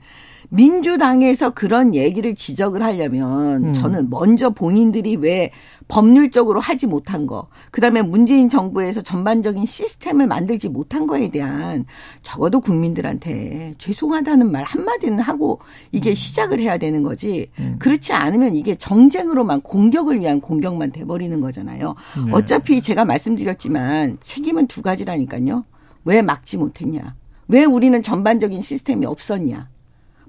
[0.54, 3.74] 민주당에서 그런 얘기를 지적을 하려면 음.
[3.74, 5.52] 저는 먼저 본인들이 왜
[5.88, 11.86] 법률적으로 하지 못한 거, 그 다음에 문재인 정부에서 전반적인 시스템을 만들지 못한 거에 대한
[12.22, 15.60] 적어도 국민들한테 죄송하다는 말 한마디는 하고
[15.92, 16.16] 이게 음.
[16.16, 17.50] 시작을 해야 되는 거지.
[17.58, 17.78] 음.
[17.80, 21.96] 그렇지 않으면 이게 정쟁으로만 공격을 위한 공격만 돼버리는 거잖아요.
[22.28, 22.32] 네.
[22.32, 25.66] 어차피 제가 말씀드렸지만 책임은 두 가지라니까요.
[26.06, 27.16] 왜 막지 못했냐?
[27.48, 29.74] 왜 우리는 전반적인 시스템이 없었냐?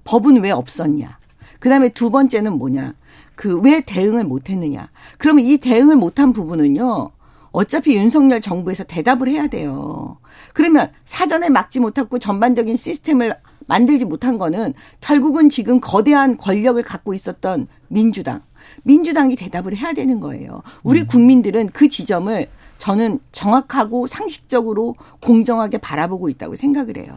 [0.04, 1.18] 법은 왜 없었냐?
[1.58, 2.94] 그 다음에 두 번째는 뭐냐?
[3.34, 4.88] 그 왜 대응을 못 했느냐.
[5.18, 7.10] 그러면 이 대응을 못한 부분은요.
[7.52, 10.18] 어차피 윤석열 정부에서 대답을 해야 돼요.
[10.52, 13.36] 그러면 사전에 막지 못하고 전반적인 시스템을
[13.66, 18.42] 만들지 못한 거는 결국은 지금 거대한 권력을 갖고 있었던 민주당.
[18.82, 20.62] 민주당이 대답을 해야 되는 거예요.
[20.82, 21.06] 우리 음.
[21.06, 22.46] 국민들은 그 지점을
[22.78, 27.16] 저는 정확하고 상식적으로 공정하게 바라보고 있다고 생각을 해요.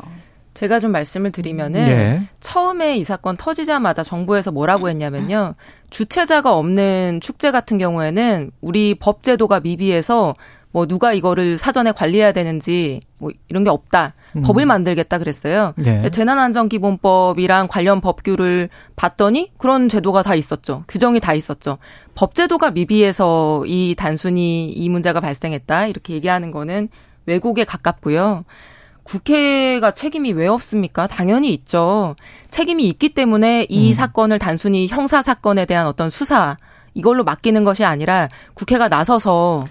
[0.58, 2.28] 제가 좀 말씀을 드리면은 네.
[2.40, 5.54] 처음에 이 사건 터지자마자 정부에서 뭐라고 했냐면요.
[5.92, 10.34] 주최자가 없는 축제 같은 경우에는 우리 법 제도가 미비해서
[10.72, 14.16] 뭐 누가 이거를 사전에 관리해야 되는지 뭐 이런 게 없다.
[14.36, 14.42] 음.
[14.42, 15.74] 법을 만들겠다 그랬어요.
[15.76, 16.10] 네.
[16.10, 20.86] 재난안전기본법이랑 관련 법규를 봤더니 그런 제도가 다 있었죠.
[20.88, 21.78] 규정이 다 있었죠.
[22.16, 26.90] 법 제도가 미비해서 이 단순히 이 문제가 발생했다 이렇게 얘기하는 거는
[27.28, 28.44] 왜곡에 가깝고요.
[29.08, 31.08] 국회가 책임이 왜 없습니까?
[31.08, 32.16] 당연히 있죠.
[32.50, 33.94] 책임이 있기 때문에 이 음.
[33.94, 36.58] 사건을 단순히 형사 사건에 대한 어떤 수사
[36.94, 39.66] 이걸로 맡기는 것이 아니라 국회가 나서서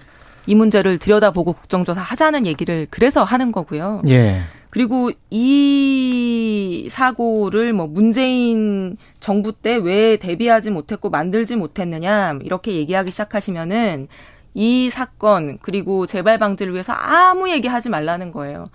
[0.47, 4.01] 이 문제를 들여다보고 국정조사 하자는 얘기를 그래서 하는 거고요.
[4.07, 4.41] 예.
[4.71, 14.07] 그리고 이 사고를 뭐 문재인 정부 때 왜 대비하지 못했고 만들지 못했느냐 이렇게 얘기하기 시작하시면은
[14.55, 18.65] 이 사건 그리고 재발 방지를 위해서 아무 얘기하지 말라는 거예요.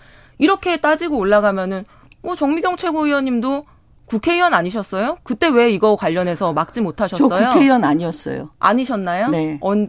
[0.42, 1.84] 이렇게 따지고 올라가면은
[2.20, 3.64] 뭐 정미경 최고위원님도
[4.06, 5.18] 국회의원 아니셨어요?
[5.22, 7.28] 그때 왜 이거 관련해서 막지 못하셨어요?
[7.28, 8.50] 저 국회의원 아니었어요.
[8.58, 9.28] 아니셨나요?
[9.28, 9.58] 네.
[9.60, 9.88] 언,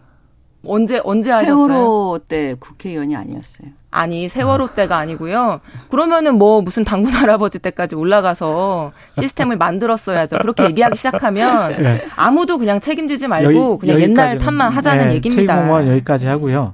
[0.65, 1.67] 언제 언제 하셨어요?
[1.67, 3.69] 세월호 때 국회의원이 아니었어요.
[3.89, 4.73] 아니 세월호 아.
[4.73, 5.59] 때가 아니고요.
[5.89, 10.37] 그러면은 뭐 무슨 당군 할아버지 때까지 올라가서 시스템을 만들었어야죠.
[10.37, 12.05] 그렇게 얘기하기 시작하면 네.
[12.15, 15.53] 아무도 그냥 책임지지 말고 여기, 그냥 옛날 탓만 하자는 네, 얘기입니다.
[15.53, 16.73] 책임공무원 여기까지 하고요.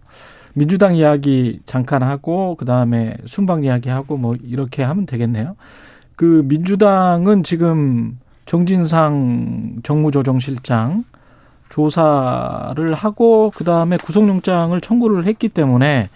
[0.53, 5.55] 민주당 이야기 잠깐 하고 그다음에 순방 이야기 하고 뭐 이렇게 하면 되겠네요.
[6.15, 11.03] 그 민주당은 지금 정진상 정무조정실장
[11.69, 16.09] 조사를 하고 그다음에 구속영장을 청구를 했기 때문에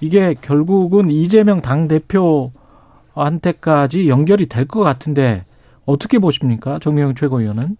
[0.00, 1.86] 이게 결국은 이재명 당
[3.14, 5.44] 대표한테까지 연결이 될 것 같은데
[5.86, 6.80] 어떻게 보십니까?
[6.82, 7.76] 정미영 최고위원은?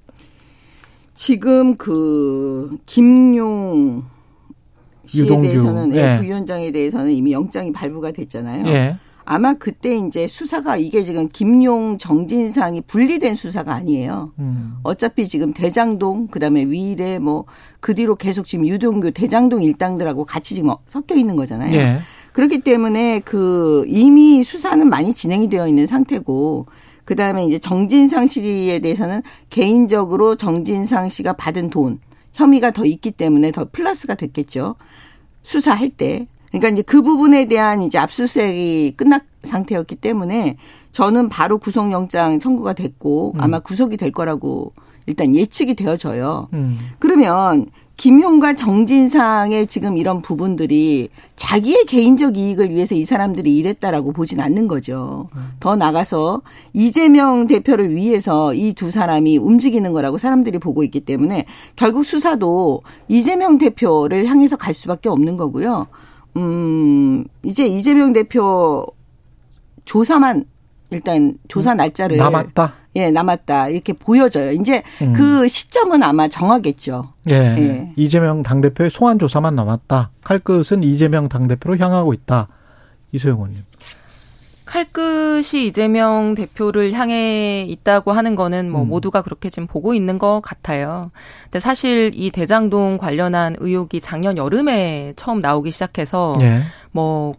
[1.15, 4.05] 지금 그 김용
[5.07, 5.47] 씨에 유동규.
[5.47, 6.19] 대해서는 예.
[6.19, 8.67] 부위원장에 대해서는 이미 영장이 발부가 됐잖아요.
[8.69, 8.97] 예.
[9.29, 14.33] 아마 그때 이제 수사가 이게 지금 김용 정진상이 분리된 수사가 아니에요.
[14.39, 14.77] 음.
[14.85, 17.45] 어차피 지금 대장동 그다음에 위례 뭐
[17.81, 21.73] 그 뒤로 계속 지금 유동규 대장동 일당들하고 같이 지금 섞여 있는 거잖아요.
[21.77, 21.99] 예.
[22.33, 26.67] 그렇기 때문에 그 이미 수사는 많이 진행이 되어 있는 상태고
[27.05, 32.01] 그다음에 이제 정진상 씨에 대해서는 개인적으로 정진상 씨가 받은 돈
[32.37, 34.77] 혐의가 더 있기 때문에 더 플러스가 됐겠죠.
[35.43, 36.29] 수사할 때.
[36.49, 40.57] 그러니까 이제 그 부분에 대한 이제 압수수색이 끝난 상태였기 때문에
[40.93, 43.41] 저는 바로 구속영장 청구가 됐고 음.
[43.41, 44.73] 아마 구속이 될 거라고
[45.07, 46.49] 일단 예측이 되어져요.
[46.53, 46.79] 음.
[46.99, 47.67] 그러면
[47.97, 55.29] 김용과 정진상의 지금 이런 부분들이 자기의 개인적 이익을 위해서 이 사람들이 일했다라고 보진 않는 거죠.
[55.61, 56.43] 더 나가서
[56.75, 61.47] 이재명 대표를 위해서 이 두 사람이 움직이는 거라고 사람들이 보고 있기 때문에
[61.77, 65.87] 결국 수사도 이재명 대표를 향해서 갈 수밖에 없는 거고요.
[66.37, 68.87] 음, 이제 이재명 대표
[69.87, 70.45] 조사만
[70.91, 72.75] 일단 조사 음, 날짜를 남았다.
[72.97, 73.69] 예, 남았다.
[73.69, 74.53] 이렇게 보여져요.
[74.53, 75.13] 이제 음.
[75.13, 77.13] 그 시점은 아마 정하겠죠.
[77.31, 77.35] 예.
[77.35, 77.93] 예.
[77.97, 80.11] 이재명 당대표의 소환 조사만 남았다.
[80.25, 82.49] 칼끝은 이재명 당대표로 향하고 있다.
[83.13, 83.65] 이소영 의원님.
[84.65, 88.89] 칼끝이 이재명 대표를 향해 있다고 하는 거는 뭐 음.
[88.89, 91.13] 모두가 그렇게 지금 보고 있는 것 같아요.
[91.45, 96.63] 근데 사실 이 대장동 관련한 의혹이 작년 여름에 처음 나오기 시작해서 예.
[96.91, 97.37] 뭐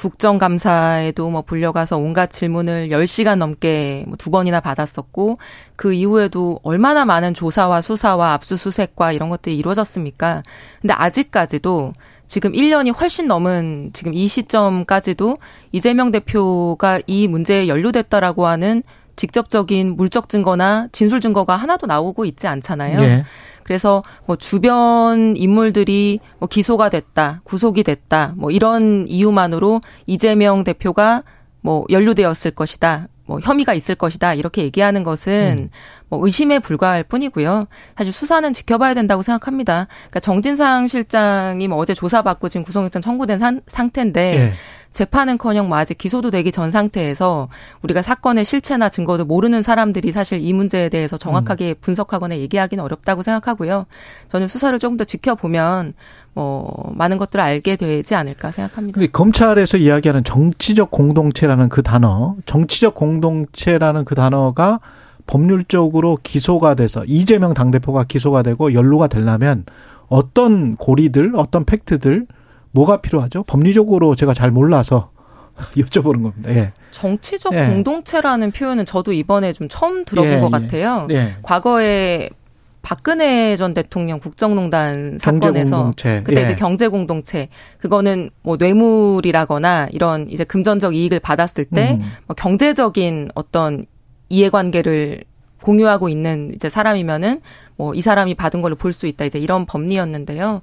[0.00, 5.36] 국정감사에도 뭐 불려가서 온갖 질문을 10시간 넘게 뭐두 번이나 받았었고
[5.76, 10.42] 그 이후에도 얼마나 많은 조사와 수사와 압수수색과 이런 것들이 이루어졌습니까?
[10.80, 11.92] 근데 아직까지도
[12.26, 15.36] 지금 1년이 훨씬 넘은 지금 이 시점까지도
[15.72, 18.82] 이재명 대표가 이 문제에 연루됐다라고 하는
[19.20, 23.00] 직접적인 물적 증거나 진술 증거가 하나도 나오고 있지 않잖아요.
[23.00, 23.24] 네.
[23.64, 31.22] 그래서 뭐 주변 인물들이 뭐 기소가 됐다, 구속이 됐다, 뭐 이런 이유만으로 이재명 대표가
[31.60, 33.08] 뭐 연루되었을 것이다.
[33.30, 35.68] 뭐 혐의가 있을 것이다 이렇게 얘기하는 것은 음.
[36.08, 37.68] 뭐 의심에 불과할 뿐이고요.
[37.96, 39.86] 사실 수사는 지켜봐야 된다고 생각합니다.
[40.08, 44.52] 그러니까 정진상 실장이 뭐 어제 조사받고 지금 구속영장 청구된 산, 상태인데 네.
[44.90, 47.48] 재판은커녕 뭐 아직 기소도 되기 전 상태에서
[47.82, 51.74] 우리가 사건의 실체나 증거도 모르는 사람들이 사실 이 문제에 대해서 정확하게 음.
[51.80, 53.86] 분석하거나 얘기하기는 어렵다고 생각하고요.
[54.32, 55.94] 저는 수사를 조금 더 지켜보면
[56.40, 58.98] 뭐 많은 것들을 알게 되지 않을까 생각합니다.
[58.98, 64.80] 근데 검찰에서 이야기하는 정치적 공동체라는 그 단어, 정치적 공동체라는 그 단어가
[65.26, 69.66] 법률적으로 기소가 돼서 이재명 당대표가 기소가 되고 연루가 되려면
[70.08, 72.26] 어떤 고리들, 어떤 팩트들
[72.70, 73.42] 뭐가 필요하죠?
[73.42, 75.10] 법리적으로 제가 잘 몰라서
[75.76, 76.50] 여쭤보는 겁니다.
[76.50, 76.72] 예.
[76.90, 77.66] 정치적 예.
[77.66, 80.50] 공동체라는 표현은 저도 이번에 좀 처음 들어본 예, 것 예.
[80.50, 81.06] 같아요.
[81.10, 81.36] 예.
[81.42, 82.30] 과거에
[82.82, 85.92] 박근혜 전 대통령 국정농단 사건에서
[86.24, 86.56] 그때 이제 예.
[86.56, 87.48] 경제 공동체
[87.78, 92.12] 그거는 뭐 뇌물이라거나 이런 이제 금전적 이익을 받았을 때뭐 음.
[92.26, 93.84] 뭐 경제적인 어떤
[94.28, 95.24] 이해관계를
[95.62, 97.40] 공유하고 있는 이제 사람이면은
[97.76, 100.62] 뭐 이 사람이 받은 걸로 볼 수 있다 이제 이런 법리였는데요.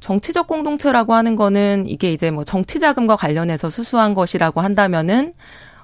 [0.00, 5.32] 정치적 공동체라고 하는 거는 이게 이제 뭐 정치 자금과 관련해서 수수한 것이라고 한다면은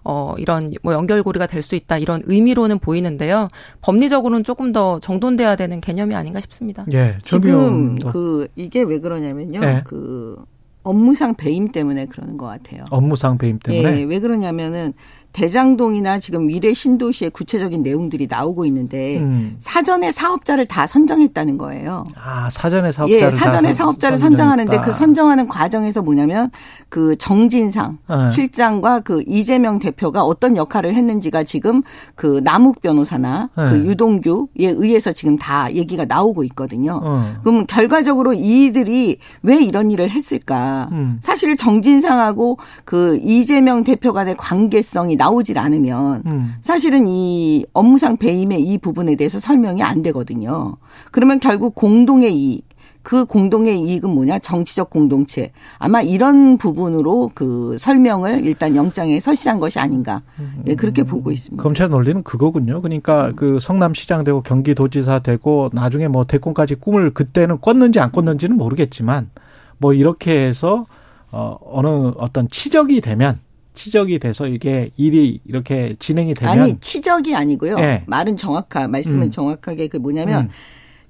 [0.04, 3.48] 어, 이런 뭐 연결고리가 될 수 있다 이런 의미로는 보이는데요.
[3.82, 6.84] 법리적으로는 조금 더 정돈돼야 되는 개념이 아닌가 싶습니다.
[6.92, 9.60] 예, 지금 그 이게 왜 그러냐면요.
[9.62, 9.82] 예.
[9.86, 10.36] 그
[10.82, 12.84] 업무상 배임 때문에 그러는 것 같아요.
[12.90, 14.00] 업무상 배임 때문에.
[14.00, 14.92] 예, 왜 그러냐면은
[15.32, 19.56] 대장동이나 지금 미래 신도시의 구체적인 내용들이 나오고 있는데 음.
[19.58, 22.04] 사전에 사업자를 다 선정했다는 거예요.
[22.16, 26.50] 아 사전에 사업자를 예, 사전에 사업자를 선정하는데 그 선정하는 과정에서 뭐냐면
[26.88, 28.30] 그 정진상 네.
[28.30, 31.82] 실장과 그 이재명 대표가 어떤 역할을 했는지가 지금
[32.14, 33.70] 그 남욱 변호사나 네.
[33.70, 37.00] 그 유동규에 의해서 지금 다 얘기가 나오고 있거든요.
[37.02, 37.32] 어.
[37.42, 40.88] 그럼 결과적으로 이들이 왜 이런 일을 했을까?
[40.92, 41.18] 음.
[41.20, 46.54] 사실 정진상하고 그 이재명 대표 간의 관계성이 나오질 않으면 음.
[46.60, 50.76] 사실은 이 업무상 배임의 이 부분에 대해서 설명이 안 되거든요.
[51.12, 52.64] 그러면 결국 공동의 이익
[53.02, 54.38] 그 공동의 이익은 뭐냐?
[54.38, 55.50] 정치적 공동체.
[55.78, 60.22] 아마 이런 부분으로 그 설명을 일단 영장에 설치한 것이 아닌가.
[60.68, 61.60] 예, 그렇게 보고 있습니다.
[61.60, 62.80] 검찰 논리는 그거군요.
[62.80, 63.36] 그러니까 음.
[63.36, 69.30] 그 성남시장 되고 경기도지사 되고 나중에 뭐 대권까지 꿈을 그때는 꿨는지 안 꿨는지는 모르겠지만
[69.78, 70.86] 뭐 이렇게 해서
[71.32, 73.40] 어 어느 어떤 치적이 되면
[73.74, 77.76] 치적이 돼서 이게 일이 이렇게 진행이 되면 아니 치적이 아니고요.
[77.76, 78.04] 네.
[78.06, 79.30] 말은 정확하 말씀은 음.
[79.30, 80.48] 정확하게 그 뭐냐면 음.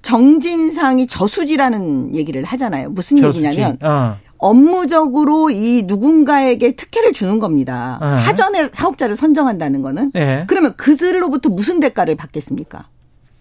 [0.03, 2.91] 정진상이 저수지라는 얘기를 하잖아요.
[2.91, 3.45] 무슨 저수지.
[3.45, 4.17] 얘기냐면 어.
[4.39, 7.99] 업무적으로 이 누군가에게 특혜를 주는 겁니다.
[8.03, 8.15] 어.
[8.25, 10.45] 사전에 사업자를 선정한다는 거는 네.
[10.49, 12.89] 그러면 그들로부터 무슨 대가를 받겠습니까?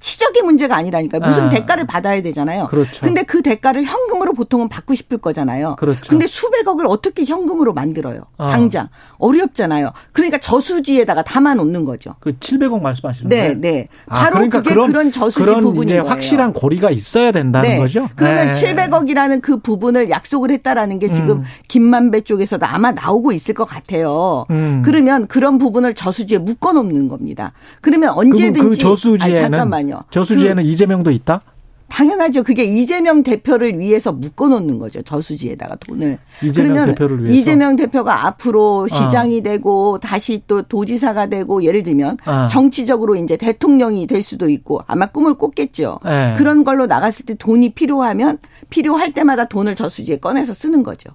[0.02, 1.22] 치적의 문제가 아니라니까요.
[1.22, 1.50] 무슨 아.
[1.50, 2.68] 대가를 받아야 되잖아요.
[2.68, 3.00] 그렇죠.
[3.02, 5.78] 근데 그 대가를 현금으로 보통은 받고 싶을 거잖아요.
[5.78, 6.02] 그렇죠.
[6.10, 8.24] 근데 수백억을 어떻게 현금으로 만들어요?
[8.38, 8.50] 아.
[8.50, 8.90] 당장.
[9.20, 9.92] 어렵잖아요.
[10.12, 12.16] 그러니까 저수지에다가 담아 놓는 거죠.
[12.20, 13.54] 그 700억 말씀하시는 네, 거예요?
[13.54, 13.88] 네, 네.
[14.08, 16.04] 아, 바로 그러니까 그게 그런, 그런 저수지 그런 부분인 거예요.
[16.10, 17.78] 확실한 고리가 있어야 된다는 네.
[17.78, 18.10] 거죠.
[18.16, 18.74] 그러면 네.
[18.74, 21.44] 700억이라는 그 부분을 약속을 했다라는 게 지금 음.
[21.68, 24.46] 김만배 쪽에서도 아마 나오고 있을 것 같아요.
[24.50, 24.82] 음.
[24.84, 27.54] 그러면 그런 부분을 저수지에 묶어 놓는 겁니다.
[27.82, 29.91] 그러면 언제든지 그 저수지에는 아니, 잠깐만요.
[29.92, 30.04] 아니요.
[30.12, 31.42] 저수지에는 그, 이재명도 있다?
[31.90, 32.44] 당연하죠.
[32.44, 35.02] 그게 이재명 대표를 위해서 묶어놓는 거죠.
[35.02, 36.18] 저수지에다가 돈을.
[36.42, 37.38] 이재명 그러면 대표를 위해서.
[37.38, 38.88] 이재명 대표가 앞으로 어.
[38.88, 39.44] 시장이 어.
[39.44, 42.48] 되고 다시 또 도지사가 되고 예를 들면 어.
[42.50, 46.00] 정치적으로 이제 대통령이 될 수도 있고 아마 꿈을 꿨겠죠.
[46.06, 46.34] 네.
[46.38, 48.38] 그런 걸로 나갔을 때 돈이 필요하면
[48.70, 51.10] 필요할 때마다 돈을 저수지에 꺼내서 쓰는 거죠.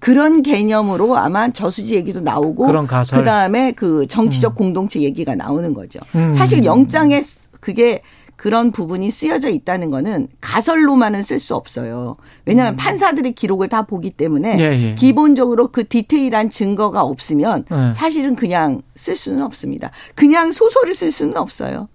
[0.00, 2.66] 그런 개념으로 아마 저수지 얘기도 나오고
[3.10, 4.56] 그다음에 그 정치적 음.
[4.56, 5.98] 공동체 얘기가 나오는 거죠.
[6.14, 6.34] 음.
[6.34, 7.22] 사실 영장에
[7.60, 8.02] 그게
[8.40, 12.16] 그런 부분이 쓰여져 있다는 거는 가설로만은 쓸 수 없어요.
[12.46, 12.76] 왜냐하면 음.
[12.78, 14.94] 판사들이 기록을 다 보기 때문에 예, 예.
[14.94, 17.92] 기본적으로 그 디테일한 증거가 없으면 예.
[17.92, 19.90] 사실은 그냥 쓸 수는 없습니다.
[20.14, 21.88] 그냥 소설을 쓸 수는 없어요.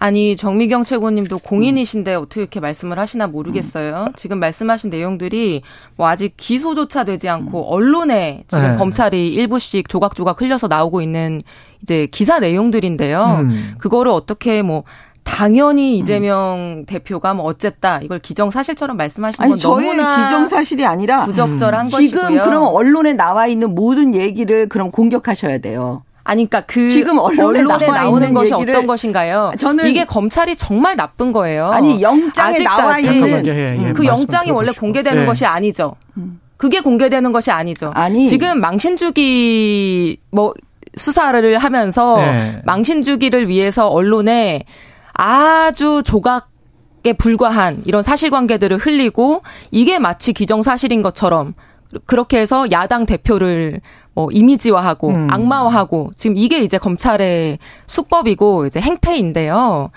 [0.00, 4.06] 아니 정미경 최고님도 공인이신데 어떻게 이렇게 말씀을 하시나 모르겠어요.
[4.08, 4.12] 음.
[4.16, 5.60] 지금 말씀하신 내용들이
[5.96, 7.64] 뭐 아직 기소조차 되지 않고 음.
[7.68, 8.76] 언론에 지금 네.
[8.78, 11.42] 검찰이 일부씩 조각조각 흘려서 나오고 있는
[11.82, 13.40] 이제 기사 내용들인데요.
[13.40, 13.74] 음.
[13.76, 14.84] 그거를 어떻게 뭐
[15.22, 16.84] 당연히 이재명 음.
[16.86, 21.90] 대표가 뭐 어쨌다 이걸 기정사실처럼 말씀하시는 건 너무나 기정사실이 아니라 부적절한 음.
[21.90, 22.22] 것이고요.
[22.22, 26.04] 지금 그럼 언론에 나와 있는 모든 얘기를 그럼 공격하셔야 돼요.
[26.22, 29.52] 아니, 그러니까 그 지금 언론에, 언론에 나오는 것이 어떤 것인가요?
[29.58, 31.70] 저는 이게 검찰이 정말 나쁜 거예요.
[31.70, 35.26] 아니 영장에 나와 있는 예, 예, 그 영장이 원래 공개되는 예.
[35.26, 35.96] 것이 아니죠.
[36.56, 37.90] 그게 공개되는 것이 아니죠.
[37.94, 40.52] 아니 지금 망신주기 뭐
[40.96, 42.60] 수사를 하면서 네.
[42.64, 44.64] 망신주기를 위해서 언론에
[45.14, 46.50] 아주 조각
[47.02, 49.40] 에 불과한 이런 사실관계들을 흘리고
[49.70, 51.54] 이게 마치 기정사실인 것처럼
[52.06, 53.80] 그렇게 해서 야당 대표를
[54.14, 55.28] 뭐 이미지화하고 음.
[55.30, 59.90] 악마화하고 지금 이게 이제 검찰의 수법이고 이제 행태인데요.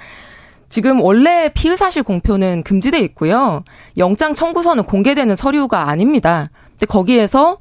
[0.70, 3.64] 지금 원래 피의 사실 공표는 금지돼 있고요.
[3.98, 6.48] 영장 청구서는 공개되는 서류가 아닙니다.
[6.72, 7.58] 근데 거기에서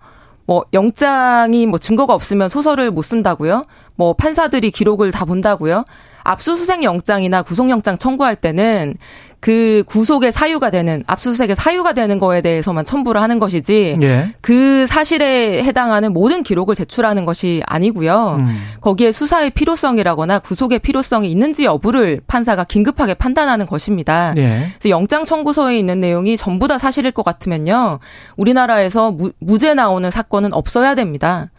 [0.46, 3.66] 뭐 영장이 뭐 증거가 없으면 소설을 못 쓴다고요?
[3.96, 5.84] 뭐 판사들이 기록을 다 본다고요?
[6.24, 8.94] 압수수색 영장이나 구속영장 청구할 때는
[9.42, 14.32] 그 구속의 사유가 되는 압수수색의 사유가 되는 거에 대해서만 첨부를 하는 것이지 예.
[14.40, 18.36] 그 사실에 해당하는 모든 기록을 제출하는 것이 아니고요.
[18.38, 18.56] 음.
[18.80, 24.32] 거기에 수사의 필요성이라거나 구속의 필요성이 있는지 여부를 판사가 긴급하게 판단하는 것입니다.
[24.36, 24.68] 예.
[24.78, 27.98] 그래서 영장 청구서에 있는 내용이 전부 다 사실일 것 같으면요.
[28.36, 31.50] 우리나라에서 무, 무죄 나오는 사건은 없어야 됩니다.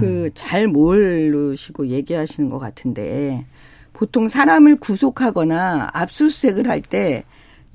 [0.00, 3.46] 그잘 모르시고 얘기하시는 것 같은데
[3.98, 7.24] 보통 사람을 구속하거나 압수수색을 할 때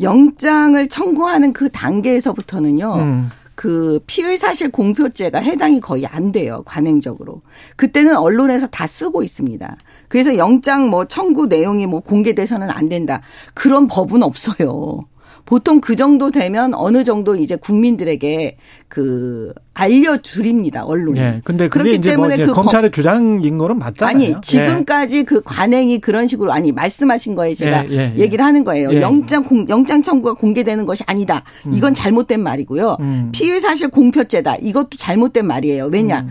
[0.02, 2.96] 영장을 청구하는 그 단계에서부터는요.
[2.96, 3.30] 음.
[3.56, 6.64] 그 피의 사실 공표죄가 해당이 거의 안 돼요.
[6.66, 7.42] 관행적으로.
[7.76, 9.78] 그때는 언론에서 다 쓰고 있습니다.
[10.08, 13.22] 그래서 영장 뭐 청구 내용이 뭐 공개돼서는 안 된다.
[13.54, 15.06] 그런 법은 없어요.
[15.46, 18.58] 보통 그 정도 되면 어느 정도 이제 국민들에게
[18.88, 21.20] 그 알려드립니다 언론이.
[21.20, 21.42] 예.
[21.44, 24.16] 근데 그렇기 뭐 때문에 뭐 그 검찰의 주장인 거는 맞잖아요.
[24.16, 25.24] 아니 지금까지 예.
[25.24, 28.20] 그 관행이 그런 식으로 아니 말씀하신 거에 제가 예, 예, 예.
[28.20, 28.92] 얘기를 하는 거예요.
[28.94, 29.02] 예.
[29.02, 31.44] 영장 공, 영장 청구가 공개되는 것이 아니다.
[31.66, 31.74] 음.
[31.74, 32.98] 이건 잘못된 말이고요.
[33.00, 33.30] 음.
[33.34, 34.56] 피의 사실 공표죄다.
[34.62, 35.86] 이것도 잘못된 말이에요.
[35.92, 36.22] 왜냐?
[36.22, 36.30] 음.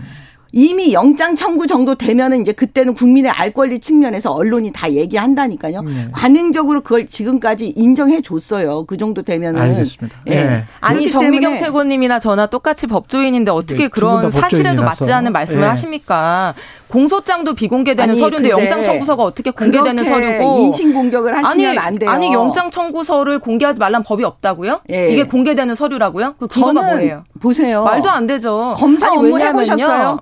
[0.55, 5.81] 이미 영장 청구 정도 되면은 이제 그때는 국민의 알 권리 측면에서 언론이 다 얘기한다니까요.
[5.81, 6.07] 네.
[6.11, 8.85] 관행적으로 그걸 지금까지 인정해 줬어요.
[8.85, 9.59] 그 정도 되면은.
[9.59, 10.15] 알겠습니다.
[10.27, 10.31] 예.
[10.31, 10.63] 네.
[10.79, 15.67] 아니 정미경 최고님이나 저나 똑같이 법조인인데 어떻게 네, 그런 사실에도 맞지 않는 말씀을 네.
[15.67, 16.53] 하십니까?
[16.87, 22.11] 공소장도 비공개되는 아니, 서류인데 영장 청구서가 어떻게 공개되는 서류고 인신 공격을 하시면 아니, 안 돼요.
[22.11, 24.81] 아니 영장 청구서를 공개하지 말란 법이 없다고요?
[24.91, 25.09] 예.
[25.09, 26.35] 이게 공개되는 서류라고요?
[26.37, 27.23] 그 근거가 뭐예요?
[27.41, 27.83] 보세요.
[27.83, 28.75] 말도 안 되죠.
[28.77, 30.19] 검사 업무 해보셨어요?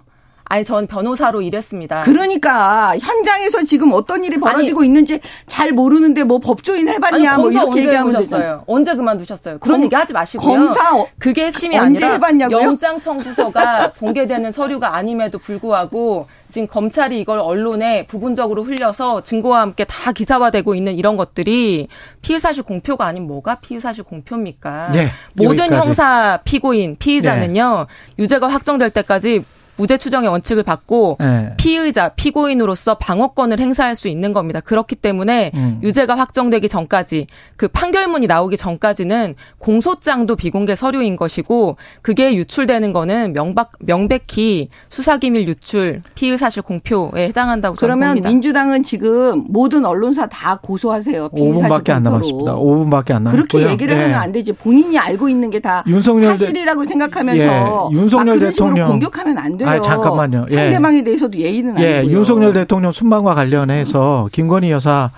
[0.52, 2.04] 아니 전 변호사로 일했습니다.
[2.04, 7.52] 그러니까 현장에서 지금 어떤 일이 벌어지고 아니, 있는지 잘 모르는데 뭐 법조인 해봤냐 아니, 뭐
[7.52, 8.66] 이렇게 얘기하면 되잖아요.
[8.68, 9.60] 언제 그만두셨어요?
[9.60, 10.52] 그런 얘기 하지 마시고요.
[10.52, 12.64] 검사 그게 핵심이 아니라 해봤냐고요?
[12.64, 20.12] 영장 청구서가 공개되는 서류가 아님에도 불구하고 지금 검찰이 이걸 언론에 부분적으로 흘려서 증거와 함께 다
[20.12, 21.88] 기사화되고 있는 이런 것들이
[22.22, 24.92] 피의 사실 공표가 아닌 뭐가 피의 사실 공표입니까?
[24.92, 25.76] 네, 모든 여기까지.
[25.88, 28.24] 형사 피고인 피의자는요 네.
[28.24, 29.46] 유죄가 확정될 때까지
[29.82, 31.54] 무죄 추정의 원칙을 받고 네.
[31.58, 34.60] 피의자 피고인으로서 방어권을 행사할 수 있는 겁니다.
[34.60, 35.80] 그렇기 때문에 음.
[35.82, 37.28] 유죄가 확정되기 전까지
[37.58, 46.02] 그 판결문이 나오기 전까지는 공소장도 비공개 서류인 것이고 그게 유출되는 거는 명박 명백히 수사기밀 유출
[46.16, 48.30] 피의 사실 공표에 해당한다고 그러면 봅니다.
[48.30, 51.30] 민주당은 지금 모든 언론사 다 고소하세요.
[51.30, 52.56] 5분밖에 안 남았습니다.
[52.56, 53.32] 5분밖에 안 남았고요.
[53.32, 54.04] 그렇게 얘기를 네.
[54.04, 54.52] 하면 안 되지.
[54.52, 57.96] 본인이 알고 있는 게 다 사실이라고 생각하면서 예.
[57.96, 59.70] 윤석열 대통령 공격하면 안 돼요.
[59.78, 60.46] 아 잠깐만요.
[60.52, 60.56] 예.
[60.56, 61.98] 상대방에 대해서도 예의는 예.
[62.00, 62.18] 아니고요.
[62.18, 65.12] 윤석열 대통령 순방과 관련해서 김건희 여사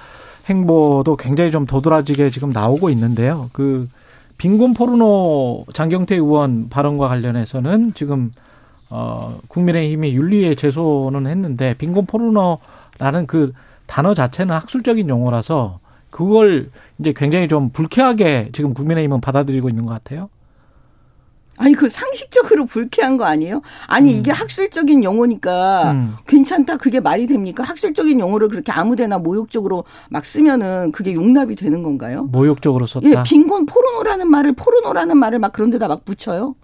[0.49, 3.49] 행보도 굉장히 좀 도드라지게 지금 나오고 있는데요.
[3.53, 3.87] 그
[4.37, 8.31] 빈곤 포르노 장경태 의원 발언과 관련해서는 지금
[8.89, 13.53] 어 국민의힘이 윤리에 제소는 했는데 빈곤 포르노라는 그
[13.85, 16.69] 단어 자체는 학술적인 용어라서 그걸
[16.99, 20.29] 이제 굉장히 좀 불쾌하게 지금 국민의힘은 받아들이고 있는 것 같아요.
[21.57, 23.61] 아니 그 상식적으로 불쾌한 거 아니에요?
[23.87, 24.19] 아니 음.
[24.19, 26.15] 이게 학술적인 용어니까 음.
[26.27, 27.63] 괜찮다 그게 말이 됩니까?
[27.63, 32.23] 학술적인 용어를 그렇게 아무데나 모욕적으로 막 쓰면은 그게 용납이 되는 건가요?
[32.31, 33.07] 모욕적으로 썼다.
[33.07, 36.55] 예, 빈곤 포르노라는 말을 포르노라는 말을 막 그런 데다 막 붙여요.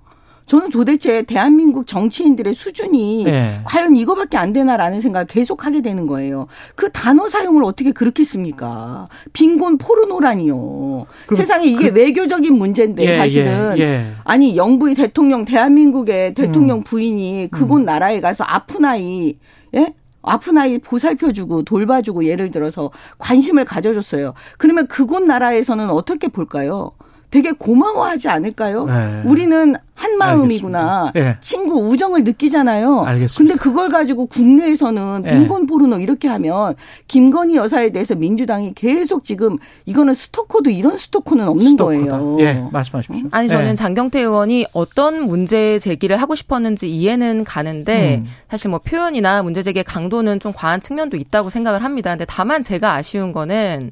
[0.49, 3.59] 저는 도대체 대한민국 정치인들의 수준이 네.
[3.63, 6.47] 과연 이거밖에 안 되나라는 생각을 계속 하게 되는 거예요.
[6.73, 9.07] 그 단어 사용을 어떻게 그렇게 씁니까?
[9.31, 11.05] 빈곤 포르노라니요.
[11.35, 14.05] 세상에 이게 그, 외교적인 문제인데 예, 사실은 예, 예.
[14.23, 16.83] 아니 영부의 대통령 대한민국의 대통령 음.
[16.83, 17.85] 부인이 그곳 음.
[17.85, 19.37] 나라에 가서 아픈 아이
[19.75, 19.93] 예?
[20.23, 22.89] 아픈 아이 보살펴주고 돌봐주고 예를 들어서
[23.19, 24.33] 관심을 가져줬어요.
[24.57, 26.93] 그러면 그곳 나라에서는 어떻게 볼까요?
[27.31, 28.85] 되게 고마워하지 않을까요?
[28.85, 29.21] 네.
[29.25, 31.11] 우리는 한 마음이구나.
[31.13, 31.37] 네.
[31.41, 33.01] 친구 우정을 느끼잖아요.
[33.01, 33.37] 알겠습니다.
[33.37, 35.31] 근데 그걸 가지고 국내에서는 네.
[35.33, 36.75] 빈곤 포르노 이렇게 하면
[37.07, 42.17] 김건희 여사에 대해서 민주당이 계속 지금 이거는 스토커도 이런 스토커는 없는 스토커다.
[42.19, 42.37] 거예요.
[42.39, 43.27] 예, 말씀하십시오.
[43.31, 43.75] 아니 저는 네.
[43.75, 48.29] 장경태 의원이 어떤 문제 제기를 하고 싶었는지 이해는 가는데 음.
[48.47, 52.11] 사실 뭐 표현이나 문제 제기의 강도는 좀 과한 측면도 있다고 생각을 합니다.
[52.11, 53.91] 근데 다만 제가 아쉬운 거는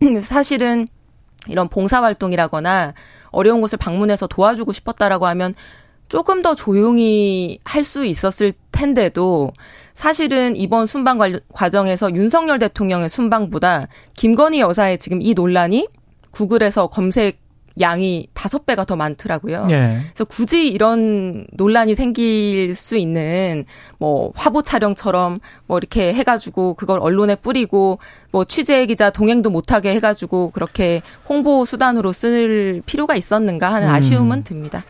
[0.22, 0.86] 사실은
[1.48, 2.94] 이런 봉사활동이라거나
[3.30, 5.54] 어려운 곳을 방문해서 도와주고 싶었다라고 하면
[6.08, 9.52] 조금 더 조용히 할 수 있었을 텐데도
[9.94, 11.18] 사실은 이번 순방
[11.52, 15.88] 과정에서 윤석열 대통령의 순방보다 김건희 여사의 지금 이 논란이
[16.30, 17.40] 구글에서 검색
[17.80, 19.66] 양이 다섯 배가 더 많더라고요.
[19.70, 19.98] 예.
[20.08, 23.64] 그래서 굳이 이런 논란이 생길 수 있는
[23.98, 27.98] 뭐 화보 촬영처럼 뭐 이렇게 해가지고 그걸 언론에 뿌리고
[28.30, 33.92] 뭐 취재 기자 동행도 못하게 해가지고 그렇게 홍보 수단으로 쓸 필요가 있었는가 하는 음.
[33.94, 34.82] 아쉬움은 듭니다.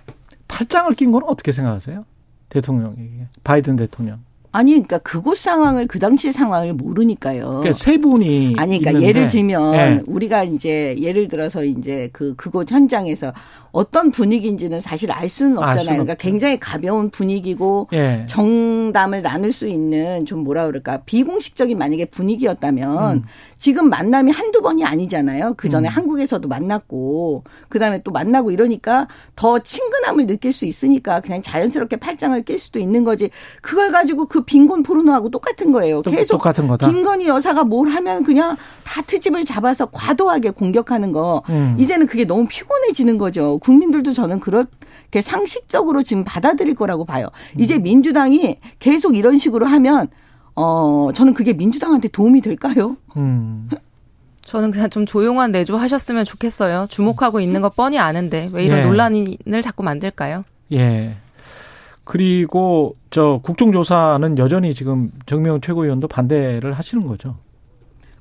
[0.49, 2.05] 팔짱을 낀 건 어떻게 생각하세요?
[2.49, 4.21] 대통령에게 바이든 대통령.
[4.51, 7.47] 아니, 그러니까 그곳 상황을 그 당시 상황을 모르니까요.
[7.49, 9.07] 그러니까 세 분이 아니, 그러니까 있는데.
[9.07, 10.03] 예를 들면 네.
[10.07, 13.33] 우리가 이제 예를 들어서 이제 그 그곳 현장에서
[13.73, 15.79] 어떤 분위기인지는 사실 알 수는 없잖아요.
[15.79, 18.25] 알 수는 그러니까 굉장히 가벼운 분위기고 예.
[18.29, 23.25] 정담을 나눌 수 있는 좀 뭐라 그럴까 비공식적인 만약에 분위기였다면 음.
[23.59, 25.55] 지금 만남이 한두 번이 아니잖아요.
[25.57, 25.91] 그 전에 음.
[25.91, 29.07] 한국에서도 만났고 그다음에 또 만나고 이러니까
[29.37, 33.31] 더 친근함을 느낄 수 있으니까 그냥 자연스럽게 팔짱을 낄 수도 있는 거지.
[33.61, 36.03] 그걸 가지고 그 빈곤 포르노하고 똑같은 거예요.
[36.03, 36.91] 계속 똑같은 거다.
[36.91, 41.43] 김건희 여사가 뭘 하면 그냥 다 트집을 잡아서 과도하게 공격하는 거.
[41.49, 41.77] 음.
[41.79, 43.59] 이제는 그게 너무 피곤해지는 거죠.
[43.59, 47.29] 국민들도 저는 그렇게 상식적으로 지금 받아들일 거라고 봐요.
[47.59, 47.83] 이제 음.
[47.83, 50.09] 민주당이 계속 이런 식으로 하면
[50.55, 52.97] 어 저는 그게 민주당한테 도움이 될까요?
[53.17, 53.69] 음.
[54.43, 56.87] 저는 그냥 좀 조용한 내조 하셨으면 좋겠어요.
[56.89, 58.83] 주목하고 있는 거 뻔히 아는데 왜 이런 예.
[58.83, 60.45] 논란을 자꾸 만들까요?
[60.73, 61.17] 예.
[62.09, 67.37] 그리고 저 국정조사는 여전히 지금 정명 최고위원도 반대를 하시는 거죠.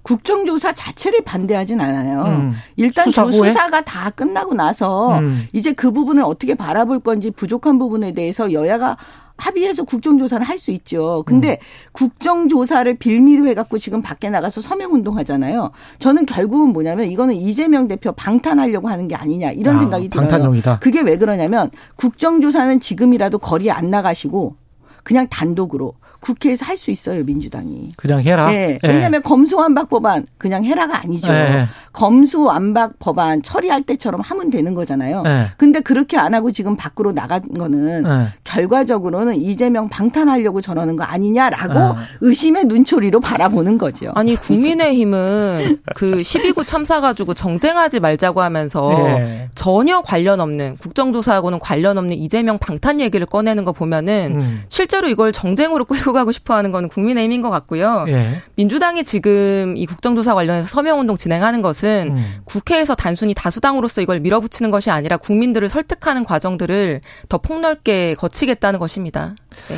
[0.01, 2.23] 국정조사 자체를 반대하진 않아요.
[2.23, 2.51] 음.
[2.75, 5.47] 일단 수사 그 수사가 다 끝나고 나서 음.
[5.53, 8.97] 이제 그 부분을 어떻게 바라볼 건지 부족한 부분에 대해서 여야가
[9.37, 11.21] 합의해서 국정조사를 할 수 있죠.
[11.27, 11.57] 근데 음.
[11.91, 15.69] 국정조사를 빌미로 해갖고 지금 밖에 나가서 서명운동 하잖아요.
[15.99, 20.27] 저는 결국은 뭐냐면 이거는 이재명 대표 방탄하려고 하는 게 아니냐 이런 아, 생각이 들어요.
[20.27, 20.79] 방탄용이다.
[20.79, 24.55] 그게 왜 그러냐면 국정조사는 지금이라도 거리에 안 나가시고
[25.03, 27.89] 그냥 단독으로 국회에서 할 수 있어요 민주당이.
[27.97, 28.47] 그냥 해라.
[28.51, 28.77] 네.
[28.83, 29.19] 왜냐하면 네.
[29.27, 31.31] 검수완박 법안 그냥 해라가 아니죠.
[31.31, 31.65] 네.
[31.91, 35.23] 검수완박 법안 처리할 때처럼 하면 되는 거잖아요.
[35.23, 35.47] 네.
[35.57, 38.27] 근데 그렇게 안 하고 지금 밖으로 나간 거는 네.
[38.43, 42.01] 결과적으로는 이재명 방탄하려고 저러는 거 아니냐라고 네.
[42.21, 44.11] 의심의 눈초리로 바라보는 거죠.
[44.13, 49.49] 아니 국민의힘은 그 12구 참사 가지고 정쟁하지 말자고 하면서 네.
[49.55, 54.63] 전혀 관련 없는 국정조사하고는 관련 없는 이재명 방탄 얘기를 꺼내는 거 보면은 음.
[54.69, 58.05] 실제로 이걸 정쟁으로 끌고 가고 싶어 하는 건 국민의힘인 것 같고요.
[58.07, 58.41] 예.
[58.55, 62.35] 민주당이 지금 이 국정조사 관련해서 서명운동 진행하는 것은 음.
[62.45, 69.35] 국회에서 단순히 다수당으로서 이걸 밀어붙이는 것이 아니라 국민들을 설득하는 과정들을 더 폭넓게 거치겠다는 것입니다.
[69.69, 69.75] 네.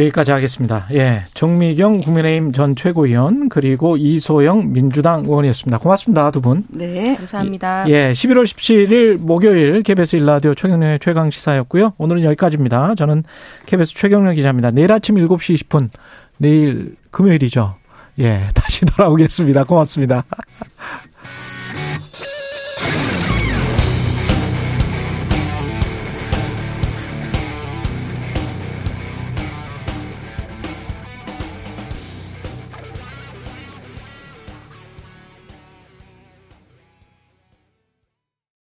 [0.00, 0.86] 여기까지 하겠습니다.
[0.92, 1.24] 예.
[1.34, 5.78] 정미경 국민의힘 전 최고위원 그리고 이소영 민주당 의원이었습니다.
[5.78, 6.30] 고맙습니다.
[6.30, 6.64] 두 분.
[6.68, 7.14] 네.
[7.16, 7.84] 감사합니다.
[7.88, 8.12] 예.
[8.12, 11.94] 11월 17일 목요일 KBS 일라디오 최경련의 최강 시사였고요.
[11.98, 12.94] 오늘은 여기까지입니다.
[12.94, 13.24] 저는
[13.66, 14.70] KBS 최경련 기자입니다.
[14.70, 15.90] 내일 아침 7시 20분
[16.38, 17.76] 내일 금요일이죠.
[18.20, 18.48] 예.
[18.54, 19.64] 다시 돌아오겠습니다.
[19.64, 20.24] 고맙습니다.